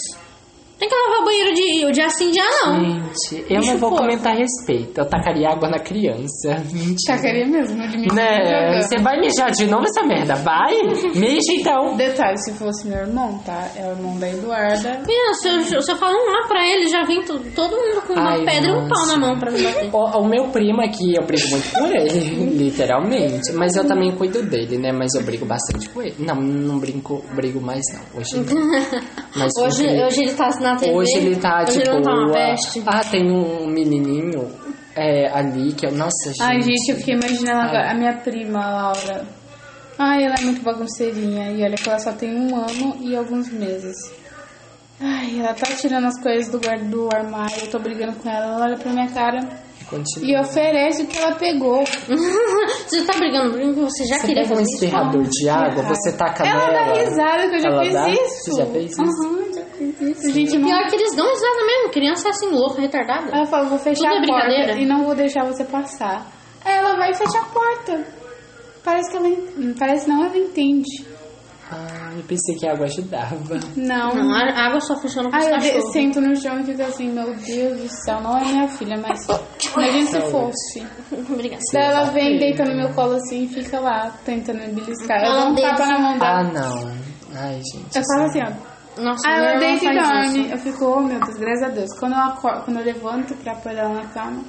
[0.82, 2.74] Tem que lavar o banheiro de, de assim dia não.
[2.74, 4.04] Gente, eu Bicho não vou porco.
[4.04, 5.00] comentar a respeito.
[5.00, 6.56] Eu tacaria água na criança.
[6.72, 7.16] Mentira.
[7.16, 8.12] Tacaria mesmo, no limite.
[8.12, 8.82] Né?
[8.82, 10.34] Você vai mijar de novo essa merda?
[10.34, 10.74] Vai?
[11.14, 11.96] Mija então.
[11.96, 13.68] Detalhe, se fosse meu irmão, tá?
[13.76, 15.02] É o irmão da Eduarda.
[15.06, 18.02] Menina, se eu, se eu falar um lá pra ele, já vem to- todo mundo
[18.04, 19.88] com uma Ai, pedra e um pau na mão pra me bater.
[19.94, 22.18] O, o meu primo aqui, eu brigo muito por ele,
[22.58, 23.52] literalmente.
[23.52, 24.90] Mas eu também cuido dele, né?
[24.90, 26.16] Mas eu brigo bastante com ele.
[26.18, 28.20] Não, não brinco, brigo mais não.
[28.20, 28.72] Hoje não.
[29.36, 30.92] Mas Hoje, sempre- hoje ele tá na TV.
[30.94, 32.32] Hoje ele tá hoje de ele não tá uma boa.
[32.34, 32.82] peste.
[32.86, 34.50] Ah, tem um menininho
[34.96, 35.92] é, ali que eu.
[35.92, 36.42] Nossa, gente.
[36.42, 37.68] Ai, gente, eu fiquei imaginando Ai.
[37.68, 37.90] agora.
[37.90, 39.26] A minha prima, a Laura.
[39.98, 41.50] Ai, ela é muito bagunceirinha.
[41.52, 43.96] E olha que ela só tem um ano e alguns meses.
[45.00, 47.56] Ai, ela tá tirando as coisas do guarda do armário.
[47.62, 48.54] Eu tô brigando com ela.
[48.54, 49.40] Ela olha pra minha cara
[49.88, 50.28] Continua.
[50.30, 51.82] e oferece o que ela pegou.
[52.86, 53.82] Você tá brigando comigo?
[53.82, 54.74] Você já Você queria um fazer isso?
[54.74, 56.72] espirrador de água, você taca Ela nela.
[56.94, 58.08] dá risada que eu já Ela fiz dá?
[58.10, 58.44] isso.
[58.44, 59.02] Você já fez isso?
[59.02, 59.62] Aham, já
[59.92, 60.30] fiz isso.
[60.32, 60.68] Gente, não...
[60.68, 61.90] Pior que eles dão risada mesmo.
[61.92, 63.30] Criança é assim, louca, retardada.
[63.34, 64.80] Ela fala, vou fechar Tudo é a porta brincadeira.
[64.80, 66.26] e não vou deixar você passar.
[66.64, 68.06] Aí ela vai e fecha a porta.
[68.84, 69.74] Parece que ela...
[69.78, 71.06] Parece não, ela entende.
[71.74, 73.58] Ah, eu pensei que a água ajudava.
[73.76, 74.10] Não.
[74.12, 75.92] Não, a água só funciona com os Aí eu cachorros.
[75.94, 79.26] sento no chão e fico assim, meu Deus do céu, não é minha filha, mas
[79.74, 80.86] imagina se fosse.
[81.30, 81.62] Obrigada.
[81.72, 85.24] Daí ela vem, deita no meu colo assim e fica lá, tentando me beliscar.
[85.24, 85.70] Eu dou um deita.
[85.70, 86.52] tapa na mão Ah, dela.
[86.52, 86.92] não.
[87.34, 87.96] Ai, gente.
[87.96, 88.71] Eu falo assim, ó.
[88.98, 90.40] Nossa, Aí meu ela irmão deita e dorme.
[90.44, 90.52] isso.
[90.52, 91.98] Eu fico, oh meu Deus, graças a Deus.
[91.98, 94.42] Quando eu, acordo, quando eu levanto pra pôr ela na cama,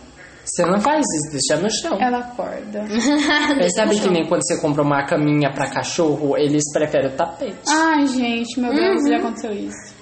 [0.46, 1.98] Você não faz isso, deixa no chão.
[2.02, 2.84] ela acorda.
[3.60, 7.58] É, sabe que nem quando você compra uma caminha pra cachorro, eles preferem o tapete.
[7.70, 9.08] Ai, gente, meu Deus, Uhum.
[9.10, 9.93] já aconteceu isso.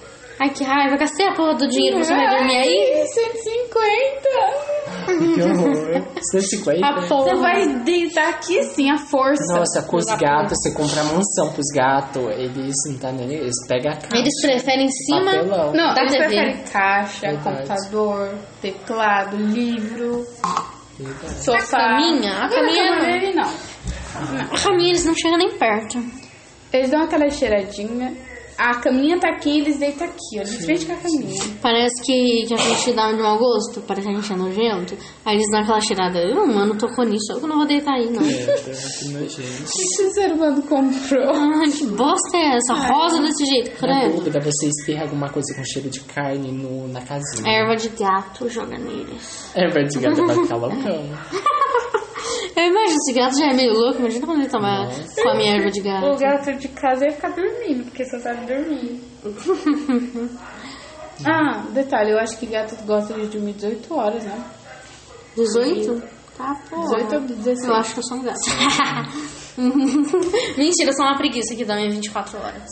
[0.42, 0.96] Ai, que raiva.
[0.96, 1.98] Gastei a porra do dinheiro.
[2.02, 2.92] Você vai dormir aí?
[3.00, 4.72] Ai, 150.
[5.34, 6.02] Que horror.
[6.32, 6.84] 150.
[6.86, 7.24] A porra.
[7.30, 9.54] Você vai deitar aqui assim, a força.
[9.54, 13.30] Nossa, com os gatos, você compra a mansão pros gatos, eles não tá nem.
[13.32, 14.16] Eles pegam a caixa.
[14.16, 15.72] Eles preferem em cima Papelão.
[15.72, 16.24] Não, eles TV.
[16.26, 17.44] preferem caixa, Verdade.
[17.68, 20.26] computador, teclado, livro,
[20.98, 21.34] Verdade.
[21.44, 21.78] sofá.
[21.78, 22.32] A caminha?
[22.32, 22.98] A Não, caminha não.
[23.00, 23.50] dele não.
[24.52, 25.98] A caminha eles não chegam nem perto.
[26.72, 28.12] Eles dão aquela cheiradinha.
[28.58, 31.42] A caminha tá aqui, eles deitam aqui, ó, de frente com a caminha.
[31.60, 34.96] Parece que, que a gente dá de mau gosto, parece que a gente é nojento.
[35.24, 36.18] Aí eles dão aquela cheirada.
[36.20, 38.22] Eu, mano, tocou nisso, eu não vou deitar aí, não.
[38.22, 39.64] É, que nojento.
[39.72, 41.32] que o ser humano comprou?
[41.34, 42.74] Ai, que bosta é essa?
[42.74, 44.16] Rosa desse jeito, Na credo.
[44.16, 47.50] dúvida, você espirra alguma coisa com cheiro de carne no, na casinha.
[47.50, 49.50] Erva de gato joga neles.
[49.54, 51.08] Erva de gato vai ficar loucão.
[52.72, 54.88] Eu imagino, esse gato já é meio louco, imagina quando ele toma,
[55.22, 56.18] come erva de O gato.
[56.18, 58.98] gato de casa ia ficar dormindo, porque só sabe dormir.
[61.26, 64.42] ah, detalhe, eu acho que gato gosta de dormir 18 horas, né?
[65.36, 66.02] 18?
[66.36, 66.80] Tá, pô.
[66.80, 67.68] 18 ou 16?
[67.68, 68.40] Eu acho que eu sou um gato.
[70.56, 72.70] Mentira, eu sou uma preguiça que dorme 24 horas.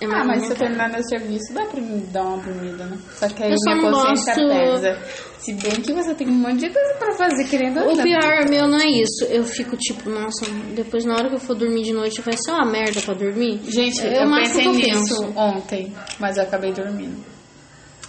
[0.00, 2.96] É Ah, mas se eu terminar meu serviço, dá pra me dar uma dormida, né?
[3.16, 4.98] Só que aí Eu minha consciência gosto- pesa.
[5.40, 8.48] Se bem que você tem um monte de coisa pra fazer, querendo ou O pior
[8.48, 9.24] meu não é isso.
[9.28, 12.52] Eu fico tipo, nossa, depois na hora que eu for dormir de noite vai ser
[12.52, 13.60] uma merda pra dormir.
[13.68, 15.38] Gente, É eu, máximo pensei que eu nisso penso.
[15.38, 17.24] ontem, mas eu acabei dormindo.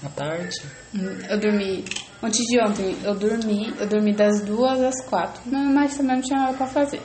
[0.03, 0.61] À tarde.
[1.29, 1.85] Eu dormi,
[2.23, 6.21] antes de ontem, eu dormi, eu dormi das duas às quatro, mas mais também não
[6.21, 7.01] tinha nada pra fazer.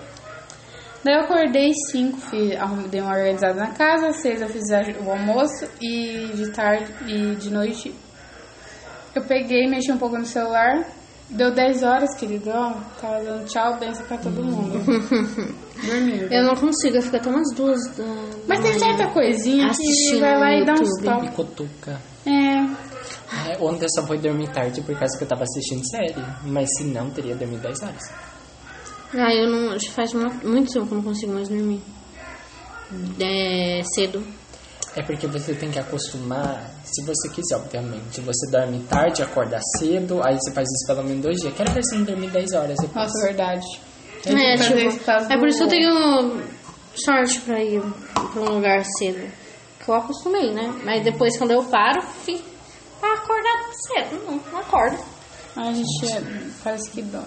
[1.04, 4.62] Daí eu acordei cinco, fiz, arrum- dei uma organizada na casa, seis eu fiz
[5.04, 7.94] o almoço e de tarde e de noite
[9.14, 10.82] eu peguei, mexi um pouco no celular,
[11.30, 14.78] deu 10 horas, querido, ó, tava dando tchau, benção pra todo mundo.
[15.84, 16.32] Dormindo.
[16.32, 18.04] Eu não consigo, eu fico até umas duas da.
[18.48, 21.00] Mas tem certa coisinha que vai lá e dá uns.
[21.00, 21.30] E toques.
[21.34, 22.00] cutuca.
[22.26, 26.24] É, É, ontem eu só fui dormir tarde por causa que eu tava assistindo série.
[26.44, 28.02] Mas se não, teria dormido 10 horas.
[29.16, 29.78] Ah, eu não.
[29.78, 31.80] Já faz mu- muito tempo que eu não consigo mais dormir.
[33.20, 34.24] É, cedo.
[34.96, 38.20] É porque você tem que acostumar, se você quiser, obviamente.
[38.20, 41.54] Você dorme tarde, acorda cedo, aí você faz isso pelo menos dois dias.
[41.54, 42.94] Quero ver se não dormir 10 horas depois.
[43.06, 43.66] nossa, verdade.
[44.26, 46.42] É, por tipo, é por isso que eu tenho
[46.94, 47.82] sorte pra ir
[48.32, 49.28] pra um lugar cedo.
[49.84, 50.72] Que eu acostumei, né?
[50.84, 52.42] Mas depois quando eu paro, fico
[53.00, 54.24] pra acordar cedo.
[54.26, 54.96] Não, não acordo.
[55.56, 56.22] A gente é,
[56.62, 57.22] parece que dói.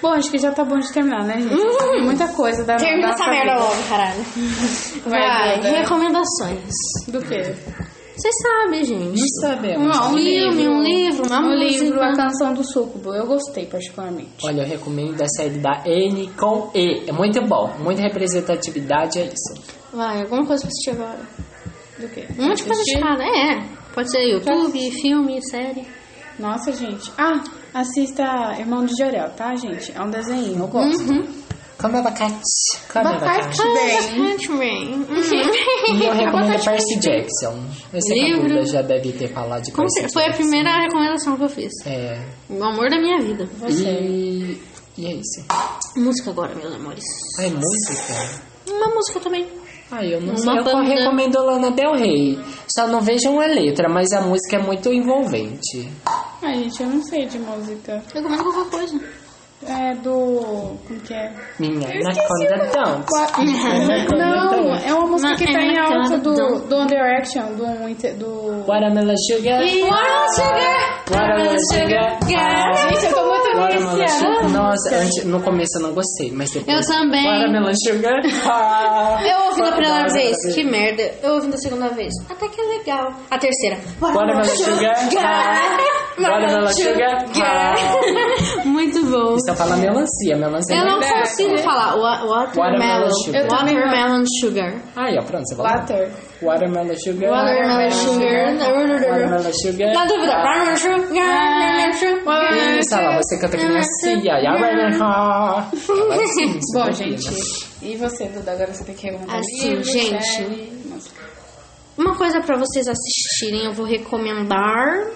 [0.00, 1.56] Bom, acho que já tá bom de terminar, né, gente?
[1.90, 4.22] Tem muita coisa da Termina essa merda logo, caralho.
[5.06, 6.72] Vai, Vai, recomendações.
[7.08, 7.54] Do quê?
[8.16, 9.20] Vocês sabem, gente.
[9.20, 9.96] Não sabemos.
[9.96, 11.84] Não, Um filme, um livro, uma um música.
[11.84, 13.14] livro, A Canção do Súcubo.
[13.14, 14.30] Eu gostei, particularmente.
[14.44, 17.08] Olha, eu recomendo a série da N com E.
[17.08, 17.72] É muito bom.
[17.78, 19.62] Muita representatividade, é isso.
[19.92, 21.20] Vai, alguma coisa pra assistir agora.
[21.98, 22.26] Do quê?
[22.38, 22.98] Um monte de coisa Assistir?
[23.00, 23.22] chata.
[23.22, 23.62] É,
[23.94, 25.86] pode ser YouTube, filme, série.
[26.38, 27.12] Nossa, gente.
[27.18, 27.40] Ah,
[27.74, 29.92] assista Irmão de Jorel, tá, gente?
[29.96, 31.02] É um desenho, eu gosto.
[31.10, 31.26] Uhum.
[31.80, 32.34] Come abacate.
[32.92, 33.60] Come Abacate.
[33.60, 34.48] abacate.
[34.48, 34.58] Bem.
[34.58, 35.06] Bem.
[35.96, 37.64] E eu recomendo a Abacate Percy Jackson.
[37.92, 38.66] Eu sei que a Livro.
[38.66, 40.42] Já deve ter falado de Com Percy cer- Foi a Jackson.
[40.42, 41.72] primeira recomendação que eu fiz.
[41.86, 42.20] É.
[42.50, 43.48] O amor da minha vida.
[43.68, 44.60] E...
[44.96, 45.44] E é isso.
[45.96, 47.04] Música agora, meus amores.
[47.38, 48.40] Ah, é música?
[48.68, 49.46] Uma música também.
[49.92, 50.58] Ah, eu não Uma sei.
[50.58, 50.82] Eu banda.
[50.82, 52.36] recomendo Lana Del Rey.
[52.76, 55.88] Só não vejam a letra, mas a música é muito envolvente.
[56.42, 58.02] Ai, gente, eu não sei de música.
[58.14, 59.27] Eu recomendo qualquer coisa.
[59.66, 60.76] É do...
[60.86, 61.32] Como que é?
[61.58, 63.06] Minha Anaconda o- Dance.
[63.08, 66.32] Qua- Não, é uma música que tá em alta do,
[66.68, 67.66] do One Direction, do...
[68.18, 68.64] do...
[68.66, 69.60] Watermelon Sugar.
[69.60, 71.00] Watermelon Sugar.
[71.10, 72.18] Watermelon Sugar.
[72.28, 74.08] Gente, eu tô muito viciada.
[74.08, 74.48] Sugar.
[74.50, 76.88] Nossa, antes, no começo eu não gostei, mas depois...
[76.88, 77.24] Eu também.
[77.26, 78.20] Watermelon Sugar.
[79.28, 81.02] Eu ouvi da primeira vez, que merda.
[81.22, 83.12] Eu ouvi da segunda vez, até que é legal.
[83.30, 83.78] A terceira.
[84.00, 84.94] Watermelon Sugar.
[86.18, 87.24] Watermelon Sugar.
[88.64, 89.36] Muito bom.
[89.52, 90.76] Isso fala melancia, melancia.
[90.76, 91.20] Eu não verdade.
[91.20, 92.56] consigo falar wa- watermelon.
[92.56, 93.42] Watermelon sugar.
[93.44, 93.56] Não.
[93.58, 94.74] Watermelon sugar.
[94.96, 95.72] Aí, ó, pronto, você falou.
[95.72, 96.10] Water.
[96.42, 97.30] Watermelon Sugar.
[97.30, 98.54] Watermelon sugar.
[98.58, 99.92] Watermelon Sugar.
[99.94, 100.32] Na dúvida.
[100.36, 101.08] Watermelon sugar.
[102.24, 103.16] Watermelon sugar.
[103.22, 104.38] Você canta que nem a Cia.
[104.48, 107.30] Agora sim, Bom, super gente,
[107.82, 108.52] e você, Duda?
[108.52, 110.24] Agora você tem que recomendar Assim, livro, gente.
[110.24, 110.78] série.
[111.96, 115.10] Uma coisa pra vocês assistirem, eu vou recomendar.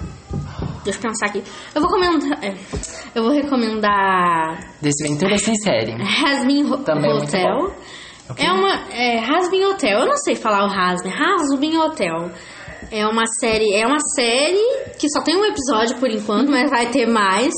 [0.84, 1.42] Deixa eu pensar aqui.
[1.74, 2.44] Eu vou recomendar.
[2.44, 2.54] é,
[3.14, 5.92] Eu vou recomendar Desventura sem série.
[6.02, 7.56] Hasbin Ho- Também é muito Hotel.
[7.56, 7.72] bom.
[8.38, 8.74] É uma.
[8.92, 10.00] É, Hasbin Hotel.
[10.00, 11.10] Eu não sei falar o Hasbin.
[11.10, 12.30] Hasbin Hotel.
[12.90, 13.74] É uma série.
[13.74, 17.52] É uma série que só tem um episódio por enquanto, mas vai ter mais.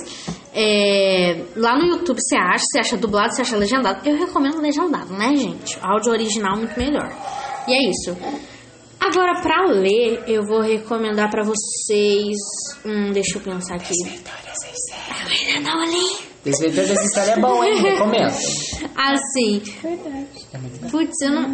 [0.56, 4.08] É, lá no YouTube você acha, você acha dublado, você acha legendado.
[4.08, 5.76] Eu recomendo legendado, né, gente?
[5.82, 7.10] Áudio original muito melhor.
[7.66, 8.16] E é isso.
[9.06, 12.36] Agora, pra ler, eu vou recomendar pra vocês.
[12.84, 13.90] Hum, deixa eu pensar aqui.
[13.90, 14.72] Desventura sem
[15.46, 16.18] Tirando a olhinha.
[16.44, 17.80] Desventura dessa história é bom, hein?
[17.82, 18.34] Recomendo.
[18.96, 20.26] Assim, Verdade.
[20.52, 21.48] É putz, eu não.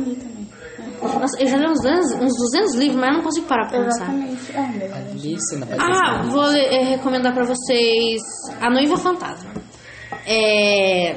[1.02, 3.82] Nossa, eu já li uns 200, uns 200 livros, mas eu não consigo parar pra
[3.84, 4.04] pensar.
[4.12, 4.52] Exatamente.
[5.78, 8.20] Ah, Ah, vou ler- eh, recomendar pra vocês
[8.60, 9.50] A Noiva Fantasma.
[10.26, 11.16] É,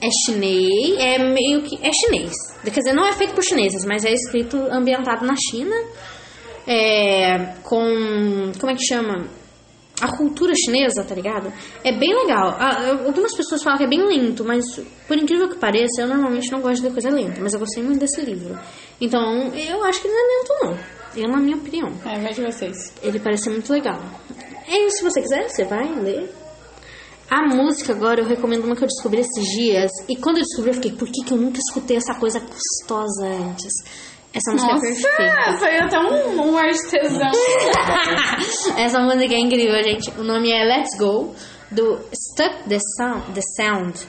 [0.00, 1.76] é chinês, é meio que.
[1.76, 2.32] É chinês.
[2.64, 5.74] Quer dizer, não é feito por chineses, mas é escrito ambientado na China.
[6.66, 8.52] É, com.
[8.58, 9.26] Como é que chama?
[10.00, 11.52] A cultura chinesa, tá ligado?
[11.84, 12.56] É bem legal.
[13.04, 14.64] Algumas pessoas falam que é bem lento, mas
[15.06, 18.00] por incrível que pareça, eu normalmente não gosto de coisa lenta, mas eu gostei muito
[18.00, 18.58] desse livro.
[18.98, 20.78] Então, eu acho que não é lento, não.
[21.14, 21.88] Eu, na minha opinião.
[22.06, 22.94] É, de vocês.
[23.02, 24.00] Ele parece muito legal.
[24.66, 26.32] É isso, se você quiser, você vai ler.
[27.30, 29.90] A música agora eu recomendo uma que eu descobri esses dias.
[30.08, 33.26] E quando eu descobri, eu fiquei, por que, que eu nunca escutei essa coisa gostosa
[33.26, 33.72] antes?
[34.32, 35.52] Essa música Nossa, é perfeita.
[35.58, 37.30] foi até um, um artesão.
[38.78, 40.10] Essa música é incrível, gente.
[40.18, 41.34] O nome é Let's Go,
[41.70, 43.32] do Stuck the Sound.
[43.32, 44.00] The Sound.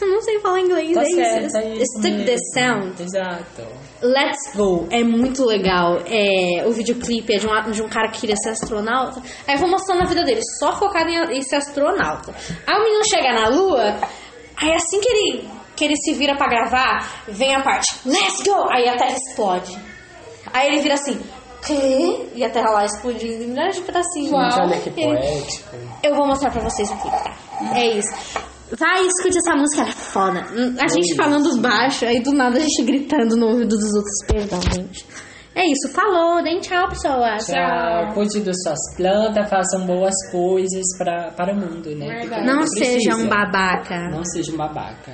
[0.00, 1.56] Eu não sei falar inglês, Tá é certo, isso.
[1.56, 2.54] é isso Stuck the mesmo.
[2.54, 3.02] Sound.
[3.02, 3.62] Exato.
[4.02, 5.98] Let's Go é muito legal.
[6.06, 9.22] É, o videoclipe é de um, de um cara que queria ser astronauta.
[9.46, 12.34] Aí eu vou mostrando a vida dele, só focado em, em ser astronauta.
[12.66, 14.00] Aí o menino chega na lua,
[14.56, 18.66] aí assim que ele, que ele se vira pra gravar, vem a parte Let's Go!
[18.70, 19.78] Aí a terra explode.
[20.52, 21.20] Aí ele vira assim,
[21.64, 22.26] quê?
[22.34, 24.30] E a terra lá explodindo em milhares de pedacinhos.
[24.30, 25.76] Gente, olha que poético.
[26.02, 27.36] eu vou mostrar pra vocês aqui, tá?
[27.74, 28.12] É isso.
[28.78, 30.46] Vai, escute essa música, ela é foda.
[30.56, 34.26] Hum, A gente falando baixo, aí do nada a gente gritando no ouvido dos outros.
[34.26, 35.06] Perdão, gente.
[35.54, 37.44] É isso, falou, deem tchau, pessoas.
[37.44, 38.14] Tchau.
[38.14, 42.24] Cuide das suas plantas, façam boas coisas pra, para o mundo, né?
[42.46, 44.08] Não seja um babaca.
[44.10, 45.12] Não seja um babaca.